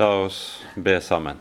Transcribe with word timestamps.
La 0.00 0.14
oss 0.16 0.64
be 0.76 0.94
sammen. 1.00 1.36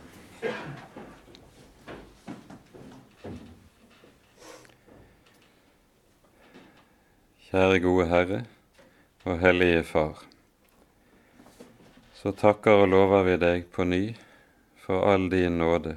Kjære 7.46 7.78
gode 7.86 8.10
Herre 8.10 8.42
og 9.24 9.40
Hellige 9.46 9.86
Far. 9.88 10.20
Så 12.20 12.36
takker 12.44 12.84
og 12.84 12.92
lover 12.92 13.24
vi 13.30 13.38
deg 13.46 13.72
på 13.72 13.88
ny 13.88 14.02
for 14.84 15.08
all 15.08 15.32
din 15.32 15.56
nåde, 15.64 15.96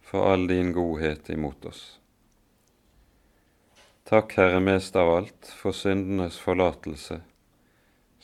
for 0.00 0.32
all 0.32 0.48
din 0.48 0.72
godhet 0.72 1.28
imot 1.36 1.68
oss. 1.68 1.84
Takk, 4.08 4.38
Herre, 4.40 4.64
mest 4.72 4.96
av 4.96 5.16
alt, 5.20 5.52
for 5.52 5.76
syndenes 5.76 6.40
forlatelse, 6.40 7.20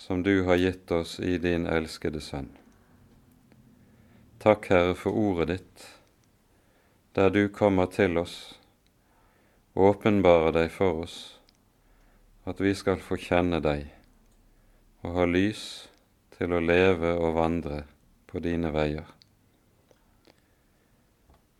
som 0.00 0.24
du 0.24 0.38
har 0.48 0.64
gitt 0.64 1.00
oss 1.02 1.18
i 1.20 1.36
din 1.36 1.68
elskede 1.68 2.24
Sønn. 2.24 2.54
Takk, 4.45 4.66
Herre, 4.68 4.94
for 4.94 5.16
ordet 5.16 5.46
ditt, 5.48 5.82
der 7.16 7.30
du 7.30 7.48
kommer 7.48 7.86
til 7.89 8.18
oss, 8.21 8.58
åpenbarer 9.72 10.53
deg 10.53 10.67
for 10.68 10.98
oss, 11.07 11.14
at 12.44 12.58
vi 12.61 12.75
skal 12.76 13.00
få 13.00 13.17
kjenne 13.17 13.62
deg 13.64 13.86
og 15.00 15.14
ha 15.17 15.25
lys 15.25 15.62
til 16.36 16.53
å 16.53 16.61
leve 16.61 17.14
og 17.17 17.39
vandre 17.39 17.79
på 18.29 18.43
dine 18.44 18.68
veier. 18.75 19.07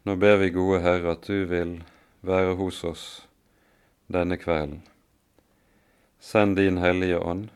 Nå 0.05 0.19
ber 0.21 0.37
vi, 0.43 0.51
gode 0.52 0.82
Herre, 0.85 1.15
at 1.16 1.24
du 1.24 1.48
vil 1.48 1.79
være 2.21 2.52
hos 2.60 2.82
oss 2.85 3.07
denne 4.12 4.37
kvelden. 4.37 4.82
Send 6.21 6.60
din 6.60 6.85
Hellige 6.85 7.24
Ånd, 7.24 7.48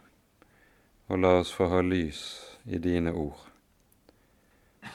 og 1.12 1.20
la 1.20 1.37
oss 1.42 1.52
få 1.52 1.68
ha 1.68 1.84
lys 1.84 2.24
i 2.65 2.80
dine 2.80 3.12
ord, 3.12 3.48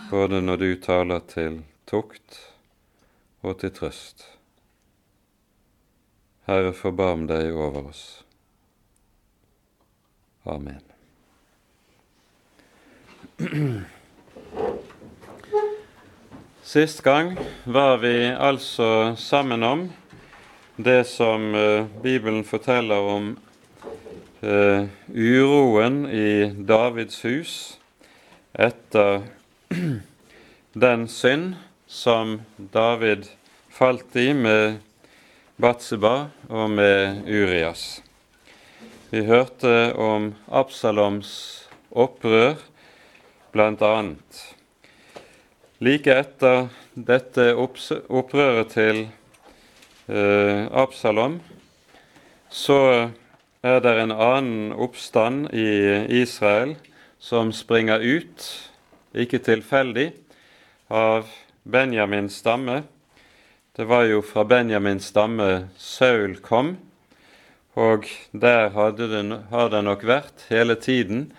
både 0.09 0.41
når 0.41 0.57
du 0.61 0.69
taler 0.81 1.19
til 1.29 1.61
tukt 1.89 2.39
og 3.43 3.59
til 3.59 3.73
trøst. 3.75 4.25
Herre, 6.47 6.73
forbarm 6.75 7.27
deg 7.27 7.55
over 7.55 7.87
oss. 7.89 8.23
Amen. 10.43 10.81
Sist 16.63 17.03
gang 17.03 17.37
var 17.63 17.97
vi 18.03 18.15
altså 18.27 19.15
sammen 19.19 19.63
om 19.63 19.85
det 20.75 21.03
som 21.07 21.53
uh, 21.55 21.85
Bibelen 22.01 22.43
forteller 22.43 23.07
om 23.13 23.37
uh, 24.43 24.87
uroen 25.13 26.05
i 26.09 26.51
Davids 26.67 27.21
hus 27.23 27.55
etter 28.53 29.21
den 30.73 31.07
synd 31.07 31.55
som 31.87 32.41
David 32.57 33.25
falt 33.71 34.15
i 34.15 34.33
med 34.33 34.79
Batseba 35.61 36.29
og 36.49 36.69
med 36.73 37.23
Urias. 37.29 38.01
Vi 39.09 39.23
hørte 39.25 39.93
om 39.93 40.33
Absaloms 40.51 41.31
opprør, 41.91 42.57
bl.a. 43.53 43.93
Like 45.83 46.17
etter 46.23 46.67
dette 46.93 47.47
opprøret 47.57 48.73
til 48.73 49.03
eh, 50.09 50.65
Absalom, 50.69 51.39
så 52.49 52.79
er 53.63 53.79
det 53.85 53.95
en 54.01 54.13
annen 54.13 54.73
oppstand 54.73 55.49
i 55.53 55.69
Israel 56.21 56.75
som 57.23 57.53
springer 57.55 58.03
ut, 58.03 58.69
ikke 59.13 59.39
tilfeldig, 59.43 60.11
av 60.89 61.29
Benjamins 61.63 62.35
stamme. 62.41 62.83
Det 63.75 63.85
var 63.89 64.05
jo 64.09 64.21
fra 64.25 64.43
Benjamins 64.45 65.07
stamme 65.09 65.69
Saul 65.77 66.35
kom, 66.41 66.75
og 67.73 68.05
der 68.31 68.69
det, 68.69 69.39
har 69.49 69.69
det 69.69 69.83
nok 69.83 70.03
vært 70.05 70.45
hele 70.49 70.75
tiden 70.75 71.31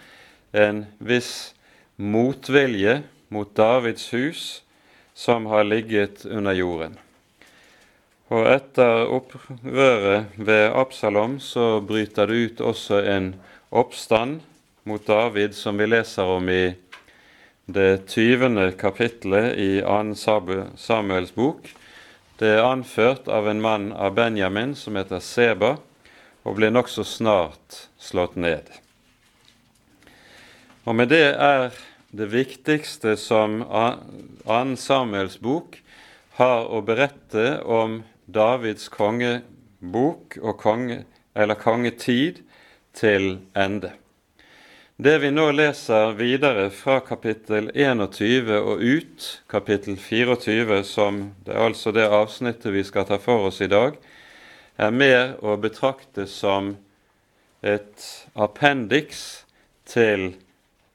en 0.50 0.86
viss 0.98 1.54
motvilje 1.96 3.02
mot 3.30 3.54
Davids 3.54 4.10
hus 4.12 4.62
som 5.14 5.46
har 5.46 5.64
ligget 5.64 6.24
under 6.26 6.52
jorden. 6.52 6.98
Og 8.34 8.48
etter 8.48 9.04
opprøret 9.14 10.34
ved 10.34 10.72
Absalom 10.74 11.38
så 11.38 11.78
bryter 11.84 12.26
det 12.26 12.34
ut 12.34 12.60
også 12.60 13.02
en 13.04 13.34
oppstand 13.70 14.40
mot 14.84 15.06
David, 15.06 15.54
som 15.54 15.78
vi 15.78 15.86
leser 15.86 16.28
om 16.28 16.48
i 16.50 16.74
det 17.66 18.06
tyvende 18.06 18.72
kapittelet 18.72 19.56
i 19.56 19.80
2. 19.80 20.64
Samuels 20.76 21.34
bok. 21.34 21.70
Det 22.38 22.50
er 22.58 22.66
anført 22.66 23.28
av 23.28 23.48
en 23.48 23.62
mann 23.62 23.92
av 23.92 24.14
Benjamin 24.14 24.74
som 24.76 24.96
heter 24.98 25.22
Seba, 25.22 25.76
og 26.44 26.58
blir 26.58 26.74
nokså 26.74 27.04
snart 27.08 27.86
slått 27.96 28.36
ned. 28.36 28.68
Og 30.84 30.98
med 30.98 31.08
det 31.08 31.32
er 31.40 31.70
det 32.12 32.28
viktigste 32.34 33.16
som 33.16 33.62
2. 33.64 34.76
Samuels 34.76 35.40
bok 35.40 35.80
har 36.36 36.68
å 36.68 36.82
berette 36.84 37.62
om 37.64 38.02
Davids 38.26 38.90
kongebok 38.92 40.36
og 40.42 40.58
konge, 40.60 41.04
eller 41.34 41.56
kongetid 41.56 42.42
til 42.92 43.38
ende. 43.56 43.94
Det 44.96 45.18
vi 45.18 45.30
nå 45.34 45.48
leser 45.50 46.12
videre 46.14 46.68
fra 46.70 47.00
kapittel 47.02 47.66
21 47.74 48.52
og 48.60 48.78
ut 48.78 49.24
kapittel 49.50 49.96
24, 49.98 50.84
som 50.86 51.18
det 51.42 51.50
er 51.50 51.64
altså 51.66 51.90
det 51.90 52.04
avsnittet 52.06 52.70
vi 52.70 52.84
skal 52.86 53.08
ta 53.08 53.18
for 53.18 53.48
oss 53.48 53.58
i 53.58 53.66
dag, 53.66 53.98
er 54.78 54.94
mer 54.94 55.34
å 55.42 55.56
betrakte 55.58 56.28
som 56.30 56.76
et 57.58 58.06
appendiks 58.38 59.42
til 59.82 60.36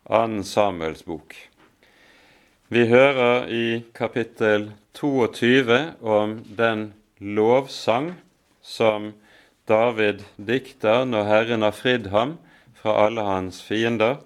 2. 0.07 0.47
Samuels 0.47 1.03
bok. 1.03 1.35
Vi 2.71 2.87
hører 2.87 3.51
i 3.51 3.83
kapittel 3.91 4.71
22 4.95 5.81
om 5.99 6.39
den 6.55 6.93
lovsang 7.19 8.13
som 8.63 9.11
David 9.67 10.23
dikter 10.39 11.03
når 11.03 11.33
Herren 11.35 11.67
har 11.67 11.75
fridd 11.75 12.15
ham 12.15 12.39
fra 12.81 12.95
alle 13.05 13.21
hans 13.27 13.61
fiender. 13.61 14.17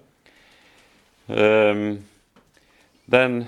Ehm, 1.28 2.04
den 3.06 3.44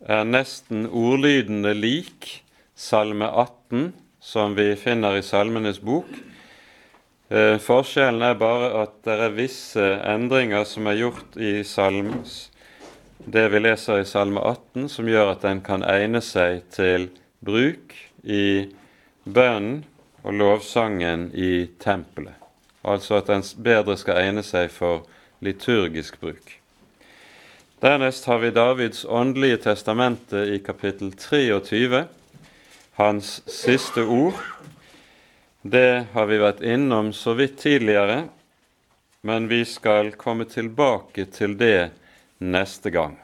er 0.00 0.24
nesten 0.24 0.86
ordlydende 0.86 1.74
lik 1.76 2.42
Salme 2.74 3.28
18, 3.28 3.92
som 4.20 4.54
vi 4.56 4.72
finner 4.76 5.18
i 5.18 5.24
Salmenes 5.24 5.80
bok. 5.84 6.08
Eh, 7.30 7.58
forskjellen 7.62 8.24
er 8.26 8.38
bare 8.40 8.70
at 8.82 8.96
det 9.06 9.18
er 9.26 9.36
visse 9.36 9.84
endringer 10.10 10.64
som 10.66 10.88
er 10.90 10.98
gjort 10.98 11.36
i 11.38 11.60
salms, 11.62 12.48
det 13.20 13.44
vi 13.52 13.60
leser 13.60 14.00
i 14.00 14.08
Salme 14.08 14.42
18, 14.42 14.88
som 14.88 15.08
gjør 15.08 15.36
at 15.36 15.44
den 15.44 15.60
kan 15.62 15.84
egne 15.86 16.24
seg 16.24 16.64
til 16.74 17.10
bruk 17.44 17.94
i 18.24 18.66
bønnen 19.28 19.84
og 20.24 20.36
lovsangen 20.40 21.30
i 21.36 21.68
tempelet. 21.80 22.39
Altså 22.82 23.18
at 23.20 23.28
den 23.28 23.44
bedre 23.62 23.96
skal 24.00 24.22
egne 24.22 24.44
seg 24.46 24.70
for 24.72 25.04
liturgisk 25.44 26.20
bruk. 26.20 26.56
Dernest 27.80 28.26
har 28.28 28.42
vi 28.42 28.50
Davids 28.52 29.04
åndelige 29.08 29.62
testamente 29.64 30.42
i 30.54 30.58
kapittel 30.60 31.14
23 31.16 32.04
hans 33.00 33.40
siste 33.48 34.04
ord. 34.04 34.36
Det 35.62 36.04
har 36.12 36.28
vi 36.28 36.40
vært 36.40 36.60
innom 36.60 37.12
så 37.16 37.32
vidt 37.36 37.58
tidligere, 37.60 38.26
men 39.24 39.48
vi 39.48 39.64
skal 39.64 40.12
komme 40.20 40.44
tilbake 40.48 41.24
til 41.32 41.56
det 41.60 41.90
neste 42.40 42.92
gang. 42.92 43.16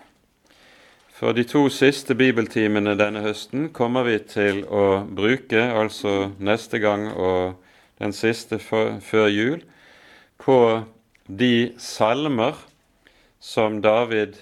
For 1.17 1.33
de 1.33 1.47
to 1.49 1.67
siste 1.73 2.13
bibeltimene 2.17 2.97
denne 2.97 3.23
høsten 3.25 3.71
kommer 3.77 4.05
vi 4.05 4.19
til 4.29 4.65
å 4.69 5.05
bruke, 5.05 5.63
altså 5.65 6.31
neste 6.37 6.81
gang 6.81 7.09
og 7.13 7.57
den 7.99 8.13
siste 8.13 8.59
før 8.59 9.29
jul, 9.33 9.63
på 10.39 10.59
de 11.27 11.73
salmer 11.81 12.59
som 13.41 13.81
David 13.81 14.37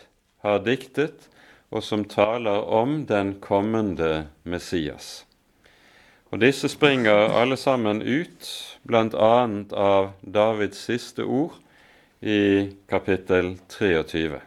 har 0.45 0.65
diktet, 0.65 1.29
og 1.75 1.83
som 1.83 2.05
taler 2.07 2.67
om 2.71 3.03
den 3.07 3.35
kommende 3.43 4.27
Messias. 4.47 5.25
Og 6.31 6.41
Disse 6.43 6.69
springer 6.71 7.35
alle 7.39 7.57
sammen 7.59 8.03
ut 8.03 8.49
bl.a. 8.83 9.35
av 9.71 10.09
Davids 10.23 10.83
siste 10.87 11.23
ord 11.23 11.55
i 12.21 12.75
kapittel 12.91 13.55
23. 13.71 14.41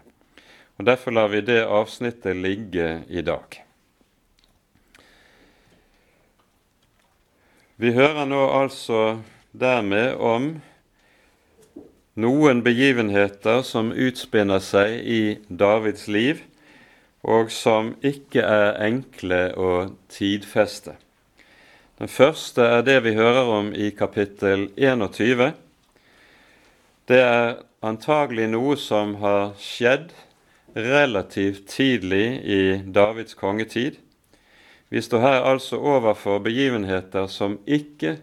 Og 0.78 0.86
Derfor 0.86 1.16
lar 1.16 1.32
vi 1.32 1.42
det 1.42 1.64
avsnittet 1.64 2.36
ligge 2.36 2.90
i 3.08 3.24
dag. 3.24 3.67
Vi 7.78 7.92
hører 7.94 8.26
nå 8.26 8.40
altså 8.58 9.20
dermed 9.54 10.16
om 10.18 10.46
noen 12.18 12.64
begivenheter 12.66 13.60
som 13.62 13.92
utspinner 13.94 14.64
seg 14.66 14.96
i 15.06 15.20
Davids 15.46 16.08
liv 16.10 16.42
og 17.22 17.52
som 17.54 17.92
ikke 18.02 18.42
er 18.42 18.80
enkle 18.82 19.42
å 19.54 19.70
tidfeste. 20.10 20.96
Den 22.02 22.10
første 22.10 22.66
er 22.66 22.82
det 22.88 22.98
vi 23.06 23.14
hører 23.14 23.54
om 23.60 23.70
i 23.78 23.92
kapittel 23.94 24.72
21. 24.74 25.54
Det 27.06 27.22
er 27.22 27.60
antagelig 27.86 28.50
noe 28.56 28.74
som 28.82 29.20
har 29.22 29.54
skjedd 29.62 30.10
relativt 30.74 31.70
tidlig 31.78 32.26
i 32.42 32.62
Davids 32.90 33.38
kongetid. 33.38 34.02
Vi 34.90 35.02
står 35.02 35.20
her 35.20 35.42
altså 35.44 35.78
overfor 35.78 36.40
begivenheter 36.40 37.28
som 37.28 37.58
ikke 37.68 38.18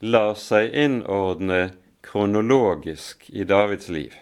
lar 0.00 0.36
seg 0.38 0.70
innordne 0.76 1.72
kronologisk 2.06 3.26
i 3.34 3.42
Davids 3.44 3.88
liv. 3.90 4.12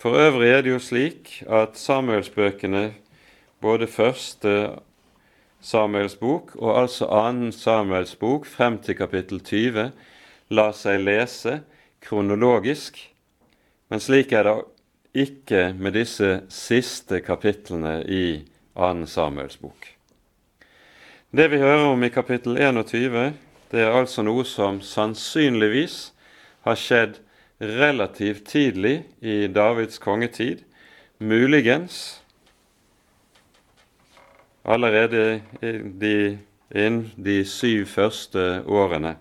For 0.00 0.18
øvrig 0.18 0.48
er 0.50 0.62
det 0.64 0.72
jo 0.72 0.80
slik 0.82 1.42
at 1.46 1.78
Samuelsbøkene, 1.78 2.94
både 3.60 3.86
første 3.86 4.80
Samuels 5.60 6.16
bok 6.16 6.56
og 6.56 6.80
altså 6.80 7.06
annen 7.12 7.52
Samuels 7.52 8.16
bok 8.16 8.48
frem 8.48 8.80
til 8.82 8.96
kapittel 8.96 9.44
20, 9.44 9.92
lar 10.50 10.72
seg 10.74 11.04
lese 11.04 11.60
kronologisk, 12.02 12.98
men 13.92 14.00
slik 14.00 14.32
er 14.32 14.48
det 14.48 14.56
ikke 15.14 15.70
med 15.76 15.94
disse 16.00 16.40
siste 16.48 17.20
kapitlene 17.20 18.00
i 18.08 18.24
annen 18.74 19.06
Samuels 19.06 19.60
bok. 19.60 19.99
Det 21.32 21.48
vi 21.48 21.58
hører 21.62 21.84
om 21.86 22.02
i 22.02 22.08
kapittel 22.10 22.56
21, 22.58 23.36
det 23.70 23.84
er 23.84 23.92
altså 23.94 24.24
noe 24.26 24.42
som 24.42 24.80
sannsynligvis 24.82 26.08
har 26.66 26.74
skjedd 26.74 27.20
relativt 27.62 28.48
tidlig 28.50 29.04
i 29.22 29.44
Davids 29.46 30.02
kongetid, 30.02 30.64
muligens 31.22 32.00
allerede 34.66 35.38
de, 36.02 36.40
inn 36.74 36.98
de 37.14 37.38
syv 37.46 37.86
første 37.94 38.64
årene. 38.66 39.14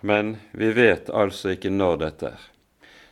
Men 0.00 0.38
vi 0.56 0.72
vet 0.80 1.12
altså 1.12 1.58
ikke 1.58 1.76
når 1.76 2.00
dette 2.06 2.32
er. 2.32 2.50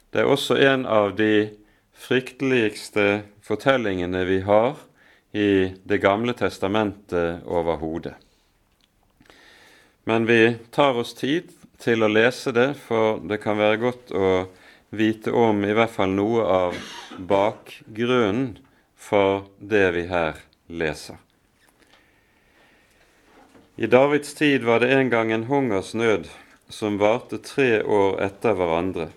Det 0.08 0.24
er 0.24 0.32
også 0.32 0.56
en 0.56 0.88
av 0.88 1.12
de 1.20 1.50
frykteligste 1.92 3.26
fortellingene 3.44 4.24
vi 4.24 4.40
har 4.48 4.85
i 5.36 5.74
Det 5.84 5.98
gamle 6.00 6.32
testamentet 6.32 7.44
overhodet. 7.44 8.14
Men 10.08 10.26
vi 10.26 10.56
tar 10.70 10.96
oss 10.96 11.12
tid 11.14 11.50
til 11.82 12.06
å 12.06 12.08
lese 12.08 12.54
det, 12.56 12.70
for 12.78 13.20
det 13.20 13.40
kan 13.42 13.58
være 13.58 13.80
godt 13.82 14.14
å 14.16 14.30
vite 14.96 15.34
om 15.34 15.64
i 15.66 15.74
hvert 15.76 15.92
fall 15.92 16.14
noe 16.14 16.46
av 16.46 16.78
bakgrunnen 17.18 18.56
for 18.96 19.48
det 19.58 19.90
vi 19.96 20.06
her 20.08 20.40
leser. 20.72 21.18
I 23.76 23.90
Davids 23.92 24.32
tid 24.34 24.64
var 24.64 24.80
det 24.80 24.94
en 24.94 25.10
gang 25.12 25.32
en 25.34 25.48
hungersnød 25.50 26.30
som 26.72 26.96
varte 27.02 27.42
tre 27.44 27.82
år 27.82 28.22
etter 28.24 28.56
hverandre. 28.56 29.10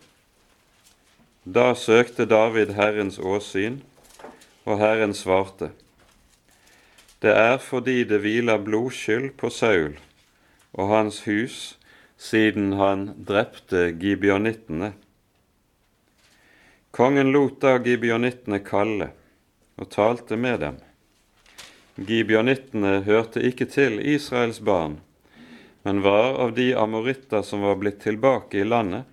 Da 1.48 1.72
søkte 1.80 2.28
David 2.28 2.76
Herrens 2.76 3.22
åsyn, 3.24 3.80
og 4.68 4.82
Herren 4.84 5.16
svarte. 5.16 5.72
Det 7.20 7.34
er 7.36 7.58
fordi 7.60 8.06
det 8.08 8.22
hviler 8.24 8.62
blodskyld 8.64 9.34
på 9.40 9.50
Saul 9.52 9.98
og 10.72 10.88
hans 10.88 11.24
hus 11.26 11.58
siden 12.20 12.74
han 12.80 13.10
drepte 13.28 13.90
gibeonittene. 14.00 14.94
Kongen 16.96 17.34
lot 17.36 17.60
da 17.64 17.76
gibeonittene 17.84 18.62
kalle 18.64 19.10
og 19.80 19.92
talte 19.92 20.40
med 20.40 20.64
dem. 20.64 20.80
Gibeonittene 22.00 23.02
hørte 23.04 23.44
ikke 23.44 23.68
til 23.68 24.00
Israels 24.00 24.62
barn, 24.64 25.00
men 25.84 26.04
var 26.08 26.40
av 26.40 26.56
de 26.56 26.72
amoritter 26.72 27.44
som 27.44 27.68
var 27.68 27.80
blitt 27.84 28.00
tilbake 28.04 28.62
i 28.62 28.68
landet, 28.68 29.04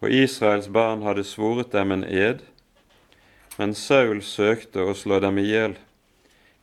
og 0.00 0.08
Israels 0.08 0.72
barn 0.72 1.04
hadde 1.04 1.28
svoret 1.28 1.76
dem 1.76 1.92
en 1.92 2.04
ed, 2.08 2.40
men 3.60 3.76
Saul 3.76 4.24
søkte 4.24 4.88
å 4.88 4.96
slå 4.96 5.20
dem 5.20 5.36
i 5.40 5.50
hjel 5.52 5.76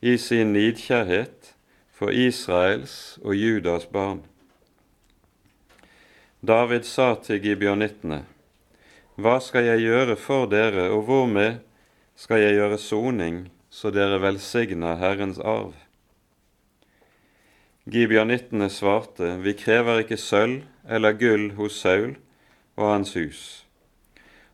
i 0.02 0.18
sin 0.18 0.54
nidkjærhet 0.54 1.54
for 1.92 2.12
Israels 2.16 3.20
og 3.24 3.36
Judas 3.36 3.86
barn. 3.86 4.22
David 6.40 6.86
sa 6.88 7.16
til 7.20 7.42
gibeonittene, 7.44 8.24
Hva 9.20 9.40
skal 9.44 9.66
jeg 9.68 9.84
gjøre 9.84 10.16
for 10.16 10.48
dere, 10.48 10.88
og 10.96 11.04
hvormed 11.10 11.60
skal 12.16 12.40
jeg 12.40 12.56
gjøre 12.56 12.78
soning, 12.80 13.50
så 13.70 13.92
dere 13.92 14.22
velsigner 14.24 14.96
Herrens 14.96 15.40
arv? 15.40 15.74
Gibeonittene 17.84 18.70
svarte, 18.70 19.36
Vi 19.44 19.54
krever 19.54 20.06
ikke 20.06 20.18
sølv 20.18 20.64
eller 20.88 21.18
gull 21.20 21.52
hos 21.58 21.82
Saul 21.82 22.16
og 22.78 22.86
hans 22.94 23.14
hus, 23.20 23.66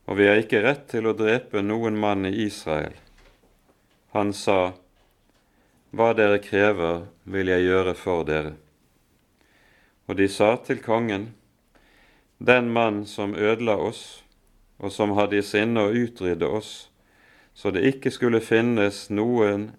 og 0.09 0.17
vi 0.17 0.25
har 0.25 0.41
ikke 0.41 0.63
rett 0.65 0.87
til 0.89 1.05
å 1.05 1.13
drepe 1.13 1.61
noen 1.61 1.97
mann 2.01 2.25
i 2.25 2.33
Israel. 2.47 2.97
Han 4.17 4.33
sa, 4.33 4.73
Hva 5.95 6.09
dere 6.11 6.41
krever, 6.43 7.05
vil 7.23 7.47
jeg 7.47 7.69
gjøre 7.69 7.93
for 7.95 8.25
dere. 8.27 8.57
Og 10.11 10.17
de 10.19 10.25
sa 10.27 10.49
til 10.59 10.81
kongen, 10.83 11.29
den 12.37 12.67
mann 12.75 13.05
som 13.07 13.31
ødela 13.31 13.77
oss, 13.79 14.01
og 14.75 14.91
som 14.91 15.13
hadde 15.15 15.37
i 15.39 15.45
sinne 15.45 15.85
å 15.85 15.93
utrydde 15.95 16.49
oss, 16.51 16.89
så 17.55 17.71
det 17.71 17.85
ikke 17.87 18.11
skulle 18.11 18.41
finnes 18.43 19.05
noen 19.07 19.69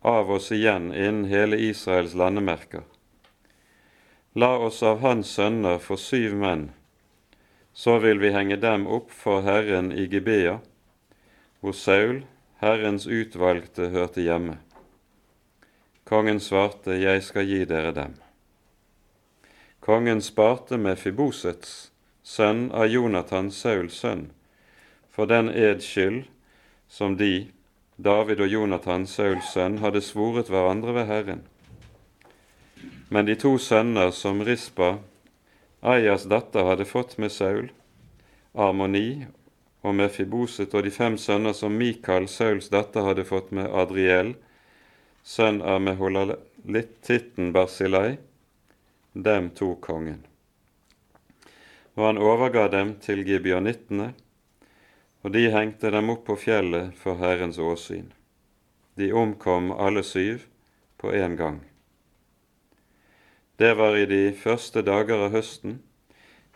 av 0.00 0.30
oss 0.32 0.48
igjen 0.56 0.88
innen 0.88 1.26
hele 1.28 1.58
Israels 1.60 2.14
landemerker. 2.16 2.86
La 4.32 4.54
oss 4.56 4.80
av 4.82 5.02
hans 5.04 5.34
sønner 5.36 5.76
få 5.84 5.98
syv 6.00 6.38
menn, 6.46 6.70
så 7.76 7.98
vil 8.00 8.24
vi 8.24 8.32
henge 8.32 8.56
dem 8.56 8.88
opp 8.88 9.12
for 9.12 9.44
Herren 9.44 9.92
i 9.92 10.08
Gibea, 10.08 10.62
hvor 11.60 11.76
Saul, 11.76 12.22
Herrens 12.64 13.04
utvalgte, 13.04 13.90
hørte 13.92 14.24
hjemme. 14.24 14.56
Kongen 16.08 16.40
svarte, 16.40 16.94
Jeg 16.96 17.20
skal 17.22 17.44
gi 17.44 17.64
dere 17.68 17.90
dem. 17.92 18.14
Kongen 19.84 20.22
sparte 20.24 20.78
med 20.80 20.96
Fibosets, 20.96 21.90
sønn 22.24 22.70
av 22.72 22.86
Jonathan, 22.88 23.50
Sauls 23.52 23.98
sønn, 24.00 24.30
for 25.12 25.28
den 25.28 25.50
eds 25.52 25.84
skyld 25.84 26.22
som 26.88 27.18
de, 27.20 27.50
David 28.00 28.40
og 28.40 28.48
Jonathan, 28.48 29.04
Sauls 29.04 29.52
sønn, 29.52 29.82
hadde 29.84 30.00
svoret 30.00 30.48
hverandre 30.48 30.96
ved 30.96 31.06
Herren. 31.12 31.44
Men 33.12 33.28
de 33.28 33.36
to 33.36 33.58
sønner 33.60 34.08
som 34.16 34.40
Rispa, 34.40 34.94
Ajas 35.84 36.24
datter, 36.24 36.64
hadde 36.72 36.88
fått 36.88 37.18
med 37.20 37.36
Saul, 37.36 37.68
Armoni 38.56 39.26
og 39.84 40.00
Mefiboset 40.00 40.72
og 40.72 40.88
de 40.88 40.90
fem 40.90 41.20
sønner 41.20 41.52
som 41.52 41.76
Mikael, 41.76 42.32
Sauls 42.32 42.72
datter, 42.72 43.04
hadde 43.04 43.28
fått 43.28 43.52
med 43.52 43.68
Adriel, 43.68 44.38
sønn 45.22 45.62
av 45.62 45.80
Meholalittitten 45.82 47.52
dem 49.12 49.50
tok 49.50 49.80
kongen 49.80 50.24
og 51.98 52.04
han 52.06 52.20
overga 52.22 52.68
dem 52.70 52.92
til 53.02 53.24
gibeonittene, 53.26 54.12
og 55.26 55.32
de 55.34 55.48
hengte 55.50 55.90
dem 55.90 56.12
opp 56.12 56.28
på 56.28 56.36
fjellet 56.38 56.92
for 56.94 57.18
Herrens 57.18 57.58
åsyn. 57.58 58.12
De 58.94 59.10
omkom 59.10 59.72
alle 59.74 60.04
syv 60.06 60.44
på 61.02 61.10
én 61.10 61.34
gang. 61.34 61.58
Det 63.58 63.72
var 63.74 63.98
i 63.98 64.06
de 64.06 64.30
første 64.30 64.84
dager 64.86 65.26
av 65.26 65.34
høsten, 65.34 65.80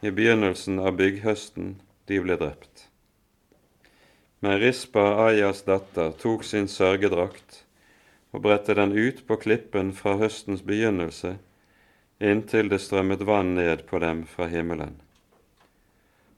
i 0.03 0.15
begynnelsen 0.15 0.79
av 0.79 0.95
bygghøsten, 1.01 1.75
de 2.07 2.23
ble 2.23 2.39
drept. 2.39 2.87
Men 4.43 4.61
Rispa, 4.63 5.27
Ayas 5.27 5.67
datter, 5.67 6.15
tok 6.23 6.47
sin 6.47 6.71
sørgedrakt 6.71 7.62
og 8.33 8.45
bredte 8.45 8.75
den 8.75 8.97
ut 8.97 9.23
på 9.29 9.39
klippen 9.47 9.93
fra 9.97 10.17
høstens 10.21 10.65
begynnelse 10.67 11.37
inntil 12.23 12.69
det 12.73 12.81
strømmet 12.83 13.25
vann 13.29 13.55
ned 13.59 13.87
på 13.89 14.01
dem 14.03 14.27
fra 14.27 14.51
himmelen 14.53 15.01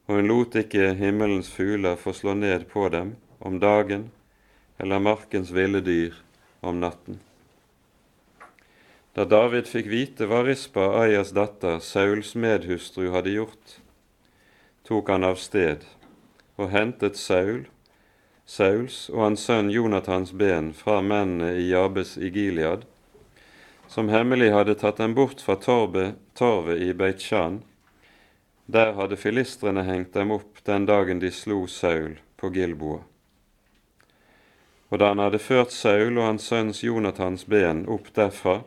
og 0.07 0.19
hun 0.19 0.29
lot 0.29 0.57
ikke 0.61 0.93
himmelens 0.99 1.49
fugler 1.53 1.97
få 1.97 2.13
slå 2.13 2.35
ned 2.37 2.67
på 2.73 2.89
dem 2.93 3.15
om 3.41 3.57
dagen 3.61 4.11
eller 4.79 5.01
markens 5.01 5.53
ville 5.55 5.81
dyr 5.81 6.17
om 6.61 6.81
natten. 6.81 7.21
Da 9.15 9.25
David 9.25 9.69
fikk 9.71 9.87
vite 9.93 10.27
hva 10.27 10.43
Rispa, 10.43 10.89
Ayas 11.05 11.31
datter, 11.37 11.79
Sauls 11.79 12.33
medhustru, 12.35 13.13
hadde 13.15 13.31
gjort, 13.37 13.77
tok 14.85 15.13
han 15.13 15.25
av 15.25 15.39
sted 15.39 15.87
og 16.59 16.73
hentet 16.75 17.17
Saul, 17.17 17.65
Sauls 18.47 19.09
og 19.09 19.23
hans 19.25 19.45
sønn 19.49 19.71
Jonathans 19.73 20.33
ben 20.37 20.73
fra 20.77 20.99
mennene 21.01 21.55
i 21.57 21.71
Jabes 21.71 22.19
i 22.21 22.29
Gilead, 22.29 22.85
som 23.89 24.11
hemmelig 24.13 24.51
hadde 24.53 24.75
tatt 24.77 25.01
dem 25.01 25.15
bort 25.17 25.41
fra 25.41 25.57
torvet 25.57 26.83
i 26.83 26.93
Beitsjan. 26.93 27.63
Der 28.67 28.93
hadde 28.99 29.17
filistrene 29.17 29.85
hengt 29.89 30.13
dem 30.13 30.33
opp 30.35 30.61
den 30.69 30.85
dagen 30.87 31.25
de 31.25 31.33
slo 31.33 31.65
Saul 31.67 32.19
på 32.37 32.53
Gilboa. 32.53 33.01
Og 34.93 35.01
da 35.01 35.11
han 35.11 35.25
hadde 35.25 35.41
ført 35.41 35.73
Saul 35.73 36.19
og 36.19 36.29
hans 36.29 36.45
sønns 36.53 36.85
Jonathans 36.85 37.47
ben 37.49 37.87
opp 37.89 38.13
derfra, 38.15 38.61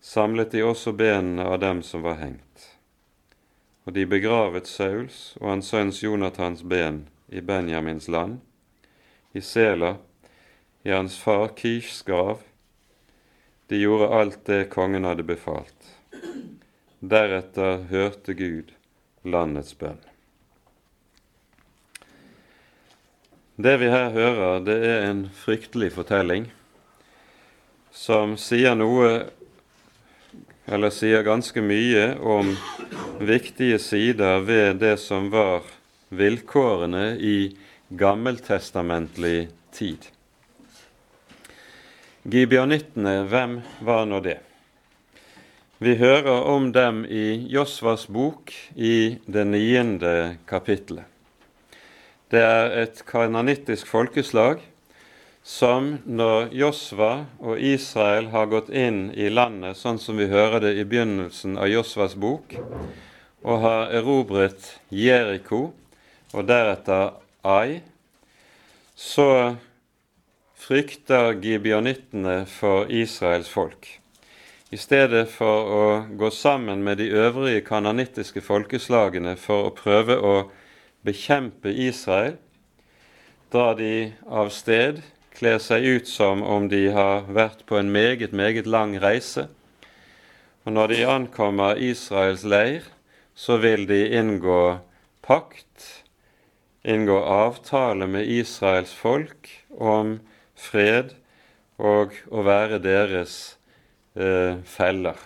samlet 0.00 0.56
de 0.56 0.64
også 0.64 0.96
benene 0.96 1.44
av 1.44 1.60
dem 1.60 1.84
som 1.84 2.02
var 2.02 2.16
hengt. 2.24 2.70
Og 3.84 3.92
de 3.92 4.06
begravet 4.08 4.66
Sauls 4.66 5.34
og 5.40 5.50
hans 5.52 5.68
sønns 5.68 6.00
Jonathans 6.02 6.64
ben 6.64 7.04
i 7.28 7.44
Benjamins 7.44 8.08
land, 8.08 8.40
i 9.32 9.40
Sela, 9.40 9.96
i 10.82 10.90
hans 10.90 11.18
far 11.18 11.48
Kish 11.56 12.04
grav. 12.06 12.38
De 13.66 13.76
gjorde 13.76 14.08
alt 14.08 14.44
det 14.44 14.64
kongen 14.72 15.04
hadde 15.04 15.22
befalt. 15.22 15.96
Deretter 17.00 17.84
hørte 17.90 18.34
Gud 18.34 18.72
landets 19.22 19.74
bønn. 19.78 20.00
Det 23.60 23.76
vi 23.76 23.90
her 23.92 24.10
hører, 24.10 24.62
det 24.64 24.78
er 24.88 25.02
en 25.10 25.26
fryktelig 25.36 25.92
fortelling 25.92 26.48
som 27.92 28.36
sier 28.40 28.76
noe, 28.78 29.10
eller 30.70 30.92
sier 30.94 31.26
ganske 31.26 31.60
mye, 31.60 32.14
om 32.20 32.54
viktige 33.20 33.78
sider 33.82 34.40
ved 34.46 34.80
det 34.80 34.94
som 35.02 35.28
var 35.32 35.66
vilkårene 36.08 37.18
i 37.18 37.36
gammeltestamentlig 37.90 39.48
tid. 39.72 40.06
Gibeonittene, 42.22 43.24
hvem 43.26 43.60
var 43.82 44.06
nå 44.06 44.20
det? 44.22 44.38
Vi 45.82 45.96
hører 45.96 46.44
om 46.46 46.68
dem 46.72 47.02
i 47.08 47.46
Josvas 47.50 48.04
bok 48.06 48.52
i 48.76 49.18
det 49.26 49.46
niende 49.48 50.36
kapittelet. 50.46 51.06
Det 52.30 52.42
er 52.44 52.74
et 52.82 53.00
kananittisk 53.08 53.88
folkeslag 53.90 54.60
som 55.42 55.96
når 56.04 56.52
Josva 56.54 57.24
og 57.40 57.58
Israel 57.58 58.28
har 58.30 58.50
gått 58.52 58.68
inn 58.70 59.08
i 59.16 59.30
landet, 59.32 59.80
sånn 59.80 59.98
som 59.98 60.20
vi 60.20 60.28
hører 60.30 60.60
det 60.62 60.76
i 60.78 60.84
begynnelsen 60.84 61.56
av 61.58 61.66
Josvas 61.72 62.14
bok, 62.14 62.54
og 63.42 63.64
har 63.64 63.90
erobret 63.96 64.76
Jeriko 64.92 65.70
og 66.36 66.46
deretter 66.46 67.16
Ai, 67.42 67.80
så 68.94 69.56
frykter 70.54 71.32
gibionittene 71.40 72.42
for 72.44 72.90
Israels 72.92 73.48
folk. 73.48 73.86
I 74.68 74.76
stedet 74.76 75.30
for 75.32 75.70
å 75.72 75.84
gå 76.20 76.28
sammen 76.36 76.82
med 76.84 77.00
de 77.00 77.06
øvrige 77.16 77.62
kananittiske 77.64 78.42
folkeslagene 78.44 79.38
for 79.40 79.70
å 79.70 79.72
prøve 79.72 80.18
å 80.20 80.34
bekjempe 81.00 81.72
Israel, 81.72 82.36
drar 83.48 83.80
de 83.80 84.12
av 84.28 84.52
sted, 84.52 85.00
kler 85.32 85.56
seg 85.64 85.88
ut 85.88 86.12
som 86.12 86.44
om 86.44 86.68
de 86.68 86.90
har 86.92 87.24
vært 87.24 87.64
på 87.64 87.80
en 87.80 87.88
meget, 87.88 88.36
meget 88.36 88.68
lang 88.68 88.98
reise. 89.00 89.46
Og 90.68 90.76
når 90.76 90.92
de 90.92 91.00
ankommer 91.08 91.80
Israels 91.80 92.44
leir, 92.44 92.84
så 93.32 93.56
vil 93.64 93.88
de 93.88 94.04
inngå 94.12 94.76
pakt, 95.24 95.99
inngå 96.82 97.18
avtale 97.24 98.06
med 98.06 98.28
Israels 98.28 98.92
folk 98.96 99.50
om 99.70 100.18
fred 100.56 101.14
og 101.80 102.16
å 102.28 102.44
være 102.44 102.80
deres 102.84 103.56
eh, 104.16 104.60
feller. 104.64 105.18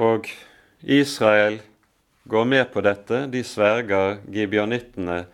Og 0.00 0.28
Israel 0.82 1.60
går 2.24 2.44
med 2.48 2.70
på 2.72 2.82
dette. 2.84 3.26
De 3.30 3.42
sverger 3.46 4.20
gibionittene 4.30 5.24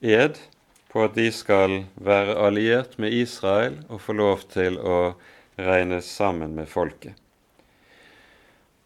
ed 0.00 0.38
på 0.92 1.04
at 1.04 1.16
de 1.16 1.26
skal 1.34 1.82
være 1.96 2.36
alliert 2.38 2.96
med 3.02 3.12
Israel 3.16 3.80
og 3.88 4.04
få 4.04 4.16
lov 4.16 4.46
til 4.52 4.78
å 4.78 5.16
regnes 5.58 6.06
sammen 6.06 6.54
med 6.54 6.70
folket. 6.70 7.14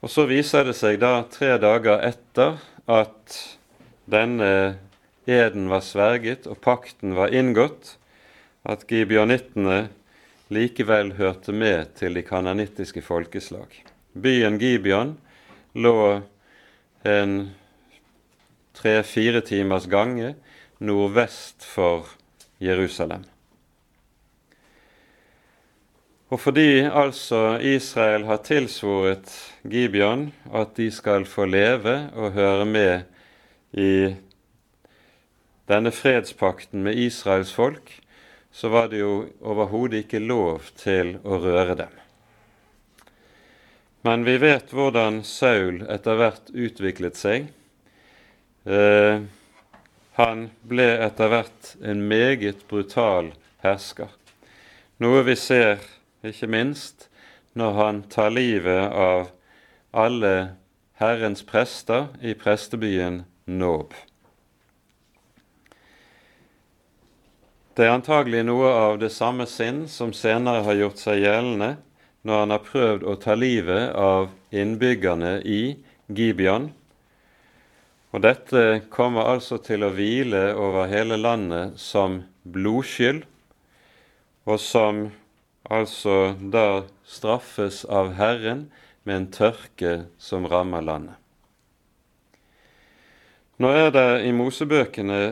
Og 0.01 0.11
Så 0.11 0.29
viser 0.31 0.65
det 0.69 0.77
seg 0.79 1.01
da 1.03 1.25
tre 1.27 1.57
dager 1.59 2.01
etter 2.07 2.61
at 2.87 3.39
denne 4.09 4.79
eden 5.29 5.69
var 5.69 5.85
sverget 5.85 6.49
og 6.49 6.61
pakten 6.65 7.15
var 7.19 7.35
inngått, 7.35 7.97
at 8.69 8.87
gibeonittene 8.89 9.89
likevel 10.53 11.13
hørte 11.19 11.53
med 11.53 11.95
til 12.01 12.17
de 12.17 12.25
kananittiske 12.25 13.03
folkeslag. 13.05 13.69
Byen 14.17 14.59
Gibeon 14.59 15.17
lå 15.77 16.21
en 17.05 17.35
tre-fire 18.79 19.43
timers 19.45 19.87
gange 19.91 20.35
nordvest 20.79 21.67
for 21.67 22.09
Jerusalem. 22.63 23.27
Og 26.29 26.41
fordi 26.41 26.85
altså 26.85 27.59
Israel 27.65 28.27
har 28.29 28.43
tilsvoret 28.45 29.31
Gibeon 29.65 30.29
at 30.53 30.75
de 30.77 30.91
skal 30.93 31.25
få 31.25 31.47
leve 31.49 32.11
og 32.13 32.35
høre 32.37 32.67
med 32.69 33.07
i 33.73 34.17
denne 35.69 35.93
fredspakten 35.93 36.83
med 36.83 36.99
Israels 36.99 37.53
folk, 37.53 38.01
så 38.51 38.69
var 38.69 38.89
det 38.89 39.03
jo 39.03 39.29
overhodet 39.45 40.07
ikke 40.07 40.23
lov 40.25 40.71
til 40.81 41.19
å 41.25 41.39
røre 41.43 41.77
dem. 41.79 41.93
Men 44.07 44.25
vi 44.25 44.39
vet 44.41 44.73
hvordan 44.73 45.21
Saul 45.27 45.83
etter 45.91 46.17
hvert 46.17 46.53
utviklet 46.55 47.19
seg. 47.19 47.51
Eh, 48.65 49.21
han 50.19 50.47
ble 50.67 50.87
etter 51.05 51.31
hvert 51.33 51.75
en 51.85 52.01
meget 52.09 52.65
brutal 52.71 53.33
hersker. 53.63 54.09
Noe 55.03 55.23
vi 55.27 55.37
ser 55.39 55.83
ikke 56.27 56.49
minst 56.51 57.09
når 57.59 57.77
han 57.77 58.01
tar 58.11 58.33
livet 58.35 58.89
av 58.91 59.29
alle 59.93 60.35
Herrens 60.99 61.45
prester 61.47 62.09
i 62.23 62.35
prestebyen 62.39 63.23
Nob. 63.49 63.95
Det 67.79 67.87
er 67.87 67.95
antagelig 67.95 68.43
noe 68.45 68.69
av 68.75 68.97
det 69.01 69.09
samme 69.15 69.47
sinn 69.49 69.87
som 69.89 70.13
senere 70.13 70.65
har 70.67 70.77
gjort 70.77 71.01
seg 71.01 71.23
gjeldende 71.23 71.77
når 72.27 72.43
han 72.43 72.53
har 72.53 72.65
prøvd 72.67 73.07
å 73.07 73.15
ta 73.23 73.37
livet 73.39 73.95
av 73.97 74.29
innbyggerne 74.53 75.39
i 75.47 75.63
Gibeon. 76.13 76.73
Og 78.13 78.25
dette 78.25 78.65
kommer 78.93 79.29
altså 79.31 79.61
til 79.65 79.85
å 79.85 79.93
hvile 79.95 80.43
over 80.57 80.89
hele 80.91 81.17
landet 81.21 81.79
som 81.81 82.23
blodskyld, 82.49 83.23
og 84.49 84.61
som 84.65 85.03
altså 85.69 86.35
da 86.41 86.83
straffes 87.05 87.85
av 87.85 88.15
Herren 88.17 88.67
med 89.05 89.17
en 89.17 89.31
tørke 89.33 89.95
som 90.19 90.49
rammer 90.49 90.85
landet. 90.85 91.18
Nå 93.59 93.69
er 93.75 93.89
det 93.91 94.23
i 94.23 94.31
Mosebøkene 94.31 95.23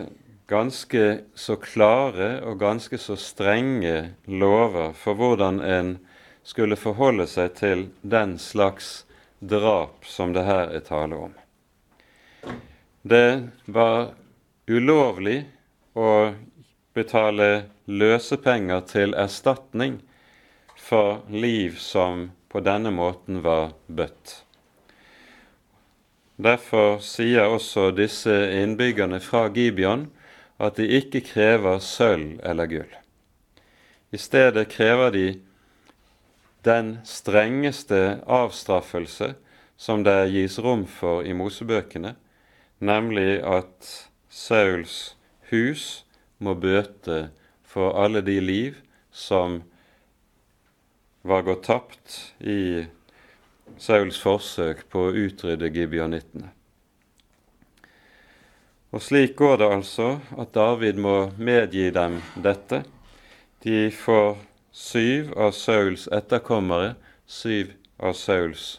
ganske 0.51 1.03
så 1.39 1.55
klare 1.63 2.41
og 2.43 2.57
ganske 2.59 2.99
så 2.99 3.15
strenge 3.15 4.17
lover 4.27 4.97
for 4.99 5.15
hvordan 5.15 5.61
en 5.63 5.93
skulle 6.43 6.75
forholde 6.75 7.29
seg 7.31 7.53
til 7.61 7.85
den 8.03 8.35
slags 8.43 9.05
drap 9.39 10.03
som 10.11 10.35
det 10.35 10.43
her 10.43 10.75
er 10.75 10.83
tale 10.89 11.21
om. 11.29 11.37
Det 13.07 13.47
var 13.71 14.11
ulovlig 14.67 15.37
å 15.95 16.11
betale 16.99 17.49
løsepenger 17.87 18.83
til 18.91 19.15
erstatning 19.15 20.01
for 20.75 21.23
liv 21.31 21.79
som 21.79 22.27
på 22.51 22.65
denne 22.67 22.91
måten 22.91 23.39
var 23.47 23.71
bøtt. 23.87 24.41
Derfor 26.37 26.99
sier 27.01 27.49
også 27.49 27.91
disse 27.97 28.35
innbyggerne 28.53 29.21
fra 29.25 29.47
Gibeon 29.49 30.07
at 30.61 30.77
de 30.77 30.89
ikke 30.99 31.23
krever 31.25 31.81
sølv 31.81 32.41
eller 32.45 32.69
gull. 32.69 32.93
I 34.13 34.21
stedet 34.21 34.69
krever 34.73 35.11
de 35.15 35.27
den 36.67 36.99
strengeste 37.05 38.21
avstraffelse 38.27 39.35
som 39.77 40.05
det 40.05 40.31
gis 40.33 40.59
rom 40.59 40.85
for 40.89 41.23
i 41.25 41.33
Mosebøkene, 41.37 42.15
nemlig 42.81 43.41
at 43.45 43.91
Sauls 44.29 45.17
hus 45.51 46.05
må 46.39 46.57
bøte 46.59 47.31
for 47.65 47.97
alle 47.97 48.21
de 48.25 48.41
liv 48.41 48.81
som 49.13 49.63
var 51.27 51.47
gått 51.47 51.65
tapt 51.69 52.19
i 52.41 52.87
Sauls 53.79 54.19
forsøk 54.23 54.87
på 54.93 55.09
å 55.09 55.15
utrydde 55.27 55.71
gibeonittene. 55.75 56.53
Og 58.95 59.03
slik 59.03 59.35
går 59.37 59.59
det 59.61 59.69
altså 59.75 60.09
at 60.39 60.55
David 60.55 60.97
må 61.03 61.17
medgi 61.37 61.91
dem 61.93 62.21
dette. 62.41 62.85
De 63.67 63.91
får 63.93 64.39
syv 64.73 65.35
av 65.37 65.53
Sauls 65.57 66.07
etterkommere, 66.15 66.95
syv 67.27 67.75
av 67.99 68.17
Sauls 68.17 68.77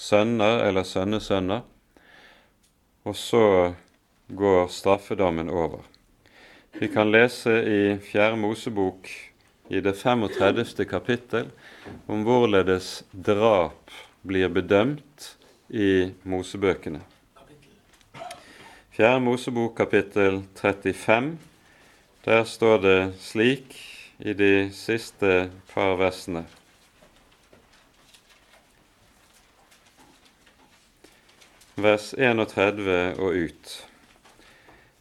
sønner 0.00 0.64
eller 0.64 0.86
sønnesønner, 0.86 1.64
og 3.04 3.16
så 3.16 3.44
går 4.28 4.68
straffedommen 4.72 5.50
over. 5.50 5.82
Vi 6.78 6.88
kan 6.88 7.10
lese 7.10 7.56
i 7.66 7.80
Fjerde 8.00 8.38
Mosebok 8.40 9.10
i 9.70 9.80
det 9.82 9.96
35. 9.98 10.86
kapittel 10.88 11.50
om 12.06 12.24
hvorledes 12.26 13.02
drap 13.12 13.90
blir 14.22 14.48
bedømt 14.52 15.36
i 15.68 16.10
Mosebøkene. 16.22 17.00
Fjerde 18.90 19.20
Mosebok 19.24 19.76
kapittel 19.78 20.42
35. 20.60 21.36
Der 22.24 22.44
står 22.44 22.78
det 22.82 22.98
slik 23.20 23.76
i 24.18 24.34
de 24.36 24.70
siste 24.76 25.50
par 25.72 25.94
versene. 25.96 26.44
Vers 31.80 32.10
31 32.12 33.14
og 33.16 33.38
ut. 33.46 33.76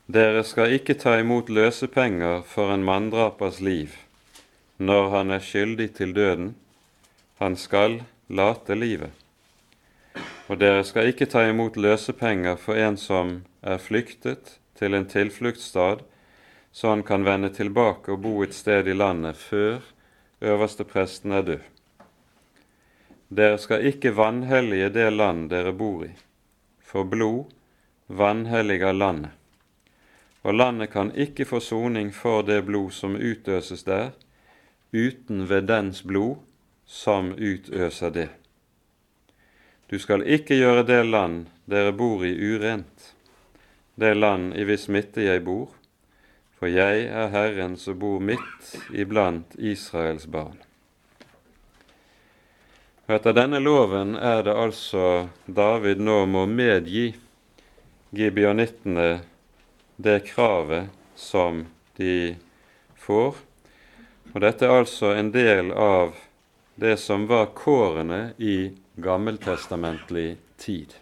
Dere 0.07 0.45
skal 0.47 0.77
ikke 0.77 0.95
ta 0.95 1.17
imot 1.19 1.51
løsepenger 1.51 2.45
for 2.47 2.71
en 2.73 2.85
manndrapers 2.87 3.59
liv 3.59 3.97
når 4.79 5.09
han 5.11 5.35
er 5.35 5.43
skyldig 5.43 5.89
til 5.97 6.15
døden. 6.15 6.53
Han 7.39 7.55
skal 7.55 8.01
late 8.27 8.75
livet. 8.75 9.11
Og 10.51 10.57
dere 10.59 10.81
skal 10.83 11.07
ikke 11.07 11.23
ta 11.31 11.45
imot 11.47 11.77
løsepenger 11.79 12.57
for 12.59 12.75
en 12.75 12.97
som 12.99 13.29
er 13.63 13.79
flyktet 13.79 14.57
til 14.75 14.97
en 14.97 15.05
tilfluktsstad, 15.07 16.01
så 16.71 16.89
han 16.91 17.03
kan 17.07 17.23
vende 17.23 17.47
tilbake 17.55 18.11
og 18.11 18.25
bo 18.25 18.33
et 18.43 18.57
sted 18.57 18.89
i 18.91 18.95
landet 18.97 19.39
før 19.39 19.79
øverstepresten 20.41 21.31
er 21.31 21.45
død. 21.47 21.63
Dere 23.39 23.57
skal 23.63 23.87
ikke 23.87 24.17
vanhellige 24.19 24.91
det 24.99 25.07
land 25.13 25.47
dere 25.55 25.71
bor 25.71 26.03
i, 26.09 26.11
for 26.83 27.07
blod 27.07 27.55
vanhelliger 28.07 28.91
landet. 28.91 29.31
Og 30.43 30.59
landet 30.59 30.91
kan 30.91 31.15
ikke 31.15 31.47
få 31.47 31.63
soning 31.63 32.11
for 32.11 32.43
det 32.43 32.65
blod 32.67 32.91
som 32.91 33.15
utøses 33.15 33.87
der, 33.87 34.11
uten 34.91 35.47
ved 35.47 35.71
dens 35.71 36.03
blod 36.03 36.35
som 36.89 37.35
utøser 37.37 38.09
det. 38.09 38.29
Du 39.89 39.99
skal 40.01 40.25
ikke 40.25 40.57
gjøre 40.57 40.83
det 40.89 41.03
land 41.05 41.45
dere 41.69 41.93
bor 41.93 42.25
i, 42.25 42.33
urent, 42.33 43.13
det 43.95 44.15
land 44.17 44.55
i 44.57 44.65
hvis 44.65 44.87
midte 44.89 45.21
jeg 45.21 45.43
bor, 45.45 45.69
for 46.57 46.71
jeg 46.71 47.05
er 47.05 47.29
Herren 47.33 47.77
som 47.77 47.99
bor 48.01 48.17
midt 48.19 48.73
iblant 48.89 49.53
Israels 49.61 50.25
barn. 50.25 50.57
Og 53.05 53.15
Etter 53.17 53.37
denne 53.37 53.61
loven 53.61 54.15
er 54.17 54.43
det 54.45 54.53
altså 54.53 55.29
David 55.45 56.01
nå 56.01 56.23
må 56.29 56.45
medgi 56.49 57.11
gibeonittene 58.13 59.09
det 59.97 60.19
kravet 60.29 60.89
som 61.17 61.63
de 61.97 62.35
får. 62.97 63.37
Og 64.33 64.41
dette 64.41 64.65
er 64.65 64.81
altså 64.83 65.13
en 65.17 65.31
del 65.33 65.73
av 65.73 66.17
det 66.79 66.97
som 66.97 67.27
var 67.27 67.45
kårene 67.45 68.33
i 68.37 68.71
gammeltestamentlig 68.95 70.37
tid. 70.57 70.93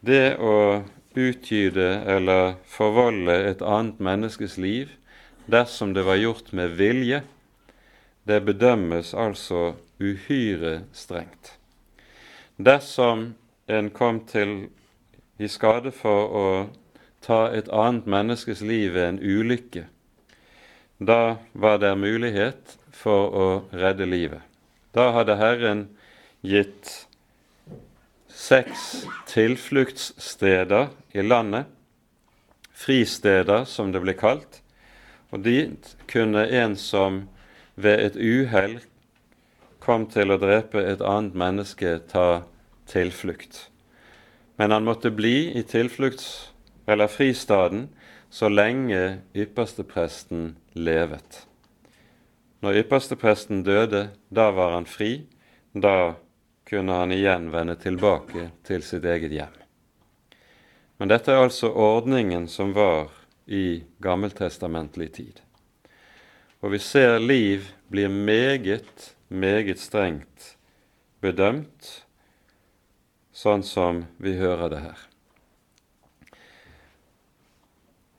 Det 0.00 0.34
å 0.36 0.82
utgyde 1.14 1.86
eller 2.16 2.56
forvolde 2.66 3.36
et 3.52 3.62
annet 3.62 4.02
menneskes 4.02 4.58
liv 4.58 4.90
dersom 5.46 5.94
det 5.94 6.02
var 6.02 6.18
gjort 6.18 6.50
med 6.50 6.74
vilje, 6.74 7.22
det 8.26 8.42
bedømmes 8.42 9.14
altså 9.14 9.76
uhyre 10.02 10.80
strengt. 10.90 11.54
Dersom 12.58 13.28
en 13.70 13.94
kom 13.94 14.24
til 14.26 14.72
i 15.38 15.46
skade 15.46 15.94
for 15.94 16.34
å 16.34 16.46
ta 17.22 17.44
et 17.54 17.70
annet 17.70 18.10
menneskes 18.10 18.66
liv 18.66 18.96
ved 18.98 19.12
en 19.12 19.22
ulykke, 19.22 19.86
da 20.98 21.36
var 21.52 21.78
det 21.78 21.94
mulighet 21.94 22.80
for 22.94 23.34
å 23.34 23.48
redde 23.74 24.06
livet. 24.08 24.42
Da 24.94 25.10
hadde 25.16 25.36
Herren 25.40 25.88
gitt 26.44 27.06
seks 28.30 29.04
tilfluktssteder 29.30 30.90
i 31.14 31.22
landet, 31.22 31.66
fristeder 32.74 33.64
som 33.70 33.92
det 33.94 34.02
ble 34.02 34.14
kalt, 34.18 34.60
og 35.34 35.44
dit 35.46 35.94
kunne 36.10 36.46
en 36.46 36.76
som 36.78 37.24
ved 37.74 38.02
et 38.02 38.18
uhell 38.18 38.78
kom 39.82 40.06
til 40.10 40.32
å 40.32 40.40
drepe 40.40 40.82
et 40.82 41.02
annet 41.04 41.34
menneske, 41.36 41.98
ta 42.08 42.44
tilflukt. 42.90 43.68
Men 44.56 44.70
han 44.70 44.86
måtte 44.86 45.10
bli 45.10 45.50
i 45.58 45.62
tilflukts- 45.66 46.50
eller 46.86 47.10
fristaden 47.10 47.88
så 48.30 48.48
lenge 48.48 49.20
ypperstepresten 49.34 50.54
levet. 50.74 51.44
Når 52.64 52.78
ypperstepresten 52.80 53.60
døde, 53.60 54.06
da 54.32 54.48
var 54.56 54.72
han 54.72 54.86
fri. 54.88 55.26
Da 55.76 56.14
kunne 56.64 56.96
han 56.96 57.12
igjen 57.12 57.50
vende 57.52 57.74
tilbake 57.76 58.46
til 58.64 58.80
sitt 58.86 59.04
eget 59.04 59.34
hjem. 59.36 59.58
Men 60.96 61.10
dette 61.12 61.34
er 61.34 61.44
altså 61.44 61.68
ordningen 61.68 62.46
som 62.48 62.72
var 62.72 63.10
i 63.44 63.82
gammeltestamentlig 64.00 65.10
tid. 65.18 65.42
Og 66.64 66.72
vi 66.72 66.80
ser 66.80 67.18
liv 67.20 67.68
blir 67.92 68.08
meget, 68.08 69.12
meget 69.28 69.82
strengt 69.82 70.54
bedømt, 71.20 71.90
sånn 73.36 73.66
som 73.66 74.06
vi 74.16 74.38
hører 74.40 74.72
det 74.72 74.80
her. 74.86 75.04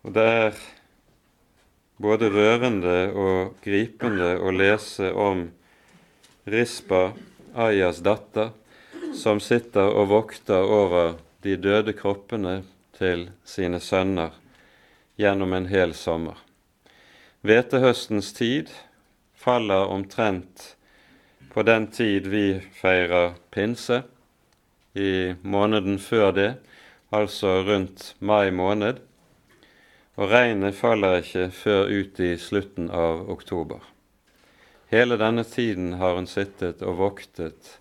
Og 0.06 0.14
det 0.14 0.30
er 0.38 0.66
både 1.98 2.30
rørende 2.30 2.98
og 3.16 3.56
gripende 3.64 4.36
å 4.40 4.52
lese 4.52 5.12
om 5.14 5.48
Rispa 6.46 7.14
Ayas 7.56 8.02
datter, 8.04 8.52
som 9.16 9.40
sitter 9.40 9.94
og 9.96 10.10
vokter 10.12 10.66
over 10.68 11.16
de 11.46 11.56
døde 11.56 11.96
kroppene 11.96 12.64
til 12.98 13.30
sine 13.48 13.80
sønner 13.80 14.36
gjennom 15.20 15.54
en 15.56 15.70
hel 15.72 15.96
sommer. 15.96 16.36
Hvetehøstens 17.46 18.34
tid 18.36 18.72
faller 19.40 19.88
omtrent 19.94 20.76
på 21.54 21.64
den 21.64 21.88
tid 21.88 22.28
vi 22.28 22.60
feirer 22.76 23.38
pinse, 23.54 24.04
i 24.96 25.36
måneden 25.44 26.00
før 26.00 26.32
det, 26.32 26.52
altså 27.12 27.62
rundt 27.68 28.14
mai 28.20 28.52
måned, 28.52 29.02
og 30.16 30.32
regnet 30.32 30.78
faller 30.78 31.20
ikke 31.22 31.50
før 31.52 31.92
ut 31.92 32.20
i 32.24 32.36
slutten 32.40 32.90
av 32.92 33.26
oktober. 33.32 33.82
Hele 34.92 35.18
denne 35.20 35.44
tiden 35.44 35.98
har 36.00 36.16
hun 36.16 36.28
sittet 36.30 36.84
og 36.86 37.00
voktet 37.02 37.74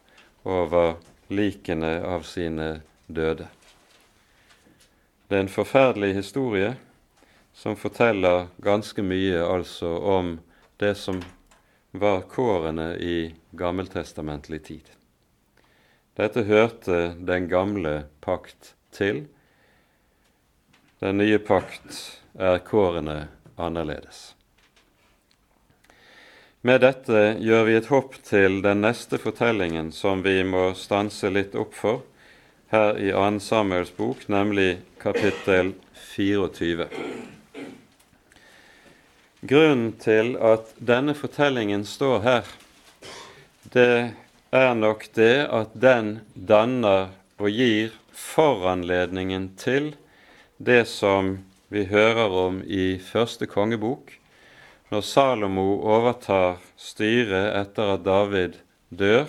over 0.43 0.97
likene 1.29 2.01
av 2.03 2.25
sine 2.27 2.81
døde. 3.07 3.47
Det 5.29 5.39
er 5.39 5.45
en 5.45 5.53
forferdelig 5.53 6.15
historie 6.19 6.75
som 7.55 7.79
forteller 7.79 8.49
ganske 8.59 9.03
mye 9.03 9.41
altså 9.47 9.95
om 10.19 10.37
det 10.83 10.95
som 10.99 11.23
var 11.95 12.25
kårene 12.31 12.97
i 12.99 13.35
gammeltestamentlig 13.55 14.61
tid. 14.67 14.91
Dette 16.19 16.43
hørte 16.47 17.15
den 17.19 17.47
gamle 17.51 18.05
pakt 18.23 18.75
til. 18.95 19.25
Den 21.03 21.19
nye 21.19 21.39
pakt 21.39 22.21
er 22.39 22.59
kårene 22.59 23.27
annerledes. 23.57 24.35
Med 26.65 26.81
dette 26.81 27.35
gjør 27.45 27.65
vi 27.69 27.75
et 27.77 27.89
hopp 27.93 28.15
til 28.25 28.63
den 28.65 28.81
neste 28.87 29.19
fortellingen 29.21 29.91
som 29.93 30.23
vi 30.25 30.39
må 30.49 30.71
stanse 30.79 31.29
litt 31.29 31.57
opp 31.61 31.75
for 31.77 32.05
her 32.73 32.97
i 32.97 33.11
2. 33.13 33.41
Samuels 33.45 33.91
bok, 33.93 34.23
nemlig 34.33 34.79
kapittel 35.03 35.75
24. 36.15 36.87
Grunnen 39.45 39.91
til 40.01 40.39
at 40.41 40.73
denne 40.81 41.13
fortellingen 41.19 41.85
står 41.85 42.23
her, 42.25 42.49
det 43.75 44.15
er 44.55 44.73
nok 44.79 45.05
det 45.19 45.45
at 45.53 45.75
den 45.77 46.15
danner 46.33 47.11
og 47.37 47.51
gir 47.53 47.93
foranledningen 48.15 49.51
til 49.61 49.93
det 50.59 50.85
som 50.89 51.39
vi 51.69 51.85
hører 51.91 52.31
om 52.31 52.61
i 52.63 52.99
første 53.03 53.47
kongebok, 53.51 54.13
når 54.93 55.03
Salomo 55.03 55.81
overtar 55.81 56.61
styret 56.79 57.55
etter 57.59 57.97
at 57.97 58.05
David 58.07 58.61
dør, 58.91 59.27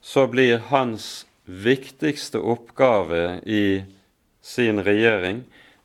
så 0.00 0.26
blir 0.28 0.58
hans 0.70 1.26
viktigste 1.44 2.40
oppgave 2.40 3.40
i 3.46 3.84
sin 4.44 4.80
regjering 4.84 5.44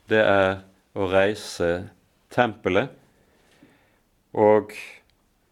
det 0.10 0.22
er 0.24 0.62
å 0.98 1.08
reise 1.12 1.90
tempelet. 2.34 2.90
Og 4.34 4.74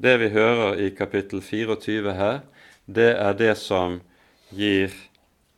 det 0.02 0.16
vi 0.22 0.32
hører 0.34 0.80
i 0.82 0.90
kapittel 0.96 1.42
24 1.42 2.16
her, 2.18 2.42
det 2.86 3.12
er 3.18 3.38
det 3.38 3.54
som 3.60 4.00
gir 4.54 4.94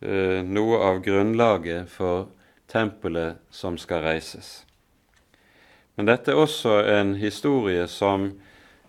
eh, 0.02 0.42
noe 0.44 0.80
av 0.84 1.02
grunnlaget 1.06 1.90
for 1.92 2.28
tempelet 2.72 3.40
som 3.50 3.78
skal 3.78 4.04
reises. 4.06 4.64
Men 5.96 6.08
dette 6.08 6.32
er 6.32 6.40
også 6.40 6.78
en 6.88 7.16
historie 7.20 7.88
som 7.92 8.30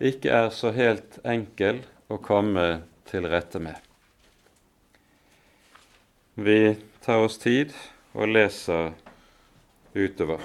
ikke 0.00 0.30
er 0.30 0.50
så 0.54 0.70
helt 0.76 1.18
enkel 1.26 1.82
å 2.08 2.20
komme 2.22 2.66
til 3.10 3.26
rette 3.26 3.58
med. 3.58 3.76
Vi 6.34 6.76
tar 7.04 7.24
oss 7.24 7.40
tid 7.42 7.74
og 8.14 8.30
leser 8.30 8.92
utover. 9.94 10.44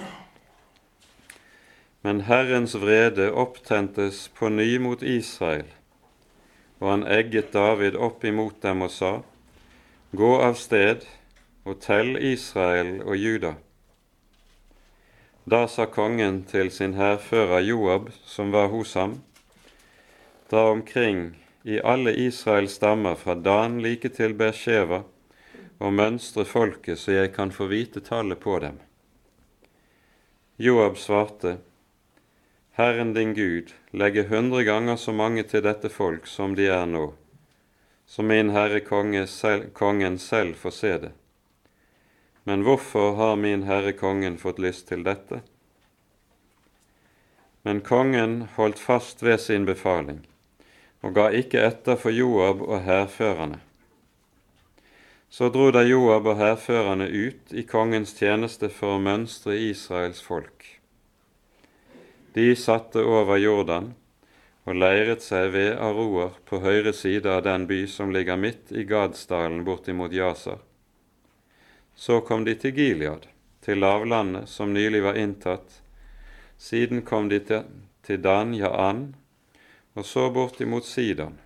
Men 2.02 2.20
Herrens 2.26 2.76
vrede 2.78 3.30
opptentes 3.32 4.26
på 4.34 4.50
ny 4.52 4.76
mot 4.82 5.02
Israel, 5.02 5.66
og 6.78 6.90
han 6.90 7.06
egget 7.10 7.54
David 7.54 7.96
opp 7.96 8.24
imot 8.24 8.60
dem 8.62 8.82
og 8.86 8.90
sa:" 8.90 9.14
Gå 10.12 10.32
av 10.40 10.54
sted 10.54 11.06
og 11.66 11.80
tell 11.82 12.14
Israel 12.22 13.00
og 13.02 13.16
Juda. 13.18 13.56
Da 15.46 15.66
sa 15.70 15.86
kongen 15.90 16.44
til 16.46 16.70
sin 16.70 16.94
hærfører 16.94 17.60
Joab, 17.66 18.08
som 18.26 18.52
var 18.54 18.70
hos 18.70 18.94
ham, 18.94 19.20
dra 20.50 20.70
omkring 20.70 21.36
i 21.66 21.80
alle 21.82 22.14
Israels 22.14 22.78
stammer 22.78 23.14
fra 23.18 23.34
Dan 23.34 23.80
like 23.82 24.08
til 24.14 24.34
Beersheva 24.38 25.02
og 25.78 25.92
mønstre 25.92 26.44
folket 26.46 27.02
så 27.02 27.16
jeg 27.18 27.32
kan 27.34 27.50
få 27.50 27.66
vite 27.70 28.00
tallet 28.00 28.38
på 28.40 28.58
dem. 28.62 28.78
Joab 30.56 30.96
svarte, 30.98 31.58
Herren 32.78 33.12
din 33.14 33.34
Gud 33.34 33.74
legger 33.90 34.28
hundre 34.30 34.64
ganger 34.64 34.96
så 34.96 35.12
mange 35.12 35.42
til 35.42 35.66
dette 35.66 35.90
folk 35.90 36.26
som 36.30 36.54
de 36.54 36.70
er 36.70 36.86
nå, 36.86 37.10
så 38.06 38.22
min 38.22 38.50
Herre 38.54 38.80
konge 38.80 39.26
selv, 39.26 39.70
kongen 39.74 40.18
selv 40.18 40.54
får 40.54 40.76
se 40.80 40.98
det. 41.06 41.12
Men 42.46 42.62
hvorfor 42.62 43.16
har 43.18 43.36
min 43.36 43.64
Herre 43.66 43.90
kongen 43.92 44.38
fått 44.38 44.60
lyst 44.62 44.86
til 44.88 45.02
dette? 45.02 45.40
Men 47.66 47.80
kongen 47.82 48.44
holdt 48.54 48.78
fast 48.78 49.24
ved 49.26 49.40
sin 49.42 49.66
befaling 49.66 50.22
og 51.02 51.14
ga 51.14 51.26
ikke 51.34 51.60
etter 51.66 51.98
for 52.00 52.14
Joab 52.14 52.62
og 52.62 52.80
hærførerne. 52.86 53.58
Så 55.30 55.50
dro 55.54 55.68
da 55.74 55.82
Joab 55.86 56.26
og 56.30 56.38
hærførerne 56.38 57.06
ut 57.10 57.52
i 57.52 57.66
kongens 57.66 58.14
tjeneste 58.16 58.70
for 58.72 58.96
å 58.96 59.02
mønstre 59.02 59.58
Israels 59.58 60.22
folk. 60.22 60.64
De 62.38 62.52
satte 62.58 63.02
over 63.02 63.38
Jordan 63.42 63.92
og 64.66 64.78
leiret 64.78 65.22
seg 65.22 65.50
ved 65.54 65.74
Aroer 65.82 66.38
på 66.46 66.62
høyre 66.62 66.94
side 66.94 67.30
av 67.30 67.44
den 67.46 67.66
by 67.70 67.82
som 67.90 68.14
ligger 68.14 68.38
midt 68.40 68.72
i 68.72 68.86
Gadsdalen 68.86 69.62
bortimot 69.66 70.14
Jaser. 70.14 70.58
Så 71.96 72.20
kom 72.20 72.44
de 72.44 72.54
til 72.54 72.74
Gilead, 72.76 73.26
til 73.64 73.80
lavlandet 73.80 74.48
som 74.52 74.74
nylig 74.74 75.02
var 75.02 75.16
inntatt. 75.16 75.80
Siden 76.58 77.02
kom 77.02 77.28
de 77.28 77.40
til, 77.40 77.64
til 78.04 78.20
Dan 78.22 78.52
Jaan, 78.54 79.14
og 79.96 80.04
så 80.04 80.28
bortimot 80.30 80.84
Sidan. 80.84 81.38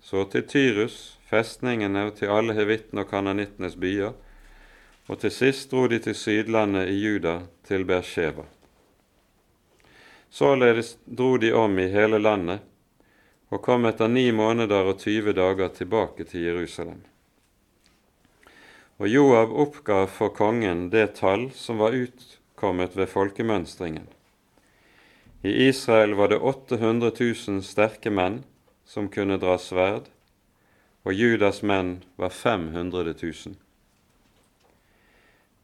Så 0.00 0.24
til 0.32 0.46
Tyrus, 0.48 1.18
festningene 1.28 2.06
og 2.08 2.16
til 2.16 2.32
alle 2.32 2.56
hevittene 2.56 3.04
og 3.04 3.10
kananittenes 3.12 3.76
byer. 3.76 4.16
Og 5.12 5.20
til 5.20 5.34
sist 5.34 5.70
dro 5.70 5.84
de 5.90 5.98
til 6.00 6.16
sydlandet 6.16 6.88
i 6.88 6.96
Juda, 6.96 7.42
til 7.68 7.84
Bersheva. 7.84 8.46
Således 10.30 10.96
dro 11.04 11.36
de 11.36 11.52
om 11.52 11.78
i 11.78 11.88
hele 11.92 12.18
landet 12.18 12.64
og 13.50 13.62
kom 13.62 13.86
etter 13.90 14.08
ni 14.08 14.30
måneder 14.32 14.86
og 14.86 15.00
tyve 15.02 15.34
dager 15.34 15.72
tilbake 15.74 16.24
til 16.24 16.46
Jerusalem. 16.46 17.00
Og 19.00 19.08
Joab 19.08 19.52
oppga 19.56 20.02
for 20.12 20.28
kongen 20.36 20.90
det 20.92 21.14
tall 21.16 21.46
som 21.56 21.78
var 21.80 21.94
utkommet 21.96 22.96
ved 22.98 23.08
folkemønstringen. 23.08 24.04
I 25.40 25.54
Israel 25.70 26.12
var 26.18 26.28
det 26.28 26.38
800 26.44 27.08
000 27.20 27.62
sterke 27.64 28.12
menn 28.12 28.42
som 28.84 29.08
kunne 29.08 29.38
dra 29.40 29.56
sverd, 29.56 30.10
og 31.08 31.16
Judas 31.16 31.62
menn 31.64 32.02
var 32.20 32.28
500 32.28 33.14
000. 33.22 33.56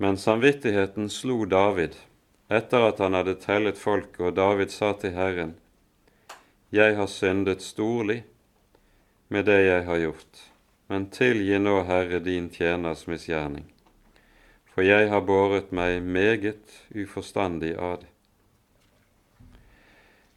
Men 0.00 0.16
samvittigheten 0.16 1.12
slo 1.12 1.44
David 1.44 2.00
etter 2.48 2.88
at 2.88 3.04
han 3.04 3.18
hadde 3.18 3.36
tellet 3.44 3.76
folket, 3.76 4.22
og 4.30 4.36
David 4.40 4.72
sa 4.72 4.94
til 4.96 5.12
Herren, 5.12 5.56
Jeg 6.72 6.96
har 6.96 7.06
syndet 7.06 7.60
storlig 7.62 8.22
med 9.28 9.44
det 9.44 9.60
jeg 9.66 9.84
har 9.84 9.98
gjort, 9.98 10.45
men 10.88 11.08
tilgi 11.10 11.58
nå, 11.58 11.80
Herre, 11.88 12.20
din 12.22 12.50
tjeners 12.52 13.06
misgjerning, 13.10 13.64
for 14.70 14.86
jeg 14.86 15.08
har 15.10 15.24
båret 15.26 15.72
meg 15.74 16.02
meget 16.02 16.76
uforstandig 16.94 17.74
av 17.76 18.02
det. 18.02 18.12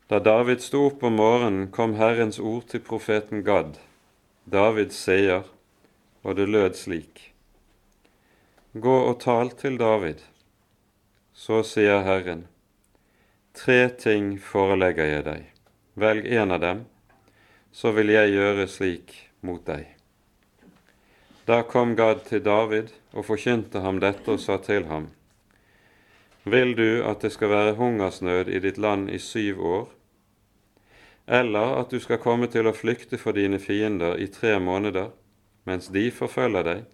Da 0.09 0.17
David 0.25 0.63
sto 0.65 0.87
opp 0.87 1.03
om 1.05 1.19
morgenen, 1.21 1.67
kom 1.69 1.93
Herrens 1.99 2.39
ord 2.41 2.65
til 2.71 2.81
profeten 2.81 3.43
Gad, 3.45 3.77
Davids 4.49 4.97
seier, 4.97 5.45
og 6.25 6.39
det 6.39 6.49
lød 6.49 6.73
slik. 6.79 7.29
Gå 8.73 8.95
og 9.11 9.19
tal 9.21 9.53
til 9.53 9.77
David 9.77 10.25
så 11.39 11.61
sier 11.63 12.01
Herren, 12.03 12.41
tre 13.55 13.85
ting 14.01 14.33
forelegger 14.43 15.07
jeg 15.07 15.23
deg, 15.29 15.45
velg 15.95 16.27
en 16.35 16.57
av 16.57 16.59
dem, 16.65 16.81
så 17.71 17.93
vil 17.95 18.11
jeg 18.11 18.33
gjøre 18.33 18.67
slik 18.67 19.15
mot 19.45 19.63
deg. 19.63 19.98
Da 21.49 21.63
kom 21.63 21.95
Gad 21.95 22.19
til 22.27 22.43
David 22.45 22.91
og 23.17 23.25
forkynte 23.25 23.79
ham 23.81 23.97
dette 24.03 24.29
og 24.29 24.37
sa 24.37 24.59
til 24.61 24.83
ham, 24.85 25.07
Vil 26.45 26.75
du 26.77 27.01
at 27.09 27.23
det 27.25 27.31
skal 27.33 27.49
være 27.49 27.73
hungersnød 27.79 28.51
i 28.53 28.59
ditt 28.59 28.77
land 28.77 29.09
i 29.09 29.17
syv 29.17 29.63
år, 29.65 29.87
eller 31.27 31.73
at 31.79 31.89
du 31.89 31.99
skal 31.99 32.21
komme 32.21 32.51
til 32.53 32.69
å 32.69 32.75
flykte 32.75 33.17
for 33.17 33.33
dine 33.33 33.57
fiender 33.59 34.21
i 34.21 34.27
tre 34.27 34.59
måneder 34.59 35.09
mens 35.65 35.89
de 35.89 36.11
forfølger 36.11 36.69
deg, 36.69 36.85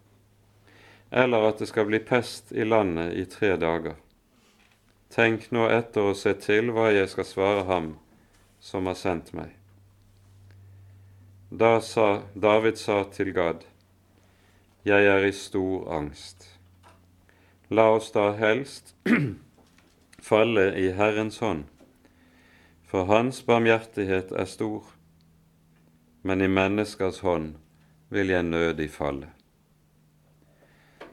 eller 1.11 1.49
at 1.49 1.59
det 1.59 1.67
skal 1.67 1.91
bli 1.91 1.99
pest 1.99 2.55
i 2.55 2.63
landet 2.63 3.11
i 3.11 3.25
tre 3.25 3.57
dager? 3.59 3.99
Tenk 5.11 5.51
nå 5.51 5.67
etter 5.67 6.13
og 6.13 6.15
se 6.15 6.31
til 6.33 6.71
hva 6.71 6.93
jeg 6.95 7.11
skal 7.11 7.27
svare 7.27 7.67
ham 7.67 7.95
som 8.59 8.87
har 8.87 8.95
sendt 8.95 9.35
meg. 9.35 9.51
Da 11.51 11.81
sa 11.81 12.21
David 12.33 12.79
sa 12.79 13.03
til 13.11 13.35
Gad, 13.35 13.67
Jeg 14.85 15.05
er 15.09 15.25
i 15.25 15.31
stor 15.33 15.87
angst. 15.97 16.49
La 17.69 17.89
oss 17.95 18.11
da 18.13 18.31
helst 18.37 18.93
falle 20.29 20.67
i 20.77 20.91
Herrens 20.93 21.39
hånd, 21.41 21.63
for 22.85 23.09
Hans 23.09 23.41
barmhjertighet 23.47 24.31
er 24.31 24.45
stor, 24.45 24.83
men 26.21 26.41
i 26.41 26.51
menneskers 26.51 27.23
hånd 27.25 27.55
vil 28.13 28.29
jeg 28.29 28.45
nødig 28.45 28.91
falle 28.93 29.35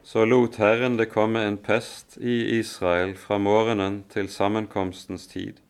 så 0.03 0.25
lot 0.25 0.55
Herren 0.59 0.97
det 0.99 1.07
komme 1.13 1.39
en 1.47 1.57
pest 1.57 2.17
i 2.19 2.57
Israel 2.57 3.15
fra 3.15 3.37
morgenen 3.39 4.01
til 4.11 4.27
sammenkomstens 4.29 5.29
tid, 5.31 5.61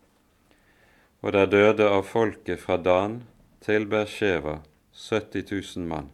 og 1.21 1.35
der 1.35 1.45
døde 1.45 1.85
av 1.85 2.07
folket 2.09 2.59
fra 2.59 2.79
Dan 2.81 3.21
til 3.61 3.85
Bersheva 3.85 4.57
70 4.97 5.77
000 5.77 5.87
mann. 5.87 6.09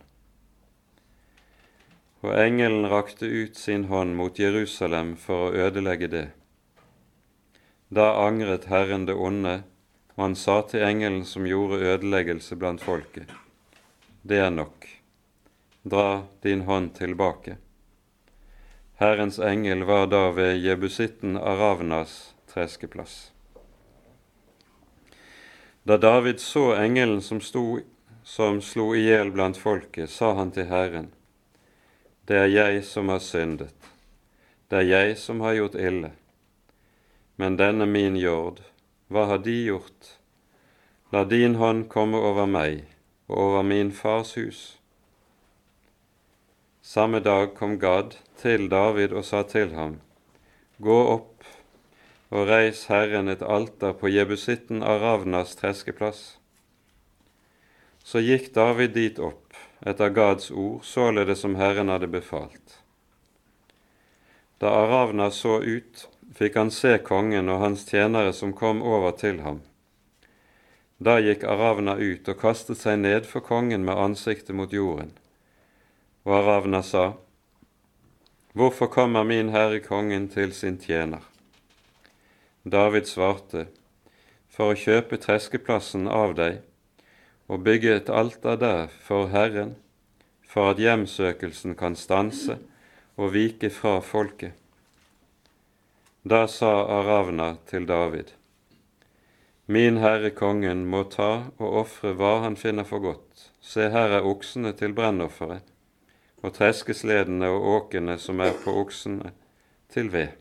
Og 2.22 2.34
engelen 2.36 2.90
rakte 2.92 3.26
ut 3.26 3.56
sin 3.56 3.86
hånd 3.88 4.18
mot 4.20 4.40
Jerusalem 4.40 5.14
for 5.16 5.48
å 5.48 5.68
ødelegge 5.68 6.10
det. 6.12 6.26
Da 7.90 8.12
angret 8.26 8.68
Herren 8.70 9.06
det 9.08 9.16
onde, 9.16 9.62
og 10.18 10.24
han 10.26 10.36
sa 10.36 10.60
til 10.68 10.84
engelen 10.84 11.24
som 11.26 11.48
gjorde 11.48 11.80
ødeleggelse 11.94 12.58
blant 12.60 12.84
folket, 12.84 13.32
det 14.22 14.42
er 14.44 14.52
nok, 14.52 14.86
dra 15.88 16.26
din 16.44 16.66
hånd 16.68 16.92
tilbake. 17.00 17.56
Herrens 19.00 19.40
engel 19.40 19.86
var 19.88 20.10
da 20.12 20.26
ved 20.36 20.60
jebusitten 20.60 21.38
Aravnas 21.40 22.34
treskeplass. 22.52 23.32
Da 25.88 25.98
David 25.98 26.44
så 26.44 26.74
engelen 26.76 27.22
som, 27.22 27.40
sto, 27.42 27.80
som 28.24 28.60
slo 28.62 28.92
i 28.96 29.06
hjel 29.06 29.32
blant 29.32 29.58
folket, 29.58 30.12
sa 30.12 30.34
han 30.36 30.52
til 30.52 30.68
Herren, 30.68 31.08
Det 32.30 32.38
er 32.38 32.52
jeg 32.54 32.84
som 32.86 33.08
har 33.10 33.24
syndet, 33.26 33.74
det 34.70 34.84
er 34.84 34.86
jeg 34.86 35.14
som 35.18 35.40
har 35.42 35.56
gjort 35.58 35.76
ille. 35.82 36.12
Men 37.42 37.56
denne 37.58 37.88
min 37.90 38.20
jord, 38.22 38.60
hva 39.10 39.24
har 39.32 39.40
de 39.42 39.56
gjort? 39.66 40.12
La 41.10 41.24
din 41.26 41.56
hånd 41.58 41.88
komme 41.90 42.22
over 42.22 42.46
meg 42.46 42.84
og 43.26 43.34
over 43.48 43.66
min 43.66 43.90
fars 43.90 44.36
hus. 44.38 44.60
Samme 46.86 47.18
dag 47.26 47.56
kom 47.58 47.80
Gad 47.82 48.20
til 48.38 48.70
David 48.70 49.18
og 49.18 49.26
sa 49.26 49.42
til 49.42 49.74
ham, 49.74 49.98
Gå 50.78 51.00
opp 51.16 51.50
og 52.30 52.46
reis 52.46 52.86
Herren 52.94 53.34
et 53.34 53.42
alter 53.42 53.98
på 53.98 54.14
jebusitten 54.14 54.86
av 54.86 55.02
Ravnas 55.02 55.58
treskeplass. 55.58 56.38
Så 58.06 58.22
gikk 58.22 58.54
David 58.54 58.94
dit 58.94 59.18
opp, 59.18 59.49
etter 59.82 60.10
Gads 60.10 60.52
ord, 60.52 60.84
således 60.84 61.40
som 61.40 61.56
Herren 61.56 61.90
hadde 61.90 62.08
befalt. 62.08 62.80
Da 64.60 64.70
Aravna 64.70 65.32
så 65.32 65.62
ut, 65.62 66.08
fikk 66.36 66.56
han 66.60 66.72
se 66.72 66.98
kongen 66.98 67.50
og 67.50 67.62
hans 67.64 67.86
tjenere 67.88 68.34
som 68.36 68.52
kom 68.54 68.82
over 68.84 69.16
til 69.16 69.40
ham. 69.46 69.62
Da 71.00 71.16
gikk 71.24 71.46
Aravna 71.48 71.96
ut 71.96 72.28
og 72.28 72.42
kastet 72.42 72.82
seg 72.82 73.00
ned 73.00 73.28
for 73.28 73.40
kongen 73.40 73.86
med 73.88 73.96
ansiktet 73.96 74.56
mot 74.56 74.74
jorden. 74.76 75.14
Og 76.28 76.36
Aravna 76.42 76.84
sa, 76.84 77.14
Hvorfor 78.52 78.90
kommer 78.92 79.24
min 79.24 79.54
herre 79.56 79.80
kongen 79.80 80.28
til 80.28 80.52
sin 80.54 80.78
tjener? 80.78 81.24
David 82.64 83.08
svarte, 83.08 83.70
For 84.50 84.74
å 84.74 84.76
kjøpe 84.76 85.22
treskeplassen 85.24 86.10
av 86.12 86.36
deg 86.36 86.60
og 87.50 87.64
bygge 87.66 87.96
et 87.98 88.10
alter 88.14 88.56
der 88.62 88.92
for 89.04 89.28
Herren, 89.34 89.76
for 90.46 90.72
at 90.72 90.82
hjemsøkelsen 90.82 91.76
kan 91.76 91.96
stanse 91.98 92.60
og 93.18 93.34
vike 93.34 93.70
fra 93.74 94.00
folket. 94.06 94.54
Da 96.24 96.46
sa 96.48 96.72
Aravna 97.00 97.56
til 97.68 97.88
David, 97.90 98.36
Min 99.70 99.98
herre 100.02 100.32
kongen 100.34 100.88
må 100.90 101.04
ta 101.14 101.52
og 101.60 101.76
ofre 101.84 102.16
hva 102.18 102.40
han 102.42 102.56
finner 102.58 102.88
for 102.90 103.04
godt. 103.04 103.52
Se, 103.62 103.90
her 103.94 104.16
er 104.18 104.26
oksene 104.26 104.72
til 104.74 104.96
brennofferet 104.98 105.68
og 106.42 106.56
treskesledene 106.56 107.50
og 107.54 107.68
åkene 107.76 108.16
som 108.18 108.42
er 108.42 108.56
på 108.64 108.74
oksene, 108.82 109.34
til 109.94 110.12
ved. 110.14 110.36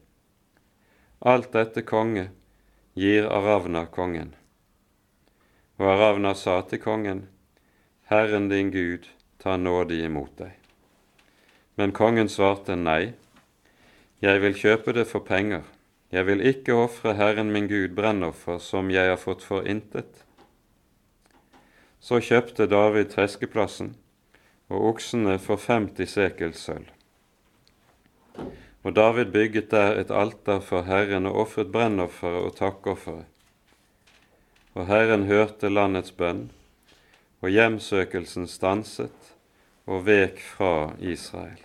Alt 1.20 1.52
dette 1.52 1.82
konge 1.82 2.28
gir 2.96 3.26
Aravna 3.26 3.84
kongen. 3.90 4.34
Og 5.78 5.86
Aravna 5.86 6.34
sa 6.34 6.60
til 6.66 6.80
kongen, 6.82 7.28
Herren 8.10 8.48
din 8.50 8.72
Gud 8.74 9.06
tar 9.38 9.60
nådig 9.62 10.00
imot 10.08 10.32
deg. 10.40 10.56
Men 11.78 11.94
kongen 11.94 12.26
svarte 12.26 12.74
nei, 12.74 13.12
jeg 14.18 14.42
vil 14.42 14.58
kjøpe 14.58 14.96
det 14.96 15.06
for 15.06 15.22
penger, 15.22 15.62
jeg 16.10 16.26
vil 16.26 16.42
ikke 16.50 16.74
ofre 16.74 17.14
Herren 17.14 17.52
min 17.54 17.70
Gud 17.70 17.94
brennoffer 17.94 18.58
som 18.58 18.90
jeg 18.90 19.06
har 19.12 19.22
fått 19.22 19.46
for 19.46 19.62
intet. 19.70 20.24
Så 22.02 22.18
kjøpte 22.18 22.66
David 22.66 23.12
treskeplassen 23.14 23.94
og 24.66 24.94
oksene 24.94 25.38
for 25.38 25.62
50 25.62 26.10
sekel 26.10 26.58
sølv. 26.58 26.90
Og 28.82 28.94
David 28.96 29.30
bygget 29.30 29.70
der 29.70 29.98
et 30.00 30.10
alter 30.10 30.58
for 30.58 30.90
Herren 30.90 31.30
og 31.30 31.44
ofret 31.46 31.70
brennofferet 31.70 32.50
og 32.50 32.56
takkofferet. 32.58 33.37
Og 34.78 34.86
Herren 34.86 35.24
hørte 35.26 35.66
landets 35.72 36.12
bønn, 36.14 36.44
og 37.42 37.50
hjemsøkelsen 37.50 38.46
stanset 38.46 39.32
og 39.90 40.04
vek 40.06 40.38
fra 40.38 40.92
Israel. 41.02 41.58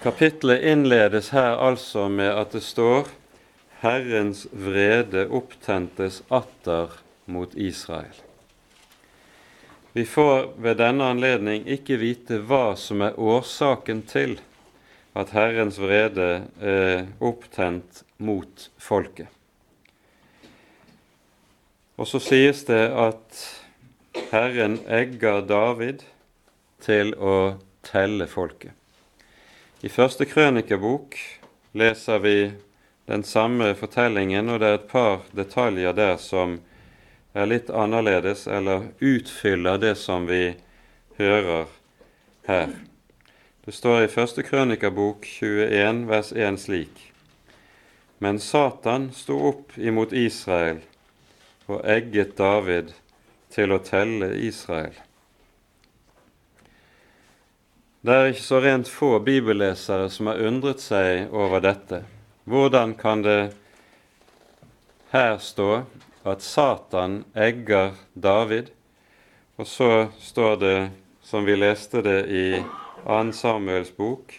Kapitlet 0.00 0.64
innledes 0.64 1.34
her 1.36 1.60
altså 1.60 2.06
med 2.08 2.32
at 2.32 2.56
det 2.56 2.62
står 2.64 3.12
Herrens 3.82 4.46
vrede 4.52 5.26
opptentes 5.28 6.22
atter 6.32 6.96
mot 7.28 7.52
Israel. 7.54 8.16
Vi 9.92 10.04
får 10.08 10.54
ved 10.56 10.78
denne 10.80 11.12
anledning 11.12 11.68
ikke 11.68 12.00
vite 12.00 12.40
hva 12.40 12.76
som 12.76 13.04
er 13.04 13.18
årsaken 13.20 14.04
til 14.08 14.38
at 14.38 14.55
Herrens 15.32 15.78
vrede 15.80 16.46
er 16.60 17.06
opptent 17.24 18.02
mot 18.18 18.66
folket. 18.76 19.30
Og 21.96 22.08
så 22.08 22.20
sies 22.20 22.64
det 22.68 22.82
at 22.92 23.38
Herren 24.32 24.76
egger 24.92 25.40
David 25.48 26.04
til 26.84 27.14
å 27.16 27.56
telle 27.86 28.26
folket. 28.28 28.74
I 29.80 29.88
første 29.92 30.26
krønikebok 30.28 31.16
leser 31.76 32.20
vi 32.24 32.36
den 33.06 33.24
samme 33.24 33.70
fortellingen, 33.78 34.50
og 34.50 34.60
det 34.60 34.68
er 34.68 34.78
et 34.80 34.88
par 34.90 35.24
detaljer 35.36 35.96
der 35.96 36.16
som 36.20 36.58
er 37.36 37.48
litt 37.48 37.70
annerledes, 37.70 38.46
eller 38.48 38.88
utfyller 39.00 39.78
det 39.80 39.94
som 40.00 40.26
vi 40.28 40.56
hører 41.20 41.68
her. 42.48 42.72
Det 43.66 43.74
står 43.74 44.04
i 44.04 44.08
første 44.08 44.44
krønikabok 44.46 45.26
21 45.26 46.04
vers 46.06 46.30
1 46.32 46.60
slik.: 46.62 47.02
Men 48.22 48.38
Satan 48.38 49.10
sto 49.12 49.36
opp 49.48 49.74
imot 49.76 50.14
Israel 50.14 50.78
og 51.66 51.82
egget 51.84 52.36
David 52.38 52.94
til 53.50 53.74
å 53.74 53.82
telle 53.82 54.30
Israel. 54.38 54.94
Det 58.06 58.14
er 58.14 58.30
ikke 58.30 58.46
så 58.46 58.62
rent 58.62 58.88
få 58.88 59.18
bibellesere 59.18 60.08
som 60.14 60.30
har 60.30 60.46
undret 60.46 60.80
seg 60.80 61.34
over 61.34 61.60
dette. 61.60 62.04
Hvordan 62.46 62.94
kan 62.94 63.26
det 63.26 63.40
her 65.10 65.38
stå 65.38 65.82
at 66.26 66.42
Satan 66.42 67.24
egger 67.34 67.94
David. 68.14 68.70
Og 69.56 69.66
så 69.66 70.08
står 70.20 70.56
det, 70.56 70.90
som 71.22 71.44
vi 71.46 71.56
leste 71.56 72.02
det 72.02 72.18
i 72.28 72.46
2. 73.06 73.32
Samuels 73.32 73.90
bok, 73.90 74.32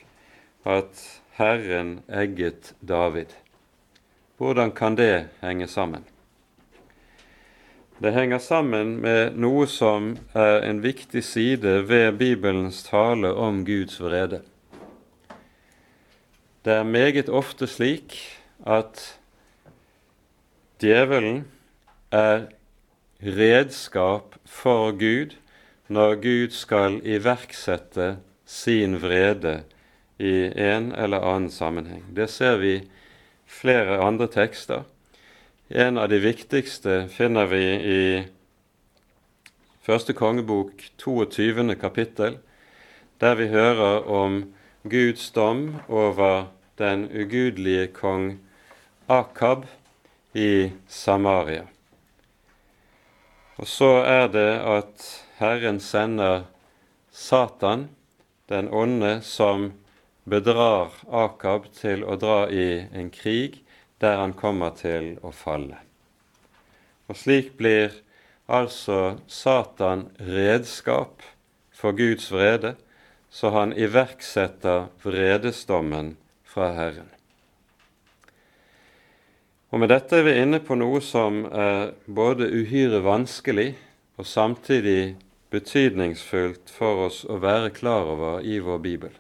at 0.66 1.22
Herren 1.38 2.02
egget 2.10 2.74
David. 2.82 3.32
Hvordan 4.38 4.74
kan 4.76 4.98
det 4.98 5.30
henge 5.42 5.68
sammen? 5.68 6.04
Det 8.04 8.12
henger 8.12 8.38
sammen 8.44 8.98
med 9.00 9.40
noe 9.40 9.70
som 9.72 10.18
er 10.36 10.68
en 10.68 10.84
viktig 10.84 11.24
side 11.24 11.88
ved 11.88 12.20
Bibelens 12.20 12.84
tale 12.84 13.32
om 13.32 13.64
Guds 13.66 14.02
vrede. 14.04 14.42
Det 16.66 16.74
er 16.74 16.84
meget 16.84 17.30
ofte 17.30 17.72
slik 17.72 18.20
at 18.68 19.20
djevelen 20.84 21.46
er 22.12 22.50
redskap 23.24 24.36
for 24.46 24.92
Gud 24.92 25.40
når 25.88 26.16
Gud 26.20 26.50
skal 26.52 27.00
iverksette 27.08 28.18
sin 28.48 28.96
vrede 29.04 29.62
i 30.18 30.48
en 30.48 30.92
eller 30.96 31.20
annen 31.20 31.52
sammenheng. 31.52 32.04
Det 32.16 32.30
ser 32.32 32.58
vi 32.58 32.80
flere 33.46 34.00
andre 34.00 34.28
tekster. 34.32 34.86
En 35.68 35.98
av 36.00 36.08
de 36.10 36.20
viktigste 36.24 37.08
finner 37.12 37.50
vi 37.52 37.64
i 37.76 38.04
første 39.84 40.16
kongebok 40.16 40.86
22. 40.98 41.76
kapittel, 41.76 42.40
der 43.20 43.36
vi 43.36 43.50
hører 43.52 44.08
om 44.08 44.46
Guds 44.88 45.32
dom 45.36 45.82
over 45.88 46.48
den 46.80 47.10
ugudelige 47.12 47.88
kong 47.92 48.38
Akab 49.10 49.66
i 50.34 50.72
Samaria. 50.88 51.66
Og 53.58 53.68
så 53.68 53.92
er 54.06 54.28
det 54.32 54.52
at 54.62 55.06
Herren 55.40 55.80
sender 55.80 56.46
Satan, 57.12 57.90
den 58.48 58.70
onde, 58.72 59.22
som 59.22 59.72
bedrar 60.24 60.92
Akab 61.12 61.70
til 61.76 62.04
å 62.04 62.16
dra 62.20 62.46
i 62.52 62.88
en 62.92 63.10
krig 63.12 63.62
der 64.02 64.20
han 64.22 64.36
kommer 64.38 64.76
til 64.78 65.16
å 65.26 65.32
falle. 65.36 65.80
Og 67.08 67.16
slik 67.16 67.56
blir 67.60 67.96
altså 68.48 69.18
Satan 69.28 70.08
redskap 70.20 71.24
for 71.76 71.96
Guds 71.96 72.32
vrede, 72.32 72.76
så 73.30 73.52
han 73.56 73.76
iverksetter 73.76 74.88
vredesdommen 75.04 76.16
fra 76.48 76.72
Herren. 76.76 77.12
Og 79.68 79.82
med 79.84 79.92
dette 79.92 80.16
er 80.16 80.24
vi 80.24 80.38
inne 80.40 80.62
på 80.64 80.78
noe 80.80 81.02
som 81.04 81.44
er 81.52 81.92
både 82.08 82.48
uhyre 82.48 83.02
vanskelig 83.04 83.74
og 84.18 84.28
samtidig 84.28 85.18
betydningsfullt 85.54 86.72
for 86.74 87.08
oss 87.08 87.24
å 87.26 87.40
være 87.44 87.72
klar 87.76 88.10
over 88.14 88.44
i 88.44 88.60
vår 88.60 88.84
bibel. 88.84 89.14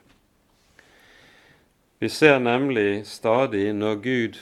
Vi 2.00 2.10
ser 2.13 2.40
nemlig 2.40 3.08
stadig 3.10 3.72
når 3.74 3.96
Gud, 4.04 4.40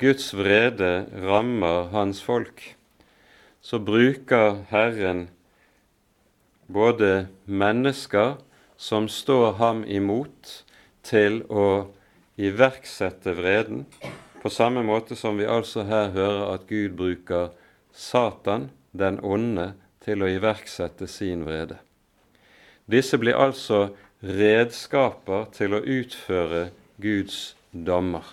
Guds 0.00 0.30
vrede 0.34 1.06
rammer 1.26 1.90
hans 1.92 2.22
folk, 2.24 2.62
så 3.60 3.78
bruker 3.78 4.64
Herren 4.70 5.28
både 6.66 7.26
mennesker 7.44 8.36
som 8.76 9.08
står 9.08 9.58
ham 9.60 9.84
imot, 9.84 10.64
til 11.04 11.42
å 11.52 11.92
iverksette 12.40 13.34
vreden, 13.36 13.84
på 14.40 14.48
samme 14.48 14.80
måte 14.84 15.16
som 15.16 15.36
vi 15.36 15.44
altså 15.44 15.84
her 15.88 16.14
hører 16.16 16.54
at 16.54 16.64
Gud 16.68 16.96
bruker 16.96 17.52
Satan, 17.92 18.70
den 18.92 19.20
onde, 19.20 19.74
til 20.04 20.22
å 20.22 20.30
iverksette 20.30 21.08
sin 21.10 21.44
vrede. 21.46 21.76
Disse 22.90 23.18
blir 23.18 23.34
altså 23.40 23.88
redskaper 24.24 25.46
til 25.56 25.74
å 25.76 25.80
utføre 25.80 26.68
Guds 27.00 27.56
dommer. 27.72 28.24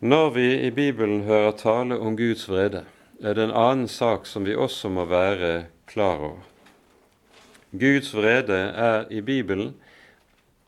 Når 0.00 0.30
vi 0.34 0.66
i 0.66 0.70
Bibelen 0.70 1.22
hører 1.24 1.52
tale 1.56 1.98
om 1.98 2.16
Guds 2.18 2.48
vrede, 2.50 2.84
er 3.22 3.34
det 3.34 3.42
en 3.46 3.52
annen 3.56 3.88
sak 3.88 4.26
som 4.28 4.44
vi 4.44 4.54
også 4.54 4.88
må 4.92 5.04
være 5.08 5.64
klar 5.88 6.20
over. 6.20 6.42
Guds 7.72 8.14
vrede 8.14 8.72
er 8.76 9.06
i 9.10 9.20
Bibelen 9.24 9.74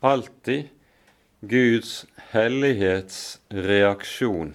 alltid 0.00 0.64
Guds 1.40 2.06
hellighetsreaksjon 2.32 4.54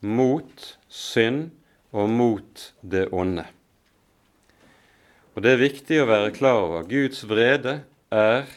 mot 0.00 0.78
synd 0.88 1.50
og 1.92 2.08
mot 2.10 2.72
det 2.82 3.08
onde. 3.12 3.44
Og 5.34 5.42
Det 5.42 5.52
er 5.52 5.62
viktig 5.62 6.00
å 6.02 6.08
være 6.08 6.34
klar 6.36 6.58
over. 6.64 6.88
Guds 6.88 7.22
vrede 7.28 7.82
er 8.12 8.50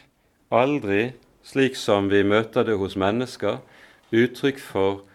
aldri, 0.52 1.14
slik 1.44 1.78
som 1.80 2.10
vi 2.12 2.24
møter 2.24 2.68
det 2.68 2.76
hos 2.80 2.98
mennesker, 3.00 3.62
uttrykk 4.12 4.60
for 4.60 5.06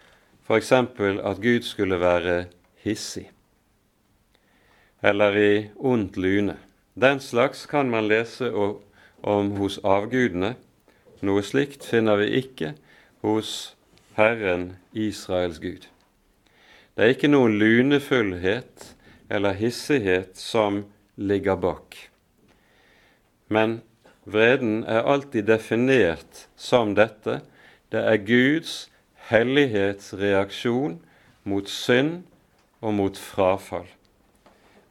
f.eks. 0.47 0.71
at 0.71 1.41
Gud 1.41 1.67
skulle 1.67 1.99
være 2.01 2.45
hissig 2.83 3.29
eller 5.01 5.37
i 5.37 5.69
ondt 5.77 6.17
lune. 6.17 6.57
Den 6.93 7.19
slags 7.19 7.65
kan 7.65 7.89
man 7.89 8.07
lese 8.07 8.51
om 9.21 9.51
hos 9.57 9.79
avgudene. 9.83 10.55
Noe 11.21 11.43
slikt 11.45 11.85
finner 11.85 12.19
vi 12.21 12.29
ikke 12.41 12.73
hos 13.25 13.73
Herren 14.17 14.75
Israels 14.93 15.61
Gud. 15.61 15.87
Det 16.95 17.05
er 17.05 17.13
ikke 17.13 17.31
noen 17.31 17.55
lunefullhet 17.59 18.89
eller 19.31 19.55
hissighet 19.55 20.35
som 20.39 20.83
ligger 21.15 21.55
bak. 21.55 21.95
Men 23.47 23.79
vreden 24.27 24.83
er 24.83 25.07
alltid 25.07 25.47
definert 25.47 26.45
som 26.59 26.95
dette. 26.95 27.39
Det 27.91 28.03
er 28.03 28.25
Guds 28.27 28.89
hellighetsreaksjon 29.31 30.99
mot 31.47 31.71
synd 31.71 32.21
og 32.81 32.95
mot 32.99 33.17
frafall. 33.17 33.87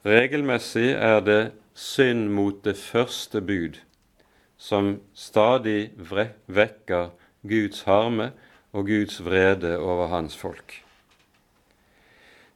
Regelmessig 0.05 0.91
er 0.97 1.21
det 1.21 1.41
synd 1.77 2.29
mot 2.33 2.63
det 2.65 2.77
første 2.81 3.41
bud 3.45 3.77
som 4.61 4.95
stadig 5.17 5.91
vekker 5.97 7.09
Guds 7.41 7.81
harme 7.85 8.31
og 8.73 8.85
Guds 8.89 9.21
vrede 9.25 9.77
over 9.77 10.07
hans 10.07 10.37
folk. 10.37 10.80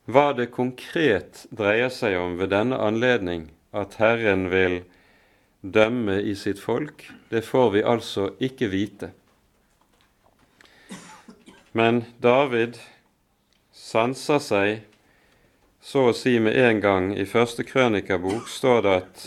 Hva 0.06 0.32
det 0.38 0.52
konkret 0.54 1.46
dreier 1.50 1.90
seg 1.90 2.18
om 2.20 2.36
ved 2.38 2.52
denne 2.54 2.78
anledning 2.78 3.48
at 3.74 3.98
Herren 3.98 4.50
vil 4.52 4.84
dømme 5.66 6.20
i 6.22 6.36
sitt 6.38 6.62
folk, 6.62 7.08
det 7.34 7.42
får 7.48 7.72
vi 7.74 7.82
altså 7.82 8.30
ikke 8.38 8.70
vite. 8.70 9.10
Men 11.74 12.04
David 12.22 12.78
sanser 13.74 14.40
seg 14.40 14.84
så 15.86 16.08
å 16.10 16.14
si 16.18 16.38
med 16.40 16.56
en 16.58 16.80
gang. 16.82 17.10
I 17.18 17.26
første 17.30 17.66
krønikabok 17.66 18.48
står 18.50 18.86
det 18.86 18.94
at 19.02 19.26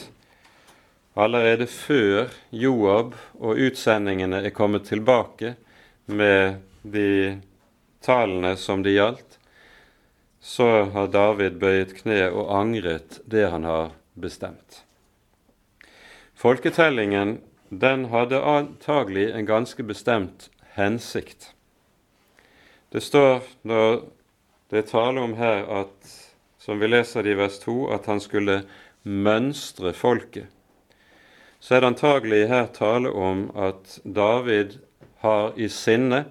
allerede 1.18 1.66
før 1.70 2.30
Joab 2.54 3.18
og 3.38 3.58
utsendingene 3.66 4.44
er 4.46 4.54
kommet 4.54 4.86
tilbake 4.88 5.56
med 6.06 6.62
de 6.82 7.38
tallene 8.02 8.54
som 8.58 8.82
de 8.86 8.94
gjaldt, 8.94 9.37
så 10.40 10.84
har 10.94 11.10
David 11.12 11.58
bøyet 11.60 11.96
kne 12.02 12.28
og 12.30 12.52
angret 12.54 13.20
det 13.26 13.48
han 13.50 13.66
har 13.66 13.92
bestemt. 14.14 14.84
Folketellingen 16.38 17.40
den 17.68 18.06
hadde 18.12 18.40
antagelig 18.40 19.30
en 19.34 19.46
ganske 19.46 19.82
bestemt 19.82 20.48
hensikt. 20.78 21.52
Det 22.92 23.02
står 23.02 23.42
når 23.68 24.06
det 24.70 24.78
er 24.78 24.88
tale 24.88 25.20
om 25.20 25.34
her 25.36 25.66
at, 25.82 26.12
som 26.58 26.80
vi 26.80 26.88
leser 26.88 27.26
det 27.26 27.34
i 27.34 27.40
vers 27.40 27.58
2, 27.60 27.76
at 27.92 28.06
han 28.06 28.20
skulle 28.20 28.62
mønstre 29.02 29.92
folket, 29.96 30.46
så 31.60 31.74
er 31.74 31.82
det 31.82 31.90
antagelig 31.92 32.42
her 32.48 32.68
tale 32.72 33.10
om 33.10 33.48
at 33.58 33.98
David 34.04 34.78
har 35.24 35.56
i 35.58 35.66
sinne 35.72 36.28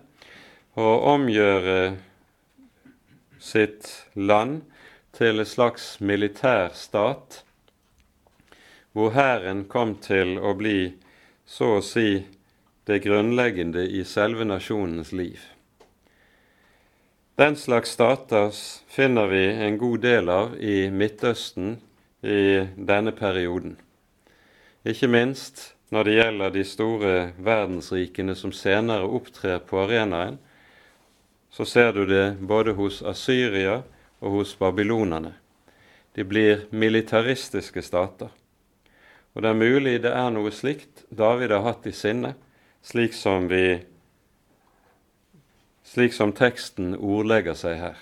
å 0.78 0.94
omgjøre 1.12 1.98
sitt 3.40 4.06
land 4.14 4.62
til 5.18 5.40
en 5.40 5.46
slags 5.46 5.98
militærstat, 6.00 7.44
hvor 8.92 9.14
hæren 9.14 9.66
kom 9.70 9.96
til 10.02 10.38
å 10.40 10.54
bli 10.58 10.94
så 11.46 11.78
å 11.78 11.84
si 11.86 12.26
det 12.88 13.02
grunnleggende 13.04 13.84
i 13.88 14.04
selve 14.08 14.46
nasjonens 14.48 15.12
liv. 15.12 15.40
Den 17.38 17.56
slags 17.56 17.92
stater 17.94 18.50
finner 18.90 19.28
vi 19.30 19.44
en 19.46 19.78
god 19.78 20.00
del 20.02 20.30
av 20.34 20.56
i 20.58 20.90
Midtøsten 20.90 21.76
i 22.26 22.66
denne 22.76 23.14
perioden. 23.14 23.76
Ikke 24.88 25.10
minst 25.12 25.76
når 25.94 26.04
det 26.04 26.16
gjelder 26.18 26.56
de 26.56 26.64
store 26.66 27.14
verdensrikene 27.38 28.36
som 28.36 28.52
senere 28.56 29.06
opptrer 29.06 29.62
på 29.64 29.84
arenaen, 29.84 30.40
så 31.50 31.66
ser 31.66 31.94
du 31.94 32.06
det 32.06 32.38
både 32.40 32.76
hos 32.78 33.02
Asyria 33.02 33.82
og 34.20 34.40
hos 34.40 34.56
babylonerne. 34.60 35.34
De 36.18 36.26
blir 36.26 36.66
militaristiske 36.72 37.82
stater. 37.86 38.30
Og 39.38 39.44
det 39.46 39.50
er 39.52 39.60
mulig 39.60 40.00
det 40.02 40.14
er 40.18 40.32
noe 40.34 40.50
slikt 40.50 41.06
David 41.14 41.54
har 41.54 41.66
hatt 41.68 41.86
i 41.86 41.94
sinne, 41.94 42.34
slik 42.82 43.14
som, 43.14 43.46
vi, 43.52 43.80
slik 45.86 46.16
som 46.16 46.34
teksten 46.34 46.96
ordlegger 46.98 47.58
seg 47.58 47.78
her. 47.82 48.00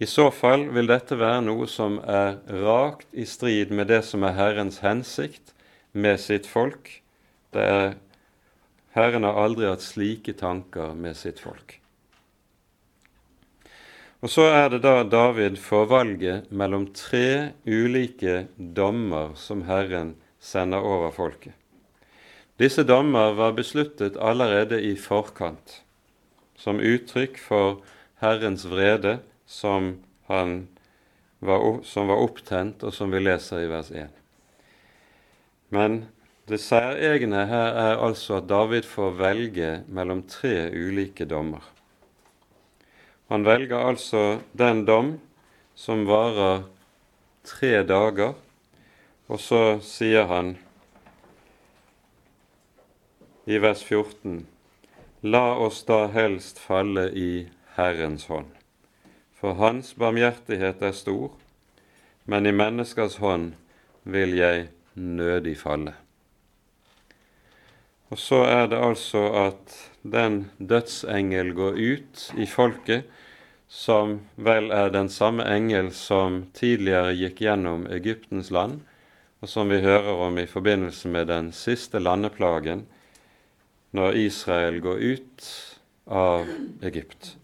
I 0.00 0.08
så 0.08 0.30
fall 0.32 0.64
vil 0.74 0.88
dette 0.88 1.18
være 1.20 1.44
noe 1.44 1.66
som 1.68 1.98
er 2.00 2.38
rakt 2.62 3.06
i 3.12 3.26
strid 3.28 3.70
med 3.70 3.90
det 3.92 4.00
som 4.08 4.24
er 4.24 4.38
Herrens 4.38 4.80
hensikt 4.80 5.52
med 5.92 6.18
sitt 6.18 6.48
folk. 6.48 6.88
Det 7.52 7.66
er, 7.66 7.92
Herren 8.96 9.28
har 9.28 9.36
aldri 9.44 9.68
hatt 9.68 9.84
slike 9.84 10.34
tanker 10.40 10.96
med 10.96 11.18
sitt 11.20 11.42
folk. 11.44 11.79
Og 14.20 14.28
så 14.28 14.44
er 14.52 14.68
det 14.68 14.82
da 14.84 15.00
David 15.08 15.56
får 15.60 15.86
valget 15.88 16.50
mellom 16.52 16.90
tre 16.92 17.56
ulike 17.64 18.44
dommer 18.58 19.32
som 19.40 19.64
Herren 19.64 20.12
sender 20.40 20.84
over 20.84 21.14
folket. 21.16 21.54
Disse 22.60 22.84
dommer 22.84 23.32
var 23.32 23.56
besluttet 23.56 24.18
allerede 24.20 24.76
i 24.84 24.92
forkant, 25.00 25.80
som 26.52 26.82
uttrykk 26.84 27.40
for 27.40 27.80
Herrens 28.20 28.66
vrede 28.68 29.22
som, 29.48 29.94
var, 30.28 30.52
som 31.88 32.12
var 32.12 32.20
opptent, 32.20 32.84
og 32.84 32.92
som 32.92 33.08
vi 33.16 33.24
leser 33.24 33.64
i 33.64 33.72
vers 33.72 33.88
1. 33.88 34.12
Men 35.72 36.02
det 36.50 36.60
særegne 36.60 37.46
her 37.48 37.76
er 37.88 38.04
altså 38.04 38.42
at 38.42 38.52
David 38.52 38.84
får 38.84 39.16
velge 39.16 39.74
mellom 39.88 40.26
tre 40.28 40.68
ulike 40.68 41.24
dommer. 41.24 41.64
Han 43.30 43.44
velger 43.46 43.78
altså 43.78 44.40
den 44.58 44.80
dom 44.88 45.12
som 45.78 46.02
varer 46.08 46.64
tre 47.46 47.84
dager, 47.86 48.32
og 49.30 49.38
så 49.38 49.60
sier 49.86 50.26
han 50.26 50.56
i 53.46 53.60
vers 53.62 53.84
14.: 53.86 54.42
La 55.22 55.44
oss 55.62 55.84
da 55.86 56.08
helst 56.10 56.58
falle 56.58 57.06
i 57.14 57.46
Herrens 57.76 58.26
hånd, 58.26 58.50
for 59.38 59.54
Hans 59.62 59.94
barmhjertighet 59.94 60.82
er 60.82 60.98
stor, 60.98 61.30
men 62.26 62.50
i 62.50 62.56
menneskers 62.56 63.20
hånd 63.22 63.52
vil 64.02 64.34
jeg 64.40 64.66
nødig 64.98 65.54
falle. 65.62 65.94
Og 68.10 68.18
så 68.18 68.42
er 68.42 68.66
det 68.66 68.82
altså 68.82 69.22
at 69.46 69.78
den 70.02 70.50
dødsengel 70.58 71.54
går 71.54 71.78
ut 71.78 72.26
i 72.34 72.46
folket 72.50 73.06
som 73.70 74.20
vel 74.34 74.72
er 74.74 74.90
den 74.90 75.08
samme 75.08 75.44
engel 75.46 75.92
som 75.94 76.42
tidligere 76.58 77.14
gikk 77.14 77.44
gjennom 77.44 77.86
Egyptens 77.86 78.50
land, 78.50 78.80
og 79.40 79.48
som 79.48 79.70
vi 79.70 79.78
hører 79.84 80.10
om 80.26 80.38
i 80.42 80.48
forbindelse 80.50 81.08
med 81.08 81.30
den 81.30 81.52
siste 81.54 82.02
landeplagen, 82.02 82.82
når 83.94 84.18
Israel 84.18 84.80
går 84.82 84.98
ut 84.98 85.46
av 86.10 86.50
Egypt. 86.82 87.36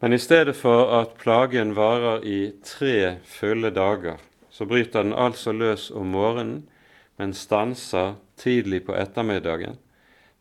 Men 0.00 0.12
i 0.12 0.18
stedet 0.18 0.56
for 0.56 0.88
at 1.02 1.14
plagen 1.20 1.76
varer 1.76 2.24
i 2.24 2.52
tre 2.64 3.20
fulle 3.28 3.70
dager, 3.76 4.16
så 4.50 4.64
bryter 4.64 5.04
den 5.04 5.12
altså 5.12 5.52
løs 5.52 5.90
om 5.90 6.16
morgenen, 6.16 6.62
men 7.16 7.36
stanser 7.36 8.16
tidlig 8.40 8.86
på 8.88 8.96
ettermiddagen, 8.96 9.76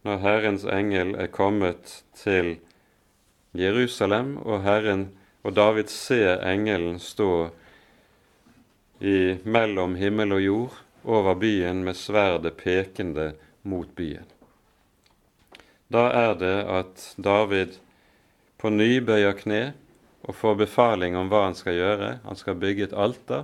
når 0.03 0.23
Herrens 0.23 0.63
engel 0.63 1.15
er 1.19 1.31
kommet 1.31 1.99
til 2.15 2.57
Jerusalem, 3.53 4.37
og 4.41 4.63
Herren 4.65 5.11
og 5.43 5.55
David 5.55 5.91
ser 5.93 6.41
engelen 6.47 6.99
stå 6.99 7.49
i, 8.99 9.37
mellom 9.43 9.95
himmel 9.99 10.33
og 10.37 10.43
jord 10.43 10.79
over 11.03 11.35
byen 11.35 11.83
med 11.83 11.97
sverdet 11.99 12.55
pekende 12.57 13.33
mot 13.63 13.89
byen. 13.95 14.25
Da 15.93 16.07
er 16.09 16.33
det 16.39 16.57
at 16.65 17.09
David 17.21 17.75
på 18.57 18.71
ny 18.73 18.97
bøyer 19.03 19.35
kne 19.37 19.63
og 20.23 20.37
får 20.39 20.55
befaling 20.63 21.17
om 21.19 21.29
hva 21.29 21.43
han 21.49 21.57
skal 21.59 21.75
gjøre. 21.77 22.13
Han 22.23 22.39
skal 22.39 22.57
bygge 22.57 22.87
et 22.87 22.95
alter 22.95 23.43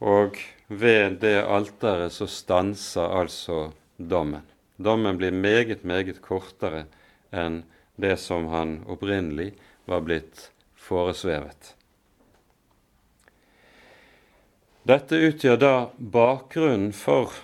og 0.00 0.38
ved 0.68 1.18
det 1.20 1.42
alteret 1.42 2.14
så 2.14 2.28
stanser 2.30 3.18
altså 3.20 3.72
dommen. 3.98 4.46
Dommen 4.80 5.18
blir 5.20 5.34
meget, 5.34 5.84
meget 5.84 6.22
kortere 6.24 6.86
enn 7.36 7.64
det 8.00 8.16
som 8.20 8.48
han 8.52 8.80
opprinnelig 8.90 9.52
var 9.84 10.02
blitt 10.06 10.48
foresvevet. 10.80 11.74
Dette 14.88 15.18
utgjør 15.20 15.58
da 15.60 15.74
bakgrunnen 15.98 16.94
for 16.96 17.34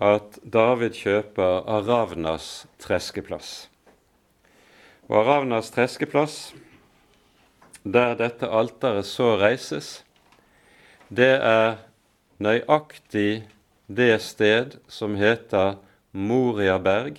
at 0.00 0.38
David 0.46 0.94
kjøper 0.96 1.66
Aravnas 1.68 2.64
treskeplass. 2.80 3.68
Og 5.10 5.18
Aravnas 5.20 5.72
treskeplass, 5.74 6.52
der 7.82 8.14
dette 8.16 8.48
alteret 8.48 9.08
så 9.08 9.34
reises, 9.40 10.04
det 11.10 11.32
er 11.42 11.80
nøyaktig 12.38 13.42
det 13.90 14.14
sted 14.22 14.78
som 14.88 15.18
heter 15.18 15.74
Moriaberg, 16.14 17.18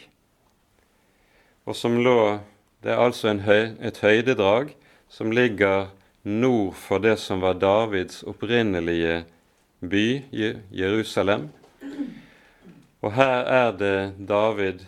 og 1.67 1.75
som 1.77 1.99
lå 1.99 2.39
Det 2.81 2.91
er 2.91 2.97
altså 2.97 3.35
høy, 3.37 3.75
et 3.77 3.97
høydedrag 4.01 4.71
som 5.09 5.31
ligger 5.31 5.91
nord 6.23 6.73
for 6.73 6.97
det 6.97 7.19
som 7.21 7.41
var 7.41 7.59
Davids 7.61 8.23
opprinnelige 8.23 9.23
by, 9.81 10.23
Jerusalem. 10.73 11.49
Og 13.01 13.13
her 13.13 13.45
er 13.45 13.71
det 13.77 14.13
David 14.29 14.85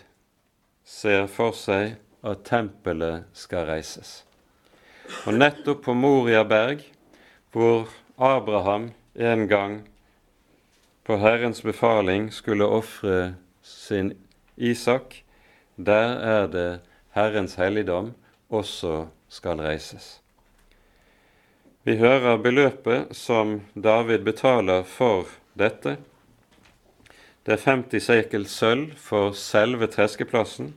ser 0.85 1.27
for 1.29 1.53
seg 1.53 1.95
at 2.25 2.41
tempelet 2.47 3.27
skal 3.33 3.67
reises. 3.69 4.23
Og 5.27 5.37
nettopp 5.37 5.83
på 5.85 5.93
Moriaberg, 5.93 6.81
hvor 7.53 7.89
Abraham 8.17 8.89
en 9.13 9.47
gang 9.47 9.83
på 11.05 11.17
Herrens 11.21 11.61
befaling 11.61 12.31
skulle 12.33 12.65
ofre 12.65 13.35
sin 13.61 14.13
Isak, 14.57 15.19
der 15.77 16.17
er 16.17 16.47
det 16.47 16.69
Herrens 17.13 17.55
helligdom 17.61 18.13
også 18.49 19.07
skal 19.29 19.61
reises. 19.61 20.19
Vi 21.83 21.97
hører 21.99 22.39
beløpet 22.41 23.11
som 23.13 23.59
David 23.75 24.23
betaler 24.25 24.85
for 24.87 25.29
dette. 25.53 25.97
Det 27.45 27.57
er 27.57 27.65
50 27.65 28.07
sekel 28.07 28.47
sølv 28.49 28.95
for 28.97 29.35
selve 29.37 29.89
treskeplassen. 29.91 30.71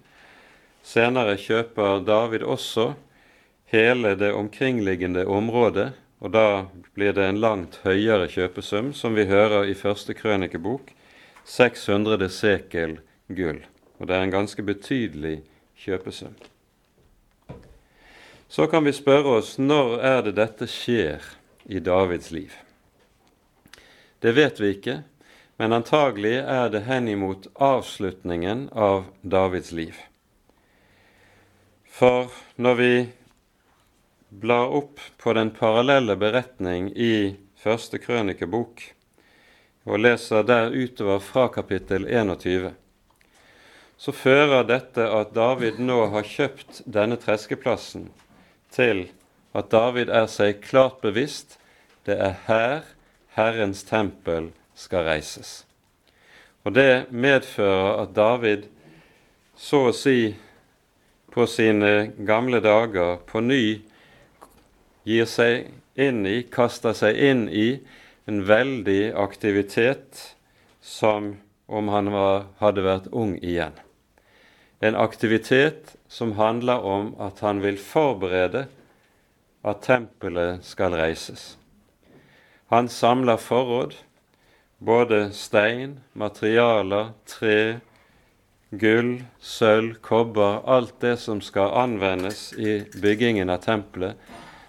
Senere 0.82 1.38
kjøper 1.40 2.04
David 2.04 2.44
også 2.44 2.92
hele 3.72 4.12
det 4.18 4.32
omkringliggende 4.34 5.24
området, 5.26 5.92
og 6.20 6.32
da 6.36 6.66
blir 6.94 7.16
det 7.16 7.24
en 7.30 7.40
langt 7.40 7.80
høyere 7.86 8.28
kjøpesum, 8.28 8.92
som 8.92 9.16
vi 9.16 9.24
hører 9.30 9.70
i 9.70 9.74
første 9.78 10.14
krønikebok, 10.14 10.92
600 11.46 12.28
sekel 12.28 12.98
gull. 13.28 13.62
Og 14.00 14.08
det 14.08 14.16
er 14.16 14.26
en 14.26 14.34
ganske 14.40 14.62
betydelig 14.62 15.38
kjøpesum. 15.38 15.55
Så 18.48 18.66
kan 18.66 18.84
vi 18.84 18.92
spørre 18.92 19.38
oss 19.40 19.56
når 19.58 19.98
er 20.00 20.22
det 20.26 20.36
dette 20.38 20.68
skjer 20.70 21.22
i 21.66 21.82
Davids 21.82 22.30
liv? 22.34 22.54
Det 24.18 24.32
vet 24.32 24.60
vi 24.60 24.72
ikke, 24.76 25.02
men 25.56 25.72
antagelig 25.76 26.38
er 26.40 26.70
det 26.72 26.84
henimot 26.88 27.48
avslutningen 27.54 28.68
av 28.72 29.06
Davids 29.22 29.72
liv. 29.76 29.94
For 31.86 32.32
når 32.60 32.74
vi 32.80 32.92
blar 34.28 34.72
opp 34.76 35.00
på 35.16 35.32
den 35.32 35.50
parallelle 35.56 36.16
beretning 36.20 36.90
i 36.92 37.36
første 37.56 38.00
krønikebok 38.02 38.82
og 39.86 40.02
leser 40.02 40.44
der 40.44 40.74
utover 40.74 41.22
fra 41.24 41.46
kapittel 41.52 42.04
21, 42.08 42.74
så 43.96 44.12
fører 44.12 44.66
dette 44.68 45.04
at 45.08 45.32
David 45.34 45.80
nå 45.80 45.98
har 46.12 46.26
kjøpt 46.28 46.82
denne 46.84 47.16
treskeplassen, 47.20 48.10
til 48.70 49.06
at 49.56 49.70
David 49.72 50.12
er 50.12 50.28
seg 50.28 50.60
klart 50.64 51.00
bevisst 51.04 51.56
det 52.06 52.18
er 52.22 52.36
her 52.46 52.84
Herrens 53.36 53.82
tempel 53.84 54.50
skal 54.76 55.08
reises. 55.08 55.64
Og 56.64 56.74
det 56.76 57.06
medfører 57.10 58.02
at 58.02 58.12
David 58.16 58.66
så 59.56 59.86
å 59.88 59.94
si 59.96 60.34
på 61.32 61.46
sine 61.48 62.12
gamle 62.28 62.60
dager 62.64 63.18
på 63.28 63.42
ny 63.44 63.62
gir 65.06 65.28
seg 65.30 65.70
inn 65.96 66.24
i, 66.28 66.42
kaster 66.42 66.96
seg 66.96 67.16
inn 67.16 67.46
i, 67.48 67.80
en 68.26 68.42
veldig 68.48 69.14
aktivitet 69.14 70.22
som 70.82 71.36
om 71.66 71.90
han 71.94 72.10
var, 72.10 72.48
hadde 72.58 72.82
vært 72.86 73.10
ung 73.14 73.36
igjen. 73.38 73.76
En 74.80 74.94
aktivitet 74.94 75.96
som 76.08 76.32
handler 76.32 76.84
om 76.84 77.14
at 77.20 77.40
han 77.40 77.62
vil 77.64 77.78
forberede 77.80 78.66
at 79.66 79.82
tempelet 79.82 80.64
skal 80.64 80.94
reises. 80.94 81.56
Han 82.68 82.88
samler 82.88 83.40
forråd, 83.40 83.94
både 84.78 85.30
stein, 85.32 86.00
materialer, 86.12 87.14
tre, 87.26 87.80
gull, 88.70 89.22
sølv, 89.40 89.94
kobber, 90.02 90.60
alt 90.66 91.00
det 91.00 91.16
som 91.22 91.40
skal 91.40 91.72
anvendes 91.78 92.50
i 92.58 92.82
byggingen 93.00 93.50
av 93.50 93.62
tempelet, 93.64 94.18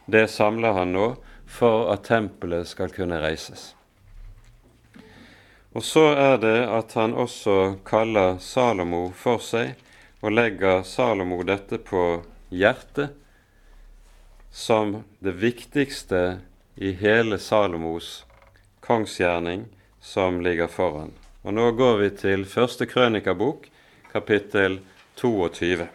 det 0.05 0.28
samler 0.32 0.78
han 0.78 0.93
nå 0.95 1.08
for 1.47 1.89
at 1.91 2.05
tempelet 2.08 2.70
skal 2.70 2.93
kunne 2.95 3.20
reises. 3.20 3.74
Og 5.76 5.84
så 5.84 6.08
er 6.16 6.39
det 6.41 6.60
at 6.74 6.95
han 6.97 7.14
også 7.14 7.78
kaller 7.86 8.39
Salomo 8.41 9.10
for 9.14 9.43
seg 9.43 9.76
og 10.22 10.34
legger 10.34 10.84
Salomo 10.88 11.41
dette 11.45 11.78
på 11.78 12.03
hjertet 12.49 13.15
som 14.51 15.03
det 15.20 15.36
viktigste 15.38 16.39
i 16.76 16.93
hele 16.97 17.38
Salomos 17.38 18.26
kongsgjerning 18.82 19.68
som 20.01 20.41
ligger 20.41 20.68
foran. 20.68 21.11
Og 21.43 21.53
Nå 21.53 21.72
går 21.78 21.97
vi 22.01 22.09
til 22.24 22.45
første 22.49 22.88
krønikabok, 22.89 23.68
kapittel 24.11 24.80
22. 25.20 25.88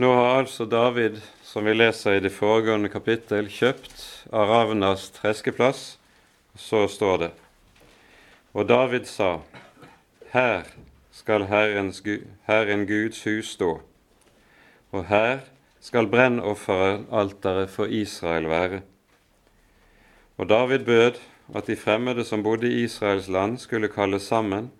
Nå 0.00 0.14
har 0.14 0.38
altså 0.38 0.64
David, 0.64 1.18
som 1.44 1.66
vi 1.68 1.74
leser 1.74 2.14
i 2.16 2.20
det 2.24 2.30
foregående 2.32 2.88
kapittel, 2.88 3.50
kjøpt 3.52 3.98
av 4.32 4.48
Ravnas 4.48 5.10
treskeplass. 5.12 5.98
Så 6.56 6.86
står 6.88 7.18
det 7.20 7.28
Og 8.54 8.64
David 8.70 9.04
sa, 9.10 9.42
Her 10.32 10.70
skal 11.12 11.44
Herrens, 11.50 12.00
Herren 12.48 12.86
Guds 12.88 13.20
hus 13.28 13.50
stå, 13.58 13.82
og 14.92 15.04
her 15.10 15.44
skal 15.84 16.08
brennofferalteret 16.08 17.68
for 17.68 17.84
Israel 17.84 18.48
være. 18.48 18.80
Og 20.38 20.48
David 20.48 20.88
bød 20.88 21.20
at 21.52 21.68
de 21.68 21.76
fremmede 21.76 22.24
som 22.24 22.46
bodde 22.46 22.72
i 22.72 22.86
Israels 22.86 23.28
land, 23.28 23.58
skulle 23.58 23.92
kalles 23.92 24.22
sammen, 24.22 24.72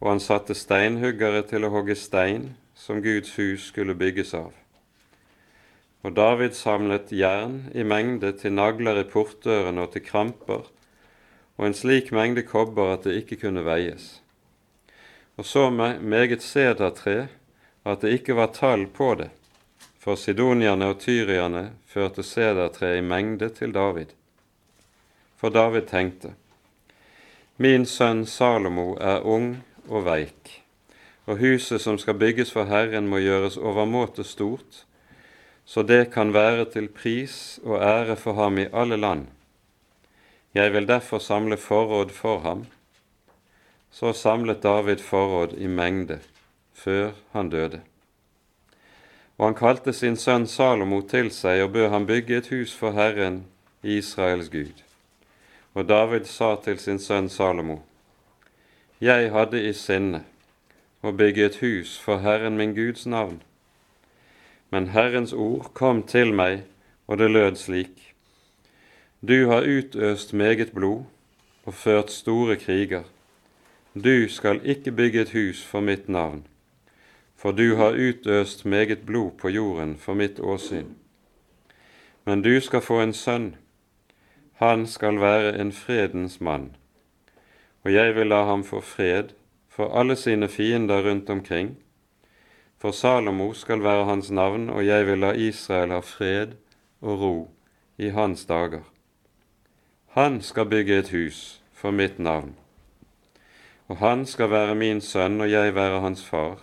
og 0.00 0.12
han 0.12 0.22
satte 0.22 0.54
steinhuggere 0.54 1.42
til 1.42 1.66
å 1.66 1.74
hogge 1.74 1.98
stein 1.98 2.52
som 2.88 3.02
Guds 3.02 3.38
hus 3.38 3.66
skulle 3.68 3.94
bygges 3.94 4.30
av. 4.34 4.54
Og 6.00 6.14
David 6.16 6.54
samlet 6.56 7.10
jern 7.12 7.66
i 7.76 7.82
mengde 7.84 8.30
til 8.40 8.54
nagler 8.56 9.02
i 9.02 9.08
portdørene 9.10 9.82
og 9.84 9.90
til 9.92 10.06
kramper, 10.06 10.62
og 11.58 11.66
en 11.66 11.74
slik 11.76 12.08
mengde 12.16 12.46
kobber 12.48 12.94
at 12.94 13.04
det 13.04 13.18
ikke 13.20 13.36
kunne 13.42 13.64
veies. 13.66 14.06
Og 15.36 15.44
så 15.44 15.66
meget 15.68 16.40
sedertre 16.42 17.26
at 17.84 18.00
det 18.00 18.14
ikke 18.22 18.36
var 18.38 18.54
tall 18.56 18.86
på 18.86 19.10
det, 19.20 19.28
for 20.00 20.16
sidonierne 20.16 20.88
og 20.88 21.02
tyrierne 21.02 21.74
førte 21.92 22.24
sedertre 22.24 22.94
i 22.96 23.02
mengde 23.04 23.50
til 23.58 23.74
David. 23.76 24.14
For 25.36 25.52
David 25.52 25.90
tenkte, 25.92 26.32
Min 27.58 27.84
sønn 27.84 28.24
Salomo 28.24 28.94
er 28.96 29.20
ung 29.28 29.58
og 29.90 30.08
veik 30.08 30.62
og 31.28 31.42
huset 31.42 31.82
som 31.84 31.98
skal 32.00 32.16
bygges 32.16 32.50
for 32.54 32.64
Herren, 32.64 33.08
må 33.08 33.20
gjøres 33.20 33.58
overmåte 33.60 34.24
stort, 34.24 34.84
så 35.68 35.82
det 35.84 36.08
kan 36.14 36.32
være 36.32 36.64
til 36.72 36.88
pris 36.88 37.58
og 37.64 37.82
ære 37.84 38.16
for 38.16 38.32
ham 38.32 38.56
i 38.58 38.70
alle 38.72 38.96
land. 38.96 39.26
Jeg 40.54 40.72
vil 40.72 40.88
derfor 40.88 41.18
samle 41.18 41.56
forråd 41.56 42.14
for 42.16 42.38
ham. 42.38 42.64
Så 43.90 44.12
samlet 44.12 44.62
David 44.62 45.04
forråd 45.04 45.52
i 45.58 45.66
mengde 45.66 46.18
før 46.72 47.12
han 47.32 47.50
døde. 47.50 47.80
Og 49.38 49.46
han 49.46 49.54
kalte 49.54 49.92
sin 49.92 50.16
sønn 50.16 50.46
Salomo 50.46 51.02
til 51.02 51.28
seg 51.30 51.62
og 51.62 51.72
bød 51.76 51.88
ham 51.92 52.06
bygge 52.06 52.40
et 52.40 52.48
hus 52.48 52.72
for 52.74 52.96
Herren, 52.96 53.44
Israels 53.82 54.48
Gud. 54.48 54.82
Og 55.74 55.88
David 55.88 56.24
sa 56.24 56.54
til 56.64 56.78
sin 56.78 56.98
sønn 56.98 57.28
Salomo, 57.28 57.78
Jeg 59.00 59.30
hadde 59.32 59.62
i 59.68 59.72
sinne 59.72 60.24
å 61.02 61.12
bygge 61.12 61.44
et 61.46 61.56
hus 61.62 61.98
for 61.98 62.18
Herren 62.24 62.56
min 62.58 62.74
Guds 62.74 63.06
navn. 63.06 63.42
Men 64.70 64.90
Herrens 64.94 65.32
ord 65.32 65.70
kom 65.74 66.02
til 66.02 66.34
meg, 66.34 66.64
og 67.06 67.18
det 67.18 67.30
lød 67.30 67.56
slik. 67.56 68.14
Du 69.20 69.48
har 69.48 69.62
utøst 69.66 70.32
meget 70.32 70.72
blod 70.72 71.04
og 71.64 71.74
ført 71.74 72.10
store 72.10 72.56
kriger. 72.56 73.02
Du 73.94 74.28
skal 74.28 74.60
ikke 74.64 74.92
bygge 74.92 75.20
et 75.20 75.30
hus 75.30 75.64
for 75.64 75.80
mitt 75.80 76.08
navn, 76.08 76.44
for 77.36 77.52
du 77.52 77.76
har 77.76 77.96
utøst 77.96 78.66
meget 78.66 79.06
blod 79.06 79.30
på 79.38 79.48
jorden 79.48 79.96
for 79.96 80.14
mitt 80.14 80.40
åsyn. 80.40 80.94
Men 82.24 82.42
du 82.42 82.60
skal 82.60 82.80
få 82.80 83.00
en 83.00 83.12
sønn, 83.12 83.56
han 84.54 84.86
skal 84.86 85.20
være 85.20 85.58
en 85.60 85.72
fredens 85.72 86.40
mann, 86.40 86.76
og 87.84 87.92
jeg 87.92 88.14
vil 88.14 88.26
la 88.26 88.44
ham 88.44 88.64
få 88.64 88.80
fred 88.80 89.37
for 89.78 89.94
alle 89.94 90.16
sine 90.16 90.48
fiender 90.48 91.04
rundt 91.06 91.30
omkring. 91.30 91.76
For 92.78 92.90
Salomo 92.90 93.52
skal 93.52 93.82
være 93.82 94.04
hans 94.04 94.30
navn, 94.30 94.70
og 94.70 94.86
jeg 94.86 95.06
vil 95.06 95.18
la 95.22 95.30
Israel 95.32 95.92
ha 95.94 96.00
fred 96.02 96.56
og 97.00 97.20
ro 97.20 97.50
i 97.98 98.08
hans 98.08 98.42
dager. 98.46 98.82
Han 100.18 100.40
skal 100.42 100.66
bygge 100.66 100.98
et 100.98 101.12
hus 101.14 101.62
for 101.72 101.94
mitt 101.94 102.18
navn, 102.18 102.56
og 103.88 103.96
han 104.02 104.26
skal 104.26 104.50
være 104.50 104.74
min 104.74 105.00
sønn, 105.00 105.40
og 105.40 105.50
jeg 105.50 105.74
være 105.74 106.00
hans 106.00 106.26
far, 106.26 106.58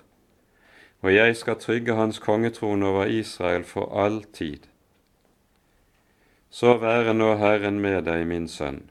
og 1.01 1.15
jeg 1.15 1.37
skal 1.39 1.55
trygge 1.55 1.95
hans 1.95 2.19
kongetrone 2.19 2.85
over 2.85 3.05
Israel 3.05 3.63
for 3.63 3.95
all 3.95 4.23
tid. 4.23 4.67
Så 6.49 6.77
være 6.77 7.13
nå 7.13 7.35
Herren 7.35 7.79
med 7.79 8.01
deg, 8.11 8.27
min 8.27 8.47
sønn, 8.47 8.89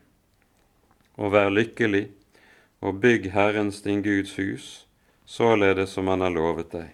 og 1.17 1.33
vær 1.33 1.53
lykkelig, 1.53 2.09
og 2.85 3.01
bygg 3.01 3.31
Herrens 3.33 3.81
din 3.83 4.03
Guds 4.05 4.37
hus, 4.37 4.87
således 5.25 5.97
som 5.97 6.09
Han 6.13 6.21
har 6.21 6.35
lovet 6.35 6.73
deg. 6.73 6.91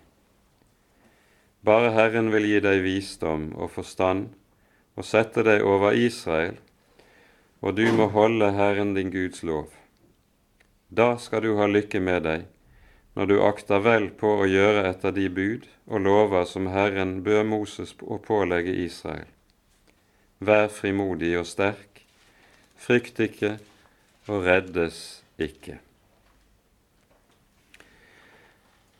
Bare 1.66 1.90
Herren 1.90 2.30
vil 2.32 2.46
gi 2.46 2.60
deg 2.62 2.82
visdom 2.84 3.50
og 3.58 3.72
forstand 3.74 4.30
og 4.96 5.04
sette 5.04 5.42
deg 5.42 5.64
over 5.66 5.92
Israel, 5.98 6.56
og 7.60 7.74
du 7.76 7.90
må 7.92 8.06
holde 8.14 8.52
Herren 8.54 8.94
din 8.94 9.10
Guds 9.10 9.42
lov. 9.42 9.68
Da 10.88 11.16
skal 11.18 11.42
du 11.42 11.56
ha 11.58 11.66
lykke 11.66 12.00
med 12.00 12.22
deg, 12.24 12.46
når 13.14 13.26
du 13.26 13.36
akter 13.42 13.82
vel 13.82 14.08
på 14.14 14.30
å 14.40 14.48
gjøre 14.48 14.86
etter 14.88 15.12
de 15.12 15.26
bud 15.28 15.66
og 15.90 16.06
lover 16.06 16.46
som 16.46 16.70
Herren 16.70 17.18
bør 17.26 17.42
Moses 17.44 17.96
å 18.00 18.20
pålegge 18.22 18.72
Israel. 18.86 19.26
Vær 20.38 20.70
frimodig 20.72 21.34
og 21.38 21.50
sterk, 21.50 22.04
frykt 22.78 23.18
ikke 23.20 23.58
og 24.30 24.46
reddes 24.46 25.19
ikke. 25.44 25.78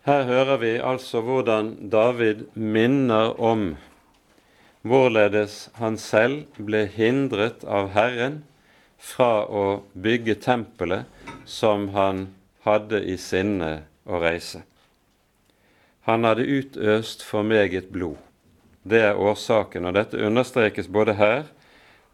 Her 0.09 0.25
hører 0.25 0.57
vi 0.57 0.71
altså 0.81 1.21
hvordan 1.21 1.75
David 1.93 2.47
minner 2.55 3.35
om 3.41 3.75
hvorledes 4.81 5.69
han 5.77 5.99
selv 6.01 6.47
ble 6.57 6.87
hindret 6.89 7.67
av 7.69 7.93
Herren 7.93 8.41
fra 8.97 9.45
å 9.45 9.83
bygge 9.93 10.39
tempelet 10.41 11.05
som 11.45 11.91
han 11.93 12.31
hadde 12.65 13.03
i 13.05 13.19
sinne 13.21 13.71
å 14.09 14.21
reise. 14.25 14.63
Han 16.09 16.25
hadde 16.25 16.49
utøst 16.49 17.23
for 17.25 17.45
meget 17.45 17.93
blod. 17.93 18.17
Det 18.83 19.03
er 19.05 19.21
årsaken, 19.21 19.85
og 19.85 19.99
dette 19.99 20.17
understrekes 20.17 20.89
både 20.89 21.15
her 21.21 21.43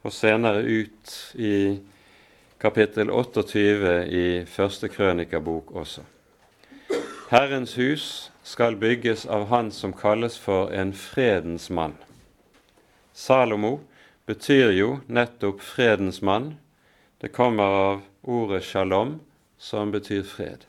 og 0.03 0.13
senere 0.15 0.67
ut 0.67 1.13
i 1.39 1.53
kapittel 1.55 1.93
28 2.63 4.07
i 4.09 4.45
første 4.47 4.89
krønikabok 4.89 5.71
også. 5.71 6.03
Herrens 7.31 7.75
hus 7.75 8.33
skal 8.43 8.77
bygges 8.77 9.27
av 9.27 9.49
Han 9.51 9.71
som 9.71 9.93
kalles 9.93 10.39
for 10.39 10.71
en 10.71 10.93
fredens 10.93 11.71
mann. 11.71 11.97
Salomo 13.13 13.81
betyr 14.27 14.71
jo 14.73 15.01
nettopp 15.07 15.61
fredens 15.61 16.23
mann. 16.23 16.55
Det 17.21 17.33
kommer 17.33 17.65
av 17.65 18.01
ordet 18.23 18.63
shalom, 18.65 19.21
som 19.59 19.91
betyr 19.93 20.23
fred. 20.23 20.65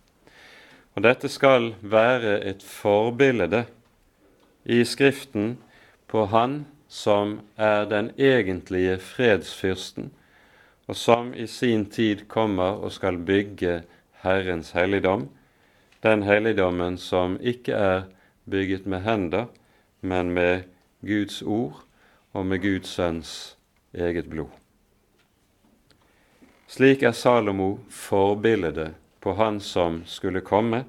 Og 0.96 1.04
dette 1.06 1.30
skal 1.30 1.76
være 1.82 2.40
et 2.42 2.64
forbilde 2.64 3.66
i 4.66 4.84
Skriften 4.84 5.58
på 6.08 6.26
Han 6.34 6.66
som 6.88 7.40
er 7.58 7.86
den 7.86 8.12
egentlige 8.18 8.98
fredsfyrsten, 8.98 10.12
og 10.88 10.96
som 10.96 11.34
i 11.36 11.48
sin 11.48 11.86
tid 11.92 12.28
kommer 12.28 12.80
og 12.84 12.92
skal 12.96 13.18
bygge 13.18 13.82
Herrens 14.24 14.72
helligdom, 14.72 15.28
den 16.04 16.24
helligdommen 16.24 16.98
som 16.98 17.38
ikke 17.42 17.74
er 17.74 18.02
bygget 18.50 18.86
med 18.88 19.04
hender, 19.04 19.46
men 20.02 20.32
med 20.32 20.64
Guds 21.02 21.42
ord 21.42 21.84
og 22.34 22.46
med 22.46 22.62
Guds 22.64 22.88
sønns 22.88 23.58
eget 23.94 24.30
blod. 24.30 24.50
Slik 26.68 27.04
er 27.04 27.16
Salomo 27.16 27.78
forbildet 27.90 28.94
på 29.24 29.34
han 29.34 29.60
som 29.60 30.02
skulle 30.06 30.42
komme, 30.42 30.84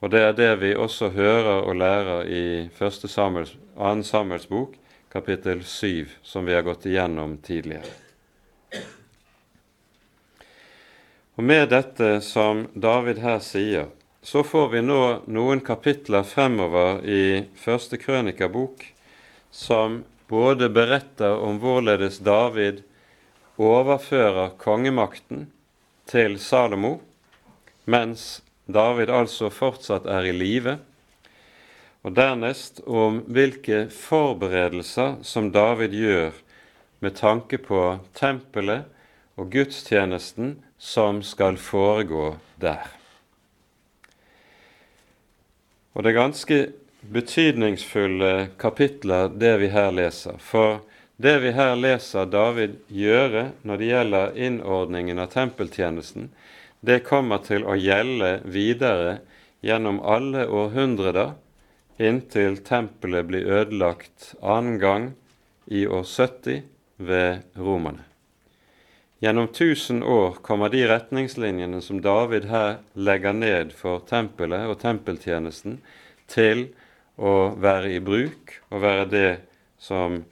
og 0.00 0.10
det 0.10 0.20
er 0.20 0.32
det 0.32 0.50
vi 0.60 0.74
også 0.74 1.10
hører 1.14 1.62
og 1.62 1.76
lærer 1.76 2.22
i 2.26 2.44
1. 2.66 3.10
Samuels, 3.10 3.56
2. 3.76 4.02
Samuels 4.02 4.46
bok, 4.46 4.74
kapittel 5.12 5.64
7, 5.64 6.06
som 6.22 6.46
vi 6.46 6.54
har 6.54 6.66
gått 6.66 6.86
igjennom 6.86 7.38
tidligere. 7.44 8.09
Og 11.40 11.44
Med 11.44 11.70
dette 11.72 12.18
som 12.20 12.66
David 12.76 13.22
her 13.24 13.38
sier, 13.40 13.86
så 14.20 14.42
får 14.44 14.66
vi 14.74 14.82
nå 14.84 14.98
noen 15.32 15.62
kapitler 15.64 16.20
fremover 16.28 17.00
i 17.00 17.46
første 17.56 17.96
krønikabok 17.96 18.84
som 19.48 20.02
både 20.28 20.68
beretter 20.68 21.40
om 21.40 21.56
hvorledes 21.62 22.20
David 22.28 22.82
overfører 23.56 24.52
kongemakten 24.60 25.48
til 26.12 26.36
Salomo, 26.36 26.98
mens 27.88 28.42
David 28.68 29.08
altså 29.08 29.48
fortsatt 29.48 30.12
er 30.12 30.28
i 30.28 30.36
live, 30.36 30.76
og 32.04 32.18
dernest 32.20 32.84
om 32.84 33.22
hvilke 33.24 33.86
forberedelser 33.88 35.22
som 35.24 35.54
David 35.56 35.96
gjør 36.04 36.34
med 37.00 37.16
tanke 37.16 37.56
på 37.64 37.94
tempelet 38.12 38.84
og 39.40 39.48
gudstjenesten 39.56 40.58
som 40.80 41.20
skal 41.22 41.60
foregå 41.60 42.38
der. 42.56 42.88
Og 45.92 46.02
det 46.02 46.12
er 46.12 46.16
ganske 46.16 46.58
betydningsfulle 47.12 48.50
kapitler, 48.60 49.28
det 49.28 49.56
vi 49.60 49.68
her 49.72 49.90
leser. 49.92 50.38
For 50.40 50.80
det 51.20 51.36
vi 51.44 51.52
her 51.52 51.74
leser 51.76 52.28
David 52.32 52.78
gjøre 52.88 53.50
når 53.68 53.80
det 53.80 53.90
gjelder 53.90 54.40
innordningen 54.48 55.20
av 55.20 55.32
tempeltjenesten, 55.34 56.30
det 56.80 57.02
kommer 57.04 57.44
til 57.44 57.66
å 57.68 57.76
gjelde 57.76 58.38
videre 58.48 59.18
gjennom 59.60 60.00
alle 60.00 60.46
århundrer 60.48 61.34
inntil 62.00 62.62
tempelet 62.64 63.28
blir 63.28 63.48
ødelagt 63.60 64.32
annen 64.40 64.78
gang 64.80 65.10
i 65.68 65.84
år 65.84 66.06
70 66.08 66.62
ved 66.96 67.44
romerne. 67.60 68.09
Gjennom 69.20 69.48
tusen 69.48 70.02
år 70.02 70.30
kommer 70.32 70.68
de 70.68 70.86
retningslinjene 70.88 71.80
som 71.84 72.00
David 72.00 72.46
her 72.48 72.78
legger 72.96 73.34
ned 73.36 73.72
for 73.76 74.00
tempelet 74.08 74.64
og 74.64 74.78
tempeltjenesten, 74.80 75.74
til 76.24 76.70
å 77.20 77.50
være 77.60 77.90
i 77.92 77.98
bruk 78.00 78.54
og 78.70 78.80
være 78.80 79.04
det 79.12 79.32
som 79.76 80.22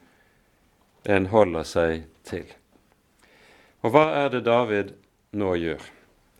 en 1.05 1.27
holder 1.29 1.67
seg 1.69 2.07
til. 2.25 2.47
Og 3.85 3.93
hva 3.93 4.07
er 4.23 4.33
det 4.33 4.47
David 4.47 4.95
nå 5.37 5.53
gjør? 5.61 5.85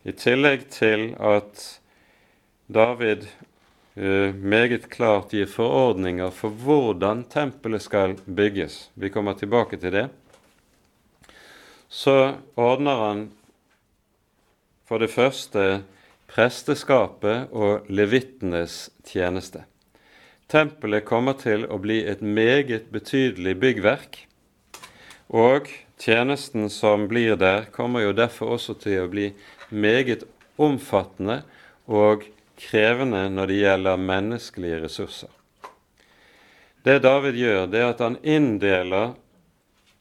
I 0.09 0.15
tillegg 0.17 0.65
til 0.73 1.11
at 1.21 1.61
David 2.65 3.27
uh, 3.93 4.33
meget 4.33 4.89
klart 4.89 5.37
gir 5.37 5.45
forordninger 5.49 6.33
for 6.33 6.49
hvordan 6.65 7.27
tempelet 7.29 7.85
skal 7.85 8.17
bygges, 8.25 8.87
vi 8.97 9.13
kommer 9.13 9.37
tilbake 9.37 9.77
til 9.77 9.93
det, 9.93 10.07
så 11.89 12.35
ordner 12.55 12.95
han 13.05 13.23
for 14.87 15.01
det 15.01 15.09
første 15.13 15.81
presteskapet 16.29 17.49
og 17.53 17.89
levittenes 17.89 18.87
tjeneste. 19.05 19.65
Tempelet 20.49 21.05
kommer 21.05 21.37
til 21.37 21.65
å 21.69 21.77
bli 21.81 21.99
et 22.09 22.21
meget 22.25 22.89
betydelig 22.93 23.55
byggverk, 23.61 24.17
og 25.29 25.69
tjenesten 26.01 26.69
som 26.73 27.05
blir 27.09 27.37
der, 27.37 27.67
kommer 27.73 28.05
jo 28.05 28.15
derfor 28.17 28.55
også 28.57 28.73
til 28.81 29.03
å 29.03 29.11
bli 29.11 29.27
meget 29.69 30.25
omfattende 30.57 31.43
og 31.85 32.25
krevende 32.59 33.27
når 33.29 33.51
det 33.51 33.59
gjelder 33.59 34.01
menneskelige 34.09 34.81
ressurser. 34.85 35.29
Det 36.83 36.97
David 37.03 37.37
gjør, 37.37 37.65
det 37.69 37.81
er 37.81 37.91
at 37.93 38.01
han 38.01 38.17
inndeler 38.23 39.13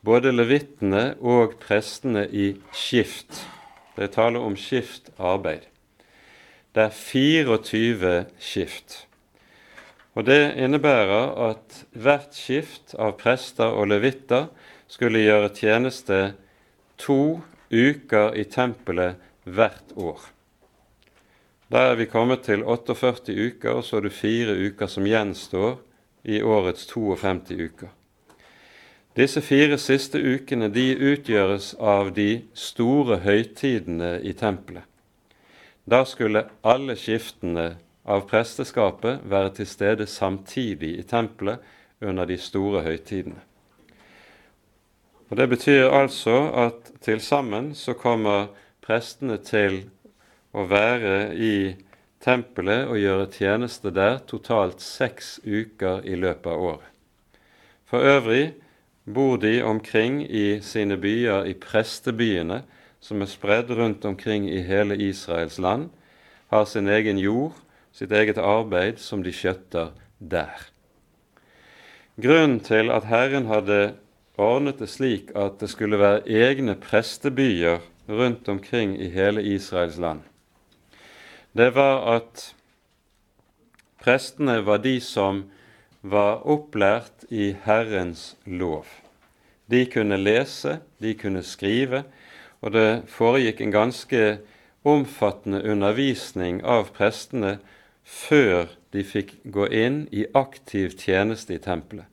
både 0.08 0.32
levittene 0.32 1.18
og 1.20 1.58
prestene 1.60 2.24
i 2.32 2.54
skift. 2.72 3.42
Det 3.98 4.14
taler 4.14 4.40
om 4.40 4.56
skiftarbeid. 4.56 5.66
Det 6.72 6.86
er 6.86 6.94
24 6.94 8.14
skift. 8.40 9.04
Og 10.14 10.24
Det 10.24 10.54
innebærer 10.56 11.50
at 11.50 11.84
hvert 11.92 12.34
skift 12.34 12.94
av 12.98 13.18
prester 13.20 13.70
og 13.70 13.90
levitter 13.92 14.48
skulle 14.88 15.22
gjøre 15.22 15.52
tjeneste 15.54 16.18
to 16.98 17.40
uker 17.70 18.34
i 18.34 18.44
tempelet 18.48 19.20
hvert 19.44 19.92
år. 19.94 20.18
Da 21.68 21.90
er 21.90 22.00
vi 22.00 22.08
kommet 22.08 22.46
til 22.48 22.64
48 22.64 23.30
uker, 23.36 23.76
og 23.76 23.84
så 23.84 23.98
er 24.00 24.08
det 24.08 24.16
fire 24.16 24.56
uker 24.56 24.88
som 24.88 25.06
gjenstår 25.06 25.76
i 26.24 26.40
årets 26.42 26.88
52 26.88 27.54
uker. 27.60 27.97
Disse 29.18 29.40
fire 29.42 29.74
siste 29.82 30.20
ukene 30.22 30.68
de 30.70 30.92
utgjøres 30.94 31.72
av 31.82 32.12
de 32.14 32.44
store 32.54 33.16
høytidene 33.24 34.12
i 34.22 34.30
tempelet. 34.38 34.84
Da 35.90 36.04
skulle 36.06 36.44
alle 36.62 36.94
skiftene 36.94 37.64
av 38.06 38.28
presteskapet 38.30 39.24
være 39.26 39.56
til 39.56 39.66
stede 39.66 40.06
samtidig 40.06 40.92
i 41.00 41.06
tempelet 41.08 41.64
under 41.98 42.30
de 42.30 42.36
store 42.38 42.84
høytidene. 42.86 43.42
Og 45.28 45.36
Det 45.36 45.48
betyr 45.48 45.90
altså 45.90 46.36
at 46.54 46.92
til 47.02 47.20
sammen 47.20 47.74
så 47.74 47.96
kommer 47.98 48.52
prestene 48.86 49.40
til 49.42 49.80
å 50.54 50.62
være 50.70 51.34
i 51.34 51.74
tempelet 52.22 52.86
og 52.86 53.02
gjøre 53.02 53.26
tjeneste 53.34 53.90
der 53.90 54.22
totalt 54.30 54.80
seks 54.80 55.40
uker 55.42 56.06
i 56.06 56.14
løpet 56.14 56.54
av 56.54 56.64
året. 56.70 56.90
For 57.90 57.98
øvrig 57.98 58.54
bor 59.14 59.38
de 59.40 59.62
omkring 59.62 60.22
i 60.24 60.60
sine 60.60 60.96
byer, 61.00 61.46
i 61.48 61.54
prestebyene, 61.54 62.62
som 63.00 63.22
er 63.22 63.30
spredd 63.30 63.70
rundt 63.70 64.04
omkring 64.04 64.48
i 64.50 64.60
hele 64.66 64.96
Israels 64.96 65.58
land, 65.58 65.88
har 66.50 66.64
sin 66.64 66.88
egen 66.88 67.18
jord, 67.18 67.54
sitt 67.92 68.12
eget 68.12 68.38
arbeid, 68.38 68.98
som 68.98 69.22
de 69.22 69.32
skjøtter 69.34 69.92
der. 70.18 70.68
Grunnen 72.18 72.58
til 72.60 72.90
at 72.90 73.06
Herren 73.06 73.46
hadde 73.46 73.94
ordnet 74.38 74.80
det 74.82 74.88
slik 74.90 75.30
at 75.38 75.60
det 75.60 75.70
skulle 75.70 75.98
være 75.98 76.24
egne 76.26 76.74
prestebyer 76.78 77.78
rundt 78.08 78.48
omkring 78.48 78.96
i 78.98 79.10
hele 79.12 79.42
Israels 79.42 79.98
land, 79.98 80.22
det 81.56 81.72
var 81.74 82.04
at 82.16 82.52
prestene 84.02 84.60
var 84.66 84.82
de 84.82 84.98
som 85.02 85.42
var 86.02 86.44
opplært 86.46 87.26
i 87.30 87.52
Herrens 87.64 88.36
lov. 88.46 88.86
De 89.66 89.84
kunne 89.90 90.16
lese, 90.16 90.78
de 91.02 91.14
kunne 91.18 91.42
skrive, 91.42 92.04
og 92.60 92.72
det 92.72 93.08
foregikk 93.12 93.60
en 93.60 93.74
ganske 93.74 94.22
omfattende 94.88 95.62
undervisning 95.68 96.62
av 96.64 96.92
prestene 96.96 97.58
før 98.02 98.70
de 98.94 99.04
fikk 99.04 99.34
gå 99.44 99.68
inn 99.74 100.06
i 100.14 100.24
aktiv 100.38 100.96
tjeneste 100.96 101.58
i 101.58 101.62
tempelet. 101.62 102.06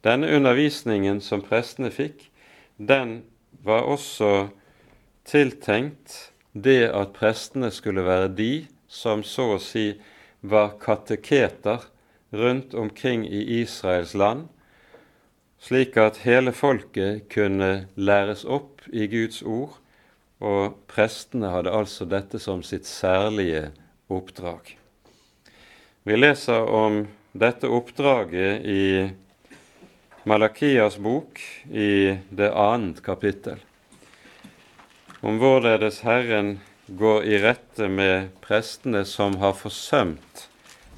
Denne 0.00 0.30
undervisningen 0.32 1.20
som 1.20 1.42
prestene 1.44 1.90
fikk, 1.92 2.30
den 2.78 3.20
var 3.60 3.84
også 3.84 4.48
tiltenkt 5.28 6.32
det 6.52 6.88
at 6.88 7.12
prestene 7.18 7.68
skulle 7.70 8.06
være 8.06 8.30
de 8.32 8.52
som 8.88 9.20
så 9.22 9.58
å 9.58 9.60
si 9.60 9.92
var 10.40 10.78
kateketer 10.80 11.84
rundt 12.30 12.74
omkring 12.74 13.26
i 13.26 13.60
Israels 13.60 14.14
land, 14.14 14.48
slik 15.60 15.96
at 16.00 16.22
hele 16.24 16.52
folket 16.56 17.26
kunne 17.32 17.86
læres 17.96 18.44
opp 18.44 18.86
i 18.92 19.06
Guds 19.10 19.42
ord, 19.42 19.76
og 20.40 20.78
prestene 20.88 21.50
hadde 21.52 21.72
altså 21.74 22.06
dette 22.08 22.40
som 22.40 22.62
sitt 22.64 22.88
særlige 22.88 23.68
oppdrag. 24.08 24.76
Vi 26.08 26.16
leser 26.16 26.64
om 26.64 27.02
dette 27.36 27.68
oppdraget 27.68 28.64
i 28.64 28.84
Malakias 30.24 30.96
bok 30.96 31.40
i 31.68 32.16
det 32.30 32.48
annet 32.56 33.02
kapittel, 33.04 33.60
om 35.20 35.36
hvorledes 35.40 36.00
Herren 36.06 36.58
går 36.88 37.26
i 37.28 37.42
rette 37.42 37.90
med 37.92 38.30
prestene 38.40 39.04
som 39.04 39.36
har 39.42 39.52
forsømt 39.58 40.49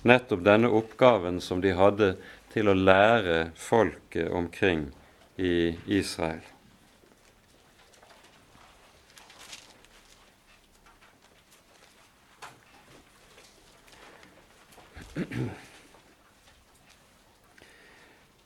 nettopp 0.03 0.45
denne 0.45 0.69
oppgaven 0.69 1.41
som 1.41 1.61
de 1.63 1.75
hadde 1.79 2.15
til 2.53 2.69
å 2.69 2.77
lære 2.77 3.53
folket 3.57 4.31
omkring 4.33 4.89
i 5.37 5.75
Israel. 5.87 6.43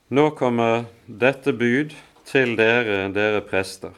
Nå 0.09 0.31
kommer 0.39 0.85
dette 1.07 1.53
bud 1.53 1.95
til 2.27 2.55
dere, 2.59 3.07
dere 3.15 3.43
prester. 3.47 3.95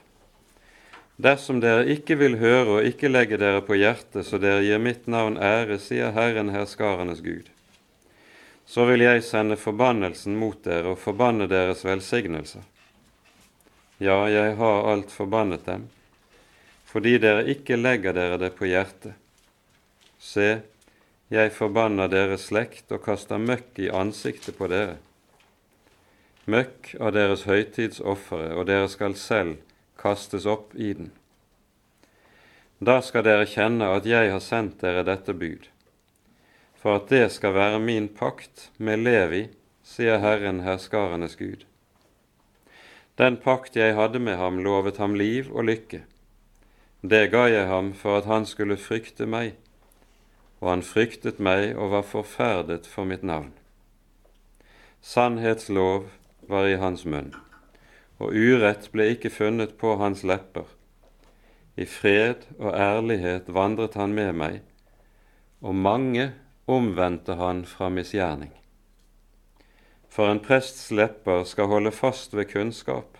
Dersom 1.19 1.59
dere 1.61 1.85
ikke 1.91 2.15
vil 2.21 2.39
høre 2.39 2.79
og 2.79 2.87
ikke 2.87 3.11
legge 3.11 3.39
dere 3.41 3.61
på 3.67 3.75
hjertet, 3.75 4.23
så 4.27 4.39
dere 4.39 4.63
gir 4.63 4.79
mitt 4.83 5.11
navn 5.11 5.39
ære, 5.43 5.81
sier 5.83 6.15
Herren 6.15 6.55
herskarenes 6.55 7.25
Gud 7.27 7.51
så 8.69 8.85
vil 8.85 9.01
jeg 9.01 9.23
sende 9.25 9.57
forbannelsen 9.57 10.35
mot 10.37 10.59
dere 10.65 10.93
og 10.93 11.01
forbanne 11.01 11.47
deres 11.49 11.87
velsignelser. 11.89 12.61
Ja, 13.99 14.27
jeg 14.29 14.59
har 14.59 14.89
alt 14.91 15.11
forbannet 15.11 15.65
dem, 15.67 15.87
fordi 16.85 17.17
dere 17.23 17.47
ikke 17.49 17.79
legger 17.81 18.13
dere 18.13 18.37
det 18.39 18.53
på 18.59 18.69
hjertet. 18.69 19.17
Se, 20.21 20.61
jeg 21.33 21.55
forbanner 21.57 22.13
deres 22.13 22.51
slekt 22.51 22.93
og 22.93 23.01
kaster 23.07 23.41
møkk 23.41 23.81
i 23.81 23.89
ansiktet 23.89 24.59
på 24.61 24.69
dere. 24.69 24.99
Møkk 26.45 26.93
av 27.01 27.15
deres 27.17 27.47
høytidsofre, 27.49 28.53
og 28.53 28.69
dere 28.69 28.89
skal 28.93 29.17
selv 29.17 29.57
kastes 29.99 30.47
opp 30.47 30.75
i 30.75 30.93
den. 30.95 31.11
Da 32.79 33.01
skal 33.03 33.27
dere 33.27 33.49
kjenne 33.51 33.91
at 33.97 34.07
jeg 34.07 34.31
har 34.31 34.45
sendt 34.45 34.81
dere 34.81 35.03
dette 35.07 35.35
bud 35.35 35.67
for 36.79 36.97
at 36.97 37.09
det 37.11 37.33
skal 37.35 37.55
være 37.55 37.81
min 37.83 38.09
pakt 38.09 38.71
med 38.79 39.03
Levi, 39.03 39.49
sier 39.83 40.21
Herren 40.23 40.63
herskarenes 40.63 41.35
Gud. 41.37 41.65
Den 43.19 43.37
pakt 43.43 43.77
jeg 43.77 43.97
hadde 43.99 44.21
med 44.23 44.39
ham, 44.39 44.61
lovet 44.63 45.01
ham 45.03 45.17
liv 45.19 45.51
og 45.51 45.67
lykke. 45.67 46.05
Det 47.03 47.31
ga 47.33 47.49
jeg 47.51 47.67
ham 47.67 47.93
for 47.95 48.19
at 48.19 48.31
han 48.31 48.47
skulle 48.47 48.79
frykte 48.79 49.27
meg, 49.27 49.57
og 50.61 50.71
han 50.71 50.87
fryktet 50.87 51.43
meg 51.43 51.75
og 51.75 51.91
var 51.97 52.07
forferdet 52.07 52.87
for 52.87 53.07
mitt 53.07 53.27
navn. 53.27 53.51
Sannhetslov 55.03 56.07
var 56.47 56.67
i 56.67 56.79
hans 56.79 57.05
munn, 57.07 57.35
og 58.19 58.35
urett 58.35 58.91
ble 58.93 59.13
ikke 59.15 59.31
funnet 59.31 59.77
på 59.79 59.95
hans 60.01 60.25
lepper. 60.27 60.67
I 61.79 61.87
fred 61.87 62.49
og 62.59 62.75
ærlighet 62.75 63.51
vandret 63.55 63.95
han 63.95 64.15
med 64.15 64.33
meg, 64.35 64.63
og 65.63 65.75
mange 65.75 66.33
omvendte 66.67 67.39
han 67.39 67.63
fra 67.67 67.89
misgjerning. 67.95 68.51
For 70.11 70.31
en 70.31 70.43
prests 70.43 70.91
lepper 70.91 71.45
skal 71.47 71.71
holde 71.71 71.95
fast 71.95 72.35
ved 72.35 72.51
kunnskap, 72.51 73.19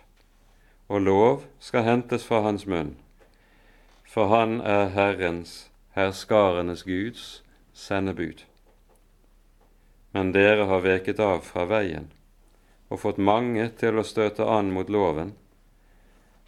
og 0.89 1.01
lov 1.07 1.47
skal 1.63 1.87
hentes 1.87 2.25
fra 2.27 2.41
hans 2.43 2.67
munn, 2.67 2.97
for 4.03 4.27
han 4.33 4.59
er 4.59 4.89
Herrens, 4.91 5.69
herskarenes 5.95 6.83
Guds, 6.83 7.43
sendebud. 7.73 8.43
Men 10.11 10.33
dere 10.33 10.65
har 10.65 10.83
veket 10.83 11.19
av 11.23 11.45
fra 11.45 11.69
veien 11.69 12.09
og 12.89 13.01
fått 13.03 13.21
mange 13.21 13.69
til 13.79 13.99
å 13.99 14.05
støte 14.05 14.45
an 14.49 14.71
mot 14.73 14.89
loven. 14.89 15.33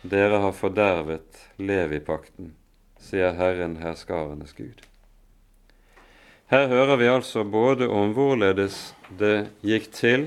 Dere 0.01 0.41
har 0.41 0.55
fordervet 0.57 1.43
Levipakten, 1.61 2.55
sier 2.97 3.37
Herren 3.37 3.77
herskarenes 3.83 4.55
Gud. 4.57 4.81
Her 6.51 6.67
hører 6.67 6.97
vi 6.99 7.07
altså 7.07 7.45
både 7.47 7.87
om 7.87 8.11
hvorledes 8.17 8.91
det 9.19 9.51
gikk 9.63 9.91
til 9.95 10.25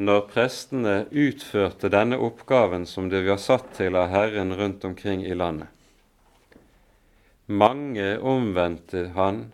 når 0.00 0.22
prestene 0.30 0.94
utførte 1.10 1.90
denne 1.92 2.16
oppgaven 2.16 2.86
som 2.88 3.10
de 3.12 3.20
var 3.26 3.42
satt 3.42 3.74
til 3.76 3.98
av 4.00 4.08
Herren 4.14 4.54
rundt 4.56 4.86
omkring 4.88 5.26
i 5.26 5.36
landet. 5.36 5.68
Mange 7.52 8.14
omvendte 8.18 9.10
han 9.18 9.50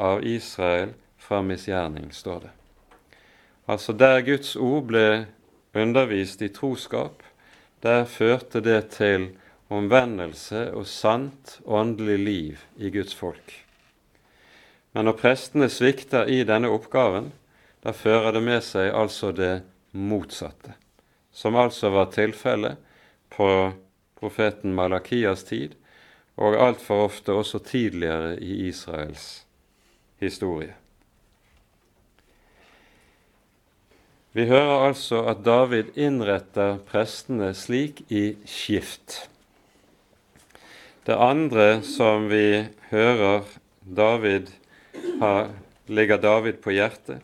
av 0.00 0.24
Israel 0.24 0.94
fra 1.20 1.42
misgjerning, 1.44 2.08
står 2.14 2.46
det. 2.46 2.55
Altså 3.66 3.92
der 3.92 4.22
Guds 4.22 4.54
ord 4.56 4.86
ble 4.92 5.26
undervist 5.74 6.42
i 6.42 6.48
troskap, 6.54 7.22
der 7.82 8.04
førte 8.04 8.62
det 8.62 8.88
til 8.94 9.32
omvendelse 9.68 10.68
og 10.72 10.86
sant 10.86 11.58
åndelig 11.66 12.18
liv 12.18 12.62
i 12.78 12.90
Guds 12.94 13.14
folk. 13.14 13.52
Men 14.94 15.10
når 15.10 15.18
prestene 15.18 15.68
svikter 15.68 16.30
i 16.30 16.44
denne 16.46 16.70
oppgaven, 16.72 17.32
da 17.82 17.92
fører 17.92 18.32
det 18.32 18.42
med 18.46 18.62
seg 18.64 18.94
altså 18.94 19.32
det 19.34 19.60
motsatte. 19.92 20.74
som 21.36 21.56
altså 21.56 21.90
var 21.92 22.06
tilfellet 22.14 22.78
på 23.28 23.72
profeten 24.16 24.72
Malakias 24.74 25.44
tid, 25.44 25.74
og 26.36 26.56
altfor 26.56 27.04
ofte 27.04 27.32
også 27.32 27.58
tidligere 27.58 28.38
i 28.40 28.68
Israels 28.68 29.46
historie. 30.20 30.72
Vi 34.36 34.44
hører 34.44 34.90
altså 34.90 35.22
at 35.30 35.38
David 35.46 35.94
innretter 35.96 36.74
prestene 36.84 37.54
slik 37.56 38.02
i 38.12 38.34
skift. 38.44 39.30
Det 41.08 41.16
andre 41.16 41.78
som 41.80 42.26
vi 42.28 42.66
hører 42.90 43.46
David 43.80 44.50
har, 45.22 45.48
ligger 45.88 46.20
David 46.20 46.58
på 46.60 46.74
hjertet, 46.76 47.22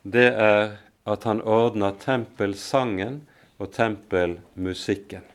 det 0.00 0.30
er 0.32 0.78
at 1.04 1.26
han 1.28 1.42
ordner 1.44 1.92
tempelsangen 2.00 3.20
og 3.60 3.74
tempelmusikken. 3.76 5.28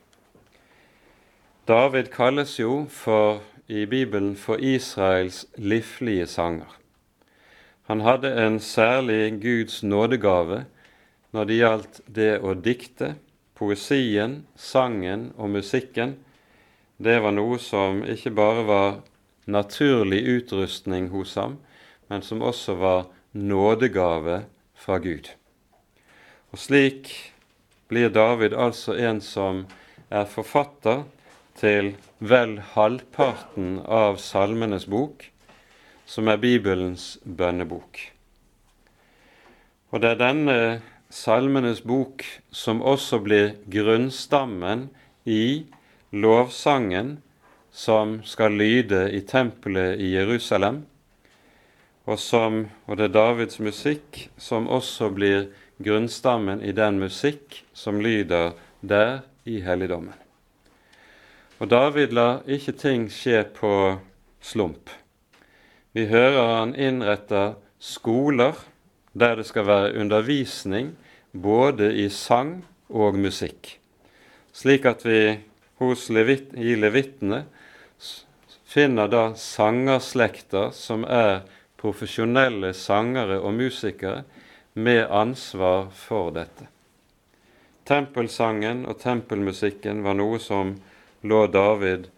David 1.69 2.09
kalles 2.15 2.57
jo 2.57 2.87
for, 2.89 3.43
i 3.69 3.85
Bibelen 3.85 4.33
for 4.33 4.57
Israels 4.57 5.45
livlige 5.53 6.25
sanger. 6.25 6.73
Han 7.85 8.01
hadde 8.01 8.33
en 8.41 8.59
særlig 8.59 9.37
Guds 9.41 9.83
nådegave 9.83 10.63
når 11.35 11.45
det 11.45 11.59
gjaldt 11.59 12.01
det 12.07 12.31
å 12.41 12.55
dikte. 12.57 13.13
Poesien, 13.59 14.45
sangen 14.55 15.29
og 15.35 15.51
musikken, 15.51 16.15
det 16.99 17.17
var 17.23 17.33
noe 17.35 17.57
som 17.59 18.01
ikke 18.07 18.31
bare 18.35 18.63
var 18.67 18.93
naturlig 19.49 20.21
utrustning 20.27 21.09
hos 21.11 21.35
ham, 21.39 21.57
men 22.07 22.23
som 22.23 22.43
også 22.43 22.75
var 22.79 23.09
nådegave 23.31 24.43
fra 24.79 24.97
Gud. 25.03 25.29
Og 26.51 26.59
slik 26.59 27.11
blir 27.91 28.11
David 28.13 28.53
altså 28.53 28.95
en 28.97 29.21
som 29.21 29.65
er 30.09 30.29
forfatter 30.29 31.03
til 31.59 31.93
vel 32.19 32.57
halvparten 32.73 33.81
av 33.85 34.19
Salmenes 34.23 34.87
bok, 34.89 35.25
som 36.09 36.29
er 36.31 36.41
Bibelens 36.41 37.17
bønnebok. 37.23 37.99
Og 39.91 40.01
det 40.01 40.13
er 40.13 40.21
denne 40.21 40.57
Salmenes 41.09 41.81
bok 41.83 42.21
som 42.53 42.83
også 42.85 43.17
blir 43.25 43.55
grunnstammen 43.65 44.89
i 45.25 45.65
lovsangen 46.13 47.15
som 47.73 48.19
skal 48.25 48.53
lyde 48.53 49.07
i 49.17 49.23
tempelet 49.25 49.97
i 49.97 50.11
Jerusalem, 50.13 50.83
og, 52.05 52.19
som, 52.21 52.61
og 52.85 52.97
det 52.97 53.09
er 53.09 53.15
Davids 53.17 53.57
musikk 53.57 54.27
som 54.37 54.69
også 54.69 55.09
blir 55.13 55.49
grunnstammen 55.81 56.61
i 56.61 56.75
den 56.77 57.01
musikk 57.01 57.63
som 57.73 58.01
lyder 58.01 58.53
der 58.81 59.21
i 59.49 59.59
helligdommen. 59.65 60.13
Og 61.59 61.69
David 61.73 62.13
lar 62.13 62.45
ikke 62.45 62.77
ting 62.77 63.09
skje 63.11 63.43
på 63.57 63.71
slump. 64.41 64.93
Vi 65.97 66.05
hører 66.05 66.59
han 66.59 66.77
innretter 66.77 67.57
skoler 67.81 68.53
der 69.13 69.35
det 69.35 69.45
skal 69.47 69.67
være 69.67 69.93
undervisning 69.99 70.95
både 71.33 71.93
i 71.95 72.09
sang 72.09 72.63
og 72.89 73.17
musikk, 73.17 73.77
slik 74.53 74.85
at 74.85 75.05
vi 75.05 75.39
levit, 76.09 76.53
i 76.53 76.75
levittene 76.75 77.45
finner 78.69 79.07
da 79.07 79.23
sangerslekter 79.35 80.71
som 80.75 81.03
er 81.03 81.41
profesjonelle 81.79 82.73
sangere 82.73 83.39
og 83.39 83.53
musikere 83.53 84.23
med 84.73 85.07
ansvar 85.09 85.89
for 85.95 86.31
dette. 86.35 86.67
Tempelsangen 87.89 88.85
og 88.85 88.99
tempelmusikken 89.01 90.03
var 90.05 90.17
noe 90.19 90.37
som 90.43 90.75
lå 91.25 91.45
David 91.49 92.09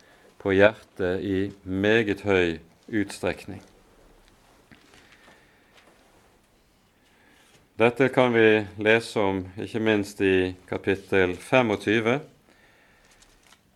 på 0.41 0.55
hjertet 0.57 1.23
i 1.23 1.51
meget 1.63 2.25
høy 2.27 2.59
utstrekning. 2.91 3.61
Dette 7.81 8.09
kan 8.09 8.33
vi 8.33 8.65
lese 8.77 9.19
om 9.19 9.39
ikke 9.57 9.79
minst 9.81 10.19
i 10.21 10.53
kapittel 10.69 11.31
25. 11.33 12.19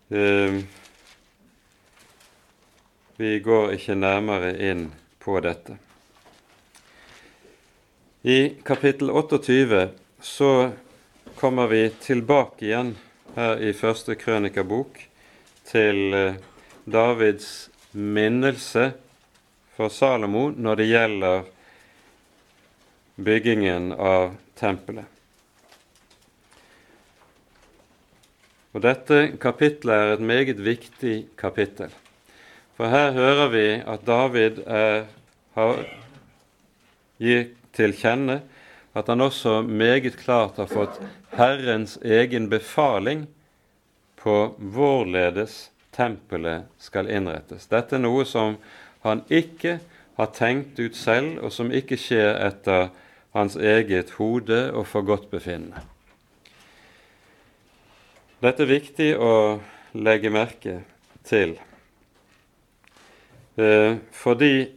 Eh, 0.08 0.58
vi 3.16 3.30
går 3.42 3.72
ikke 3.74 3.96
nærmere 3.98 4.52
inn 4.62 4.84
på 5.18 5.34
dette. 5.42 5.74
I 8.22 8.38
kapittel 8.68 9.10
28 9.10 9.82
så 10.22 10.52
kommer 11.34 11.66
vi 11.74 11.82
tilbake 12.06 12.68
igjen 12.68 12.94
her 13.34 13.58
i 13.58 13.74
første 13.74 14.14
krønikabok 14.14 15.02
til 15.66 16.14
eh, 16.14 16.38
Davids 16.84 17.50
minnelse 17.90 18.92
for 19.74 19.90
Salomo 19.90 20.52
når 20.54 20.82
det 20.84 20.90
gjelder 20.94 21.52
byggingen 23.16 23.92
av 23.92 24.34
tempelet. 24.54 25.08
Og 28.76 28.82
Dette 28.84 29.20
kapittelet 29.40 29.96
er 29.96 30.10
et 30.14 30.24
meget 30.28 30.58
viktig 30.60 31.14
kapittel. 31.40 31.92
For 32.76 32.92
her 32.92 33.14
hører 33.16 33.48
vi 33.48 33.68
at 33.80 34.04
David 34.04 34.60
er, 34.68 35.06
har, 35.56 35.80
gir 37.16 37.46
til 37.76 37.96
kjenne 37.96 38.42
at 38.96 39.08
han 39.08 39.20
også 39.20 39.62
meget 39.62 40.16
klart 40.20 40.60
har 40.60 40.68
fått 40.68 41.00
Herrens 41.36 41.96
egen 42.04 42.50
befaling 42.52 43.26
på 44.20 44.36
hvorledes 44.56 45.70
tempelet 45.96 46.68
skal 46.80 47.08
innrettes. 47.08 47.68
Dette 47.68 47.96
er 47.96 48.04
noe 48.04 48.24
som 48.28 48.56
han 49.04 49.22
ikke 49.28 49.78
har 50.16 50.30
tenkt 50.36 50.80
ut 50.80 50.96
selv, 50.96 51.42
og 51.44 51.52
som 51.52 51.72
ikke 51.72 51.98
skjer 52.00 52.40
etter 52.46 52.88
hans 53.36 53.56
eget 53.56 54.14
hode 54.16 54.70
og 54.72 54.86
for 54.88 55.04
godt 55.04 55.28
befinnende. 55.30 55.82
Dette 58.40 58.64
er 58.64 58.70
viktig 58.70 59.10
å 59.20 59.32
legge 59.96 60.32
merke 60.32 60.78
til, 61.24 61.56
eh, 63.56 63.96
fordi 64.12 64.70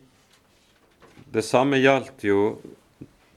det 1.32 1.44
samme 1.46 1.80
gjaldt 1.80 2.24
jo 2.24 2.60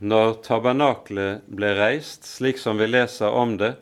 når 0.03 0.39
tabernaklet 0.43 1.45
ble 1.47 1.75
reist, 1.79 2.27
slik 2.27 2.59
som 2.59 2.79
vi 2.79 2.89
leser 2.91 3.31
om 3.31 3.57
det 3.59 3.75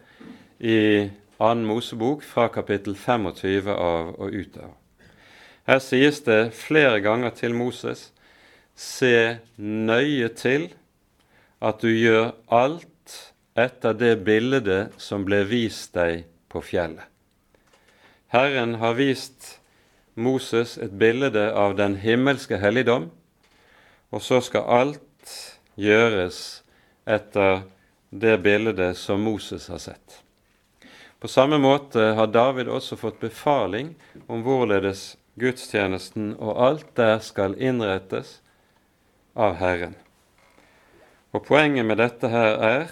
i 0.60 1.08
2. 1.40 1.54
Mosebok 1.64 2.24
fra 2.26 2.48
kapittel 2.52 2.96
25 2.96 3.70
av 3.72 4.10
og 4.18 4.34
utover. 4.34 4.74
Her 5.68 5.78
sies 5.78 6.20
det 6.26 6.52
flere 6.56 7.00
ganger 7.00 7.32
til 7.36 7.54
Moses 7.54 8.10
se 8.76 9.38
nøye 9.56 10.28
til 10.36 10.70
at 11.60 11.80
du 11.84 11.90
gjør 11.92 12.32
alt 12.48 13.16
etter 13.58 13.96
det 13.96 14.14
bildet 14.24 14.96
som 15.00 15.24
ble 15.28 15.42
vist 15.48 15.92
deg 15.94 16.24
på 16.50 16.62
fjellet. 16.64 17.04
Herren 18.30 18.76
har 18.80 18.94
vist 18.94 19.56
Moses 20.14 20.76
et 20.78 20.92
bilde 20.98 21.46
av 21.50 21.76
den 21.78 21.96
himmelske 22.00 22.60
helligdom, 22.62 23.10
og 24.10 24.22
så 24.22 24.40
skal 24.42 24.66
alt 24.70 25.34
gjøres 25.78 26.62
etter 27.06 27.64
det 28.10 28.36
bildet 28.42 28.98
som 28.98 29.22
Moses 29.22 29.68
har 29.70 29.82
sett. 29.82 30.20
På 31.20 31.28
samme 31.28 31.58
måte 31.60 32.12
har 32.16 32.30
David 32.32 32.70
også 32.72 32.96
fått 32.96 33.20
befaling 33.20 33.92
om 34.26 34.44
hvorledes 34.46 35.18
gudstjenesten 35.40 36.32
og 36.38 36.56
alt 36.64 36.94
der 36.96 37.18
skal 37.24 37.58
innrettes 37.60 38.38
av 39.36 39.58
Herren. 39.60 39.98
Og 41.32 41.44
Poenget 41.46 41.86
med 41.86 42.00
dette 42.00 42.28
her 42.28 42.58
er 42.58 42.86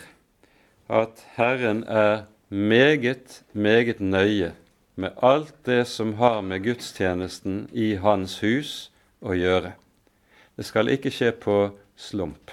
at 0.89 1.24
Herren 1.34 1.82
er 1.84 2.28
meget, 2.49 3.43
meget 3.53 4.01
nøye 4.01 4.53
med 4.95 5.11
alt 5.22 5.55
det 5.66 5.86
som 5.86 6.14
har 6.14 6.41
med 6.41 6.62
gudstjenesten 6.62 7.68
i 7.72 7.95
Hans 7.99 8.39
hus 8.41 8.91
å 9.20 9.34
gjøre. 9.34 9.72
Det 10.57 10.66
skal 10.66 10.91
ikke 10.95 11.11
skje 11.11 11.32
på 11.34 11.57
slump. 11.99 12.51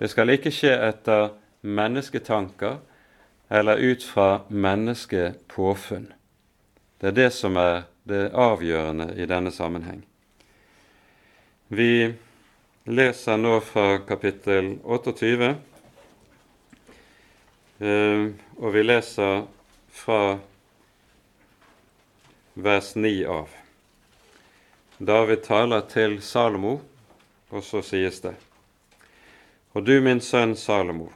Det 0.00 0.08
skal 0.08 0.32
ikke 0.32 0.52
skje 0.52 0.72
etter 0.88 1.34
mennesketanker 1.62 2.78
eller 3.50 3.80
ut 3.80 4.04
fra 4.04 4.42
menneskepåfunn. 4.48 6.08
Det 7.00 7.12
er 7.12 7.16
det 7.16 7.32
som 7.36 7.56
er 7.60 7.84
det 8.08 8.30
avgjørende 8.32 9.12
i 9.20 9.28
denne 9.28 9.52
sammenheng. 9.52 10.00
Vi 11.68 12.14
leser 12.88 13.36
nå 13.36 13.60
fra 13.60 13.98
kapittel 13.98 14.78
28, 14.84 15.54
eh, 17.78 18.24
og 18.56 18.72
vi 18.72 18.82
leser 18.82 19.42
fra 19.92 20.38
vers 22.54 22.94
9 22.96 23.12
av. 23.28 23.52
David 24.98 25.44
taler 25.44 25.84
til 25.92 26.18
Salomo, 26.22 26.80
og 27.50 27.64
så 27.64 27.82
sies 27.84 28.20
det:" 28.24 28.34
Og 29.76 29.84
du, 29.84 30.00
min 30.00 30.20
sønn 30.20 30.56
Salomo, 30.56 31.12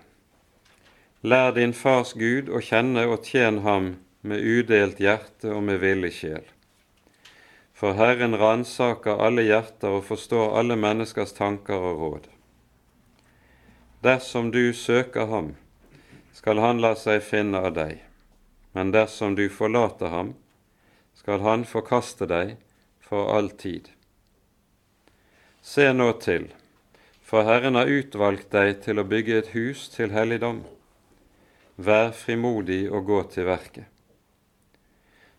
Lær 1.23 1.53
din 1.55 1.73
fars 1.73 2.12
Gud 2.18 2.49
å 2.51 2.59
kjenne 2.59 3.07
og 3.07 3.23
tjen 3.23 3.61
ham 3.62 3.97
med 4.27 4.43
udelt 4.43 4.99
hjerte 4.99 5.53
og 5.55 5.62
med 5.62 5.79
villig 5.79 6.11
sjel. 6.16 6.43
For 7.83 7.97
Herren 7.99 8.37
ransaker 8.39 9.18
alle 9.26 9.43
hjerter 9.43 9.97
og 9.97 10.05
forstår 10.07 10.53
alle 10.61 10.76
menneskers 10.78 11.33
tanker 11.35 11.83
og 11.83 11.97
råd. 11.99 12.28
Dersom 14.07 14.53
du 14.55 14.70
søker 14.70 15.26
ham, 15.26 15.49
skal 16.30 16.61
han 16.62 16.78
la 16.78 16.93
seg 16.95 17.24
finne 17.26 17.59
av 17.59 17.74
deg, 17.74 17.97
men 18.78 18.93
dersom 18.95 19.35
du 19.35 19.49
forlater 19.51 20.14
ham, 20.14 20.30
skal 21.18 21.43
han 21.43 21.66
forkaste 21.66 22.30
deg 22.30 22.55
for 23.03 23.35
all 23.35 23.51
tid. 23.51 23.91
Se 25.59 25.89
nå 25.91 26.07
til, 26.22 26.53
for 27.18 27.51
Herren 27.51 27.74
har 27.80 27.91
utvalgt 27.91 28.55
deg 28.55 28.78
til 28.87 29.03
å 29.03 29.09
bygge 29.11 29.41
et 29.41 29.51
hus 29.57 29.89
til 29.91 30.14
helligdom. 30.14 30.62
Vær 31.83 32.14
frimodig 32.14 32.85
og 32.95 33.11
gå 33.11 33.24
til 33.35 33.51
verket. 33.51 33.91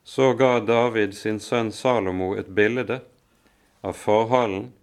Så 0.04 0.34
ga 0.34 0.60
David 0.60 1.16
sin 1.16 1.40
sønn 1.40 1.72
Salomo 1.72 2.34
et 2.36 2.50
bilde 2.52 3.00
av 3.82 3.96
forhallen 3.96 4.74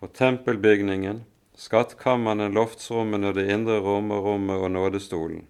og 0.00 0.14
tempelbygningen, 0.16 1.22
skattkammerne, 1.60 2.48
loftsrommene, 2.48 3.34
det 3.36 3.50
indre 3.52 3.78
rom 3.84 4.10
og 4.16 4.24
rommet 4.24 4.64
og 4.64 4.72
nådestolen, 4.72 5.44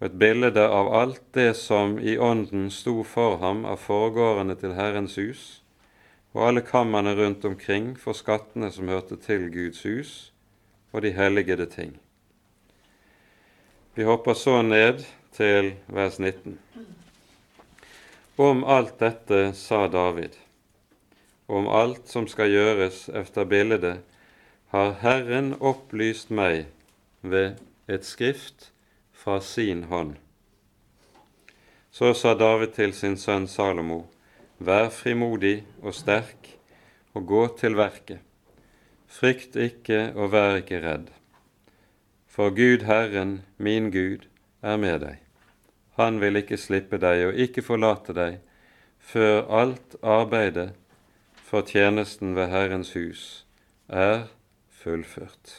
og 0.00 0.08
et 0.08 0.18
bilde 0.18 0.66
av 0.66 0.90
alt 0.96 1.22
det 1.38 1.54
som 1.60 1.98
i 2.02 2.16
ånden 2.18 2.66
sto 2.74 3.00
for 3.06 3.38
ham 3.44 3.62
av 3.68 3.78
foregårdene 3.84 4.58
til 4.58 4.74
Herrens 4.74 5.14
hus, 5.20 5.44
og 6.34 6.48
alle 6.48 6.66
kammerne 6.66 7.14
rundt 7.14 7.44
omkring 7.44 7.94
for 7.98 8.14
skattene 8.14 8.70
som 8.74 8.90
hørte 8.90 9.18
til 9.22 9.48
Guds 9.54 9.82
hus 9.86 10.12
og 10.92 11.02
de 11.02 11.14
helligede 11.14 11.66
ting. 11.70 11.94
Vi 13.94 14.06
hopper 14.06 14.34
så 14.34 14.62
ned 14.62 15.04
til 15.34 15.74
vers 15.86 16.18
19. 16.18 16.58
Om 18.40 18.64
alt 18.64 18.98
dette 18.98 19.52
sa 19.52 19.88
David, 19.88 20.36
om 21.46 21.66
alt 21.68 22.06
som 22.08 22.24
skal 22.24 22.48
gjøres 22.48 23.02
efter 23.12 23.44
bildet, 23.44 23.98
har 24.72 24.94
Herren 25.02 25.50
opplyst 25.60 26.32
meg 26.32 26.70
ved 27.20 27.60
et 27.84 28.08
skrift 28.08 28.70
fra 29.12 29.42
sin 29.44 29.84
hånd. 29.92 30.14
Så 31.92 32.14
sa 32.16 32.32
David 32.32 32.72
til 32.80 32.96
sin 32.96 33.20
sønn 33.20 33.44
Salomo, 33.44 34.06
Vær 34.56 34.88
frimodig 34.88 35.58
og 35.82 35.92
sterk, 36.00 36.54
og 37.12 37.28
gå 37.28 37.46
til 37.60 37.76
verket. 37.76 38.24
Frykt 39.04 39.60
ikke 39.68 40.14
og 40.16 40.32
vær 40.32 40.62
ikke 40.64 40.80
redd. 40.80 41.10
For 42.24 42.48
Gud 42.56 42.88
Herren, 42.88 43.42
min 43.58 43.92
Gud, 43.92 44.30
er 44.62 44.80
med 44.80 45.04
deg. 45.04 45.29
Han 46.00 46.16
vil 46.22 46.40
ikke 46.40 46.56
slippe 46.56 46.96
deg 46.96 47.26
og 47.28 47.40
ikke 47.44 47.64
forlate 47.64 48.16
deg 48.16 48.38
før 49.10 49.42
alt 49.60 49.96
arbeidet 50.00 50.70
for 51.44 51.66
tjenesten 51.66 52.32
ved 52.38 52.48
Herrens 52.48 52.94
hus 52.96 53.24
er 53.88 54.30
fullført. 54.80 55.58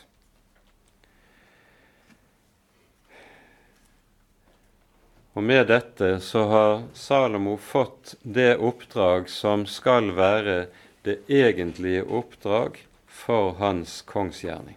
Og 5.37 5.45
med 5.45 5.69
dette 5.69 6.15
så 6.25 6.43
har 6.49 6.73
Salomo 6.97 7.55
fått 7.61 8.15
det 8.23 8.55
oppdrag 8.57 9.29
som 9.31 9.67
skal 9.69 10.09
være 10.17 10.65
det 11.05 11.21
egentlige 11.31 12.03
oppdrag 12.03 12.81
for 13.07 13.55
hans 13.61 14.01
kongsgjerning. 14.09 14.75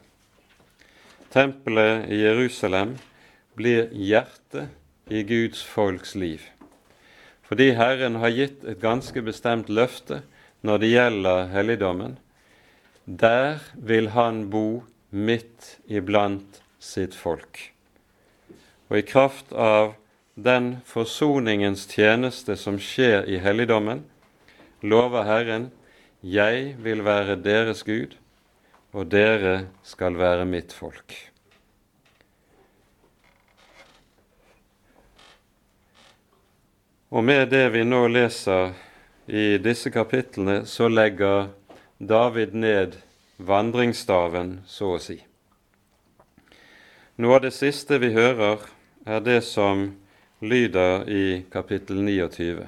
Tempelet 1.35 2.07
i 2.13 2.21
Jerusalem 2.23 2.99
blir 3.59 3.89
hjertet 3.91 4.71
i 5.11 5.23
Guds 5.23 5.63
folks 5.63 6.15
liv. 6.15 6.41
Fordi 7.45 7.71
Herren 7.77 8.17
har 8.23 8.33
gitt 8.33 8.65
et 8.65 8.81
ganske 8.81 9.21
bestemt 9.23 9.69
løfte 9.69 10.23
når 10.65 10.81
det 10.81 10.93
gjelder 10.95 11.51
helligdommen. 11.53 12.17
Der 13.05 13.61
vil 13.77 14.09
han 14.15 14.47
bo 14.51 14.85
midt 15.11 15.77
iblant 15.87 16.63
sitt 16.81 17.15
folk. 17.15 17.61
Og 18.89 18.99
i 19.01 19.05
kraft 19.05 19.53
av 19.53 19.95
den 20.35 20.79
forsoningens 20.89 21.85
tjeneste 21.91 22.57
som 22.59 22.81
skjer 22.81 23.29
i 23.29 23.39
helligdommen, 23.45 24.03
lover 24.83 25.29
Herren, 25.29 25.71
jeg 26.25 26.75
vil 26.81 27.05
være 27.05 27.37
deres 27.45 27.85
Gud, 27.85 28.17
og 28.97 29.13
dere 29.13 29.67
skal 29.85 30.17
være 30.17 30.49
mitt 30.49 30.73
folk. 30.73 31.34
Og 37.15 37.25
med 37.25 37.49
det 37.49 37.69
vi 37.71 37.85
nå 37.87 38.09
leser 38.11 38.73
i 39.31 39.59
disse 39.63 39.91
kapitlene, 39.95 40.65
så 40.67 40.89
legger 40.91 41.53
David 42.03 42.57
ned 42.59 42.97
vandringsstaven, 43.39 44.57
så 44.67 44.97
å 44.97 44.99
si. 44.99 45.21
Noe 47.23 47.37
av 47.37 47.45
det 47.47 47.53
siste 47.55 48.01
vi 48.03 48.11
hører, 48.17 48.67
er 49.07 49.23
det 49.23 49.45
som 49.47 49.87
lyder 50.43 51.07
i 51.07 51.25
kapittel 51.55 52.03
29. 52.03 52.67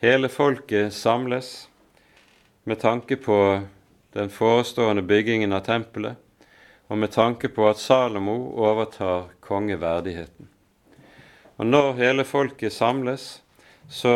Hele 0.00 0.32
folket 0.32 0.96
samles 0.96 1.68
med 2.64 2.80
tanke 2.80 3.20
på 3.20 3.38
den 4.16 4.32
forestående 4.32 5.04
byggingen 5.04 5.52
av 5.52 5.68
tempelet, 5.68 6.16
og 6.88 7.04
med 7.04 7.12
tanke 7.12 7.52
på 7.52 7.68
at 7.68 7.84
Salomo 7.84 8.40
overtar 8.56 9.28
kongeverdigheten. 9.44 10.55
Og 11.56 11.66
når 11.66 11.92
hele 12.00 12.24
folket 12.24 12.72
samles, 12.72 13.42
så 13.88 14.12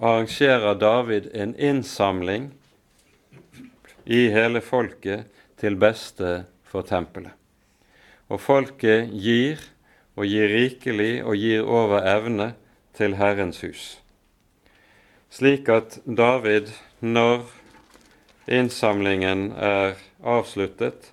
arrangerer 0.00 0.74
David 0.80 1.28
en 1.34 1.54
innsamling 1.58 2.50
i 4.04 4.28
hele 4.32 4.62
folket 4.62 5.26
til 5.60 5.76
beste 5.80 6.44
for 6.64 6.86
tempelet. 6.86 7.32
Og 8.28 8.40
folket 8.42 9.12
gir 9.12 9.60
og 10.16 10.26
gir 10.26 10.48
rikelig 10.50 11.20
og 11.24 11.36
gir 11.38 11.62
over 11.62 12.06
evne 12.08 12.54
til 12.96 13.16
Herrens 13.20 13.60
hus. 13.60 13.84
Slik 15.30 15.68
at 15.68 15.98
David, 16.06 16.70
når 17.00 17.44
innsamlingen 18.48 19.50
er 19.52 19.98
avsluttet, 20.24 21.10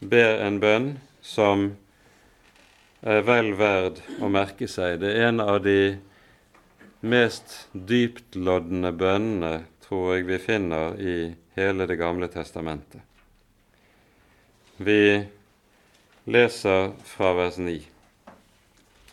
ber 0.00 0.38
en 0.44 0.60
bønn 0.62 0.88
som 1.24 1.72
er 3.04 3.24
vel 3.26 3.52
verd 3.58 4.00
å 4.24 4.30
merke 4.32 4.68
seg. 4.70 4.98
Det 5.02 5.12
er 5.12 5.28
en 5.28 5.42
av 5.44 5.60
de 5.64 5.96
mest 7.04 7.66
dyptloddende 7.72 8.94
bønnene, 8.96 9.64
tror 9.84 10.14
jeg 10.14 10.28
vi 10.30 10.38
finner 10.40 10.96
i 10.96 11.16
hele 11.54 11.86
Det 11.86 11.98
gamle 12.00 12.30
testamentet. 12.32 13.02
Vi 14.76 15.22
leser 16.24 16.94
fra 17.04 17.34
vers 17.36 17.60
9. 17.60 17.76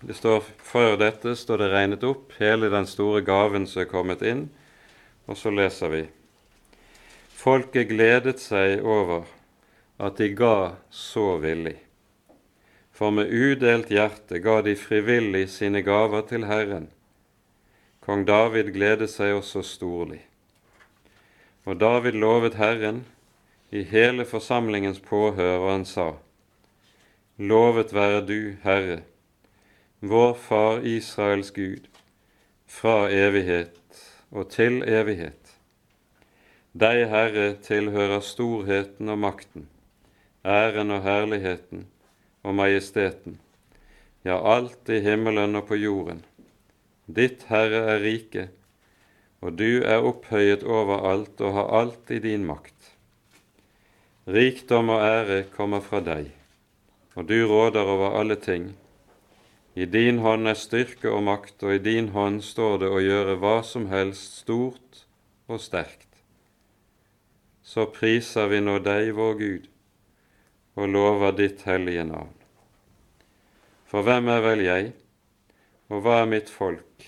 Det 0.01 0.15
står 0.17 0.47
Før 0.57 0.95
dette 0.97 1.35
står 1.35 1.61
det 1.61 1.69
regnet 1.75 2.07
opp 2.07 2.31
hele 2.39 2.71
den 2.71 2.87
store 2.87 3.21
gaven 3.21 3.67
som 3.67 3.83
er 3.83 3.91
kommet 3.91 4.23
inn, 4.25 4.47
og 5.27 5.37
så 5.37 5.51
leser 5.51 5.91
vi 5.91 6.01
Folket 7.41 7.89
gledet 7.91 8.39
seg 8.39 8.81
over 8.85 9.27
at 10.01 10.17
de 10.17 10.31
ga 10.33 10.77
så 10.89 11.35
villig. 11.41 11.75
For 12.91 13.09
med 13.09 13.31
udelt 13.31 13.89
hjerte 13.89 14.39
ga 14.43 14.61
de 14.61 14.75
frivillig 14.75 15.47
sine 15.49 15.81
gaver 15.81 16.21
til 16.27 16.45
Herren. 16.45 16.89
Kong 18.01 18.25
David 18.27 18.73
gledet 18.75 19.09
seg 19.09 19.35
også 19.37 19.61
storlig. 19.65 20.19
Og 21.65 21.79
David 21.79 22.17
lovet 22.17 22.57
Herren 22.57 23.05
i 23.71 23.83
hele 23.87 24.25
forsamlingens 24.25 24.99
påhør, 24.99 25.57
og 25.57 25.71
han 25.71 25.85
sa:" 25.85 26.11
Lovet 27.37 27.93
være 27.93 28.25
du, 28.25 28.55
Herre, 28.63 29.01
vår 30.01 30.33
Far 30.33 30.81
Israels 30.85 31.51
Gud, 31.51 31.87
fra 32.67 33.09
evighet 33.09 34.01
og 34.31 34.49
til 34.49 34.83
evighet. 34.83 35.55
Deg, 36.73 37.07
Herre, 37.09 37.55
tilhører 37.55 38.19
storheten 38.19 39.09
og 39.09 39.17
makten, 39.17 39.69
æren 40.45 40.91
og 40.91 41.03
herligheten 41.03 41.87
og 42.43 42.55
majesteten, 42.57 43.39
ja, 44.25 44.37
alt 44.37 44.89
i 44.89 44.99
himmelen 45.01 45.57
og 45.57 45.67
på 45.69 45.79
jorden. 45.81 46.23
Ditt, 47.05 47.47
Herre, 47.49 47.83
er 47.95 48.03
rike, 48.05 48.49
og 49.41 49.57
du 49.57 49.81
er 49.81 50.05
opphøyet 50.05 50.63
over 50.63 51.07
alt 51.11 51.41
og 51.41 51.55
har 51.57 51.73
alt 51.81 52.13
i 52.13 52.19
din 52.23 52.45
makt. 52.45 52.93
Rikdom 54.29 54.93
og 54.93 55.01
ære 55.01 55.43
kommer 55.55 55.81
fra 55.81 56.03
deg, 56.05 56.29
og 57.15 57.27
du 57.27 57.39
råder 57.49 57.89
over 57.95 58.19
alle 58.19 58.37
ting 58.37 58.71
i 59.73 59.85
din 59.85 60.17
hånd 60.19 60.49
er 60.51 60.57
styrke 60.59 61.07
og 61.07 61.23
makt, 61.23 61.63
og 61.63 61.77
i 61.77 61.83
din 61.83 62.09
hånd 62.11 62.41
står 62.43 62.81
det 62.81 62.89
å 62.91 62.99
gjøre 62.99 63.37
hva 63.39 63.61
som 63.63 63.87
helst 63.87 64.41
stort 64.43 65.05
og 65.47 65.61
sterkt. 65.63 66.09
Så 67.63 67.85
priser 67.95 68.51
vi 68.51 68.59
nå 68.59 68.81
deg, 68.83 69.13
vår 69.15 69.37
Gud, 69.39 69.69
og 70.75 70.87
lover 70.87 71.35
ditt 71.35 71.65
hellige 71.67 72.05
navn. 72.07 72.33
For 73.91 74.05
hvem 74.07 74.29
er 74.31 74.43
vel 74.45 74.63
jeg, 74.63 74.91
og 75.91 76.05
hva 76.05 76.21
er 76.21 76.29
mitt 76.31 76.49
folk, 76.49 77.07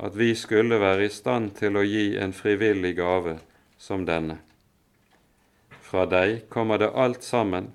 at 0.00 0.16
vi 0.16 0.30
skulle 0.36 0.80
være 0.80 1.08
i 1.08 1.12
stand 1.12 1.50
til 1.58 1.76
å 1.76 1.84
gi 1.84 2.16
en 2.20 2.32
frivillig 2.32 2.94
gave 2.96 3.36
som 3.76 4.06
denne? 4.08 4.38
Fra 5.84 6.06
deg 6.08 6.46
kommer 6.50 6.80
det 6.80 6.94
alt 6.96 7.24
sammen, 7.24 7.70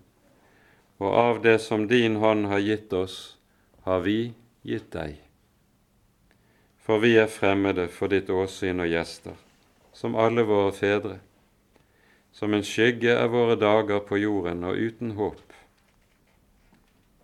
og 1.01 1.13
av 1.17 1.41
det 1.45 1.59
som 1.61 1.87
din 1.87 2.17
hånd 2.21 2.49
har 2.49 2.61
gitt 2.61 2.93
oss, 2.93 3.37
har 3.85 4.01
vi 4.05 4.33
gitt 4.65 4.91
deg. 4.93 5.15
For 6.81 7.01
vi 7.01 7.15
er 7.21 7.29
fremmede 7.29 7.87
for 7.93 8.09
ditt 8.11 8.29
åsyn 8.29 8.81
og 8.81 8.89
gjester, 8.89 9.37
som 9.93 10.17
alle 10.17 10.43
våre 10.49 10.73
fedre. 10.75 11.19
Som 12.31 12.53
en 12.53 12.63
skygge 12.63 13.11
er 13.13 13.27
våre 13.31 13.57
dager 13.59 13.99
på 14.07 14.17
jorden 14.21 14.63
og 14.67 14.79
uten 14.79 15.15
håp. 15.19 15.43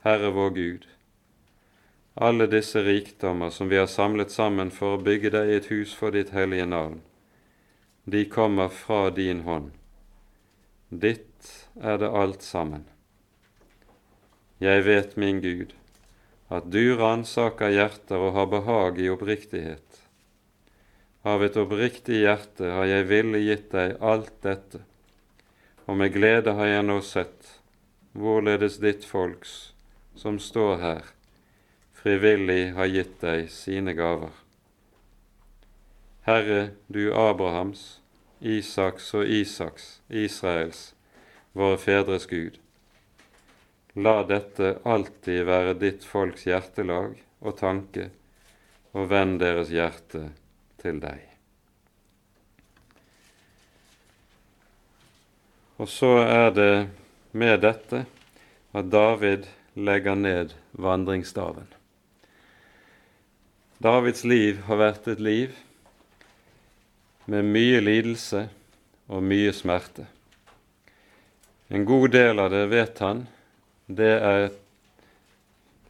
Herre 0.04 0.30
vår 0.36 0.52
Gud, 0.56 0.88
alle 2.16 2.48
disse 2.50 2.82
rikdommer 2.82 3.50
som 3.54 3.70
vi 3.70 3.78
har 3.78 3.90
samlet 3.92 4.32
sammen 4.34 4.72
for 4.74 4.96
å 4.96 5.02
bygge 5.06 5.32
deg 5.36 5.52
et 5.54 5.72
hus 5.72 5.94
for 5.94 6.16
ditt 6.16 6.32
hellige 6.34 6.66
navn, 6.66 7.02
de 8.10 8.24
kommer 8.32 8.72
fra 8.74 9.10
din 9.12 9.44
hånd. 9.46 9.74
Ditt 10.90 11.52
er 11.84 12.00
det 12.02 12.10
alt 12.10 12.42
sammen. 12.42 12.86
Jeg 14.64 14.86
vet, 14.88 15.18
min 15.20 15.42
Gud, 15.44 15.76
at 16.50 16.72
du 16.72 16.96
ransaker 16.98 17.70
hjerter 17.76 18.24
og 18.30 18.34
har 18.38 18.48
behag 18.50 19.02
i 19.04 19.10
oppriktighet. 19.14 20.02
Av 21.28 21.44
et 21.44 21.60
oppriktig 21.60 22.24
hjerte 22.24 22.72
har 22.72 22.88
jeg 22.88 23.10
ville 23.12 23.44
gitt 23.44 23.70
deg 23.76 23.98
alt 24.00 24.32
dette, 24.42 24.82
og 25.88 25.98
med 25.98 26.12
glede 26.14 26.54
har 26.58 26.68
jeg 26.68 26.84
nå 26.84 26.98
sett 27.06 27.54
hvorledes 28.18 28.80
ditt 28.84 29.06
folks, 29.08 29.72
som 30.20 30.40
står 30.42 30.82
her, 30.82 31.06
frivillig 31.96 32.74
har 32.76 32.92
gitt 32.92 33.16
deg 33.22 33.48
sine 33.54 33.94
gaver. 33.96 34.34
Herre, 36.28 36.74
du 36.92 37.14
Abrahams, 37.16 38.02
Isaks 38.42 39.14
og 39.16 39.30
Isaks, 39.32 40.02
Israels, 40.10 40.92
våre 41.56 41.80
fedres 41.80 42.28
Gud. 42.28 42.60
La 43.96 44.20
dette 44.28 44.76
alltid 44.84 45.48
være 45.48 45.78
ditt 45.80 46.04
folks 46.06 46.44
hjertelag 46.50 47.16
og 47.40 47.58
tanke, 47.64 48.12
og 48.92 49.10
vend 49.14 49.40
deres 49.42 49.72
hjerte 49.74 50.28
til 50.84 51.00
deg. 51.02 51.37
Og 55.78 55.90
så 55.90 56.10
er 56.26 56.52
det 56.58 56.74
med 57.38 57.62
dette 57.62 58.06
at 58.74 58.90
David 58.92 59.46
legger 59.78 60.18
ned 60.18 60.56
vandringsstaven. 60.72 61.68
Davids 63.78 64.24
liv 64.26 64.64
har 64.66 64.82
vært 64.82 65.08
et 65.14 65.22
liv 65.22 65.54
med 67.30 67.46
mye 67.46 67.82
lidelse 67.84 68.48
og 69.08 69.22
mye 69.22 69.54
smerte. 69.54 70.08
En 71.70 71.86
god 71.86 72.10
del 72.16 72.40
av 72.42 72.50
det 72.50 72.64
vet 72.72 73.00
han, 73.04 73.26
det 73.86 74.14
er 74.18 74.50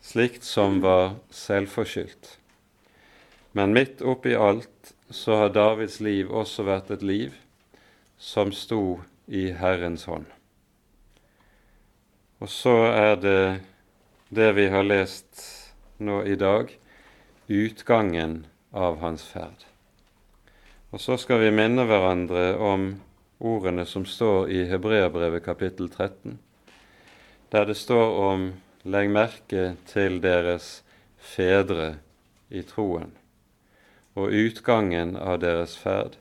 slikt 0.03 0.43
som 0.43 0.81
var 0.83 1.15
selvforskyldt. 1.31 2.33
Men 3.55 3.75
midt 3.77 4.01
oppi 4.01 4.35
alt 4.35 4.91
så 5.09 5.43
har 5.43 5.53
Davids 5.55 6.01
liv 6.03 6.33
også 6.33 6.65
vært 6.67 6.91
et 6.97 7.05
liv 7.05 7.37
som 8.19 8.51
sto 8.51 8.99
i 9.27 9.51
Herrens 9.51 10.05
hånd. 10.07 10.25
Og 12.39 12.49
så 12.49 12.75
er 12.91 13.15
det 13.19 13.41
det 14.29 14.51
vi 14.57 14.67
har 14.69 14.85
lest 14.85 15.41
nå 15.97 16.21
i 16.23 16.35
dag, 16.35 16.69
utgangen 17.47 18.45
av 18.71 18.99
hans 19.01 19.23
ferd. 19.27 19.65
Og 20.91 21.01
så 21.01 21.17
skal 21.19 21.41
vi 21.41 21.51
minne 21.51 21.83
hverandre 21.87 22.53
om 22.61 22.89
ordene 23.39 23.85
som 23.85 24.05
står 24.07 24.51
i 24.53 24.63
Hebreabrevet 24.69 25.43
kapittel 25.45 25.89
13, 25.89 26.37
der 27.51 27.65
det 27.65 27.77
står 27.77 28.19
om 28.31 28.47
Legg 28.87 29.09
merke 29.11 29.73
til 29.89 30.21
deres 30.23 30.81
fedre 31.19 31.97
i 32.49 32.61
troen, 32.63 33.11
og 34.15 34.31
utgangen 34.31 35.15
av 35.19 35.41
deres 35.43 35.75
ferd, 35.79 36.15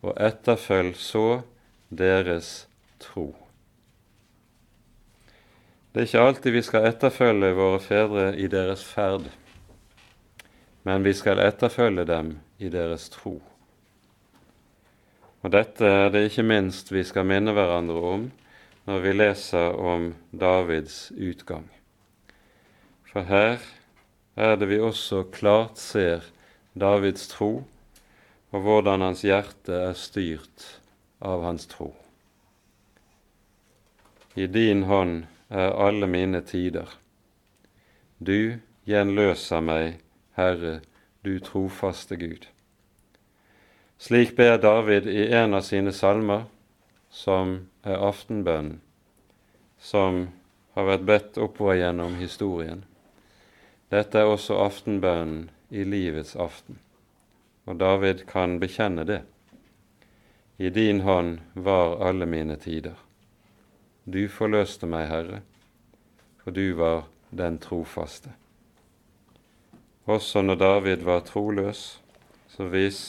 og 0.00 0.16
etterfølg 0.20 0.96
så 0.96 1.42
deres 1.96 2.66
tro. 3.02 3.30
Det 5.92 6.02
er 6.02 6.08
ikke 6.08 6.26
alltid 6.26 6.54
vi 6.54 6.62
skal 6.66 6.90
etterfølge 6.90 7.54
våre 7.54 7.80
fedre 7.82 8.28
i 8.36 8.50
deres 8.50 8.82
ferd 8.86 9.30
men 10.84 11.02
vi 11.02 11.14
skal 11.16 11.40
etterfølge 11.40 12.04
dem 12.04 12.34
i 12.60 12.68
deres 12.68 13.08
tro. 13.08 13.38
Og 15.44 15.52
Dette 15.52 15.88
er 15.88 16.10
det 16.12 16.26
ikke 16.28 16.44
minst 16.44 16.92
vi 16.92 17.04
skal 17.08 17.24
minne 17.28 17.54
hverandre 17.56 18.02
om 18.10 18.26
når 18.84 19.00
vi 19.00 19.14
leser 19.16 19.78
om 19.80 20.10
Davids 20.28 21.08
utgang. 21.16 21.64
For 23.08 23.24
her 23.24 23.64
er 24.36 24.58
det 24.60 24.68
vi 24.68 24.80
også 24.80 25.22
klart 25.32 25.80
ser 25.80 26.28
Davids 26.76 27.30
tro, 27.32 27.64
og 28.52 28.60
hvordan 28.60 29.00
hans 29.00 29.24
hjerte 29.24 29.72
er 29.88 29.96
styrt 29.96 30.66
av 31.24 31.42
hans 31.42 31.66
tro. 31.66 31.94
I 34.34 34.46
din 34.46 34.82
hånd 34.82 35.26
er 35.48 35.76
alle 35.86 36.06
mine 36.10 36.40
tider. 36.44 36.88
Du 38.18 38.58
gjenløser 38.84 39.62
meg 39.64 40.00
Herre, 40.36 40.80
du 41.22 41.38
trofaste 41.40 42.18
Gud. 42.20 42.48
Slik 43.98 44.34
ber 44.36 44.58
David 44.58 45.06
i 45.06 45.28
en 45.32 45.54
av 45.54 45.62
sine 45.64 45.92
salmer, 45.94 46.44
som 47.10 47.68
er 47.86 48.02
aftenbønnen, 48.02 48.80
som 49.78 50.26
har 50.74 50.88
vært 50.88 51.06
bedt 51.08 51.38
oppover 51.38 51.78
gjennom 51.78 52.16
historien. 52.18 52.82
Dette 53.94 54.18
er 54.18 54.28
også 54.28 54.58
aftenbønnen 54.64 55.46
i 55.70 55.84
livets 55.86 56.34
aften, 56.36 56.80
og 57.64 57.78
David 57.78 58.26
kan 58.26 58.58
bekjenne 58.58 59.06
det. 59.06 59.22
I 60.56 60.70
din 60.70 61.00
hånd 61.00 61.40
var 61.52 62.08
alle 62.08 62.26
mine 62.26 62.56
tider. 62.56 62.94
Du 64.04 64.28
forløste 64.28 64.86
meg, 64.86 65.08
Herre, 65.10 65.40
for 66.44 66.54
du 66.54 66.76
var 66.78 67.08
den 67.34 67.58
trofaste. 67.58 68.30
Også 70.06 70.44
når 70.44 70.60
David 70.60 71.02
var 71.02 71.24
troløs, 71.26 71.98
så 72.48 72.68
vis, 72.70 73.00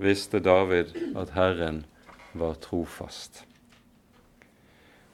visste 0.00 0.40
David 0.40 0.94
at 1.18 1.34
Herren 1.36 1.84
var 2.32 2.54
trofast. 2.54 3.44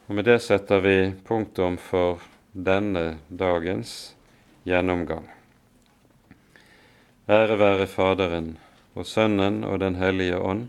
Og 0.07 0.15
Med 0.15 0.29
det 0.29 0.39
setter 0.45 0.85
vi 0.85 1.15
punktum 1.27 1.81
for 1.83 2.23
denne 2.53 3.19
dagens 3.27 4.15
gjennomgang. 4.63 5.27
Ære 7.27 7.59
være 7.59 7.87
Faderen 7.91 8.55
og 8.95 9.07
Sønnen 9.07 9.65
og 9.65 9.81
Den 9.81 9.97
hellige 9.99 10.39
ånd, 10.39 10.69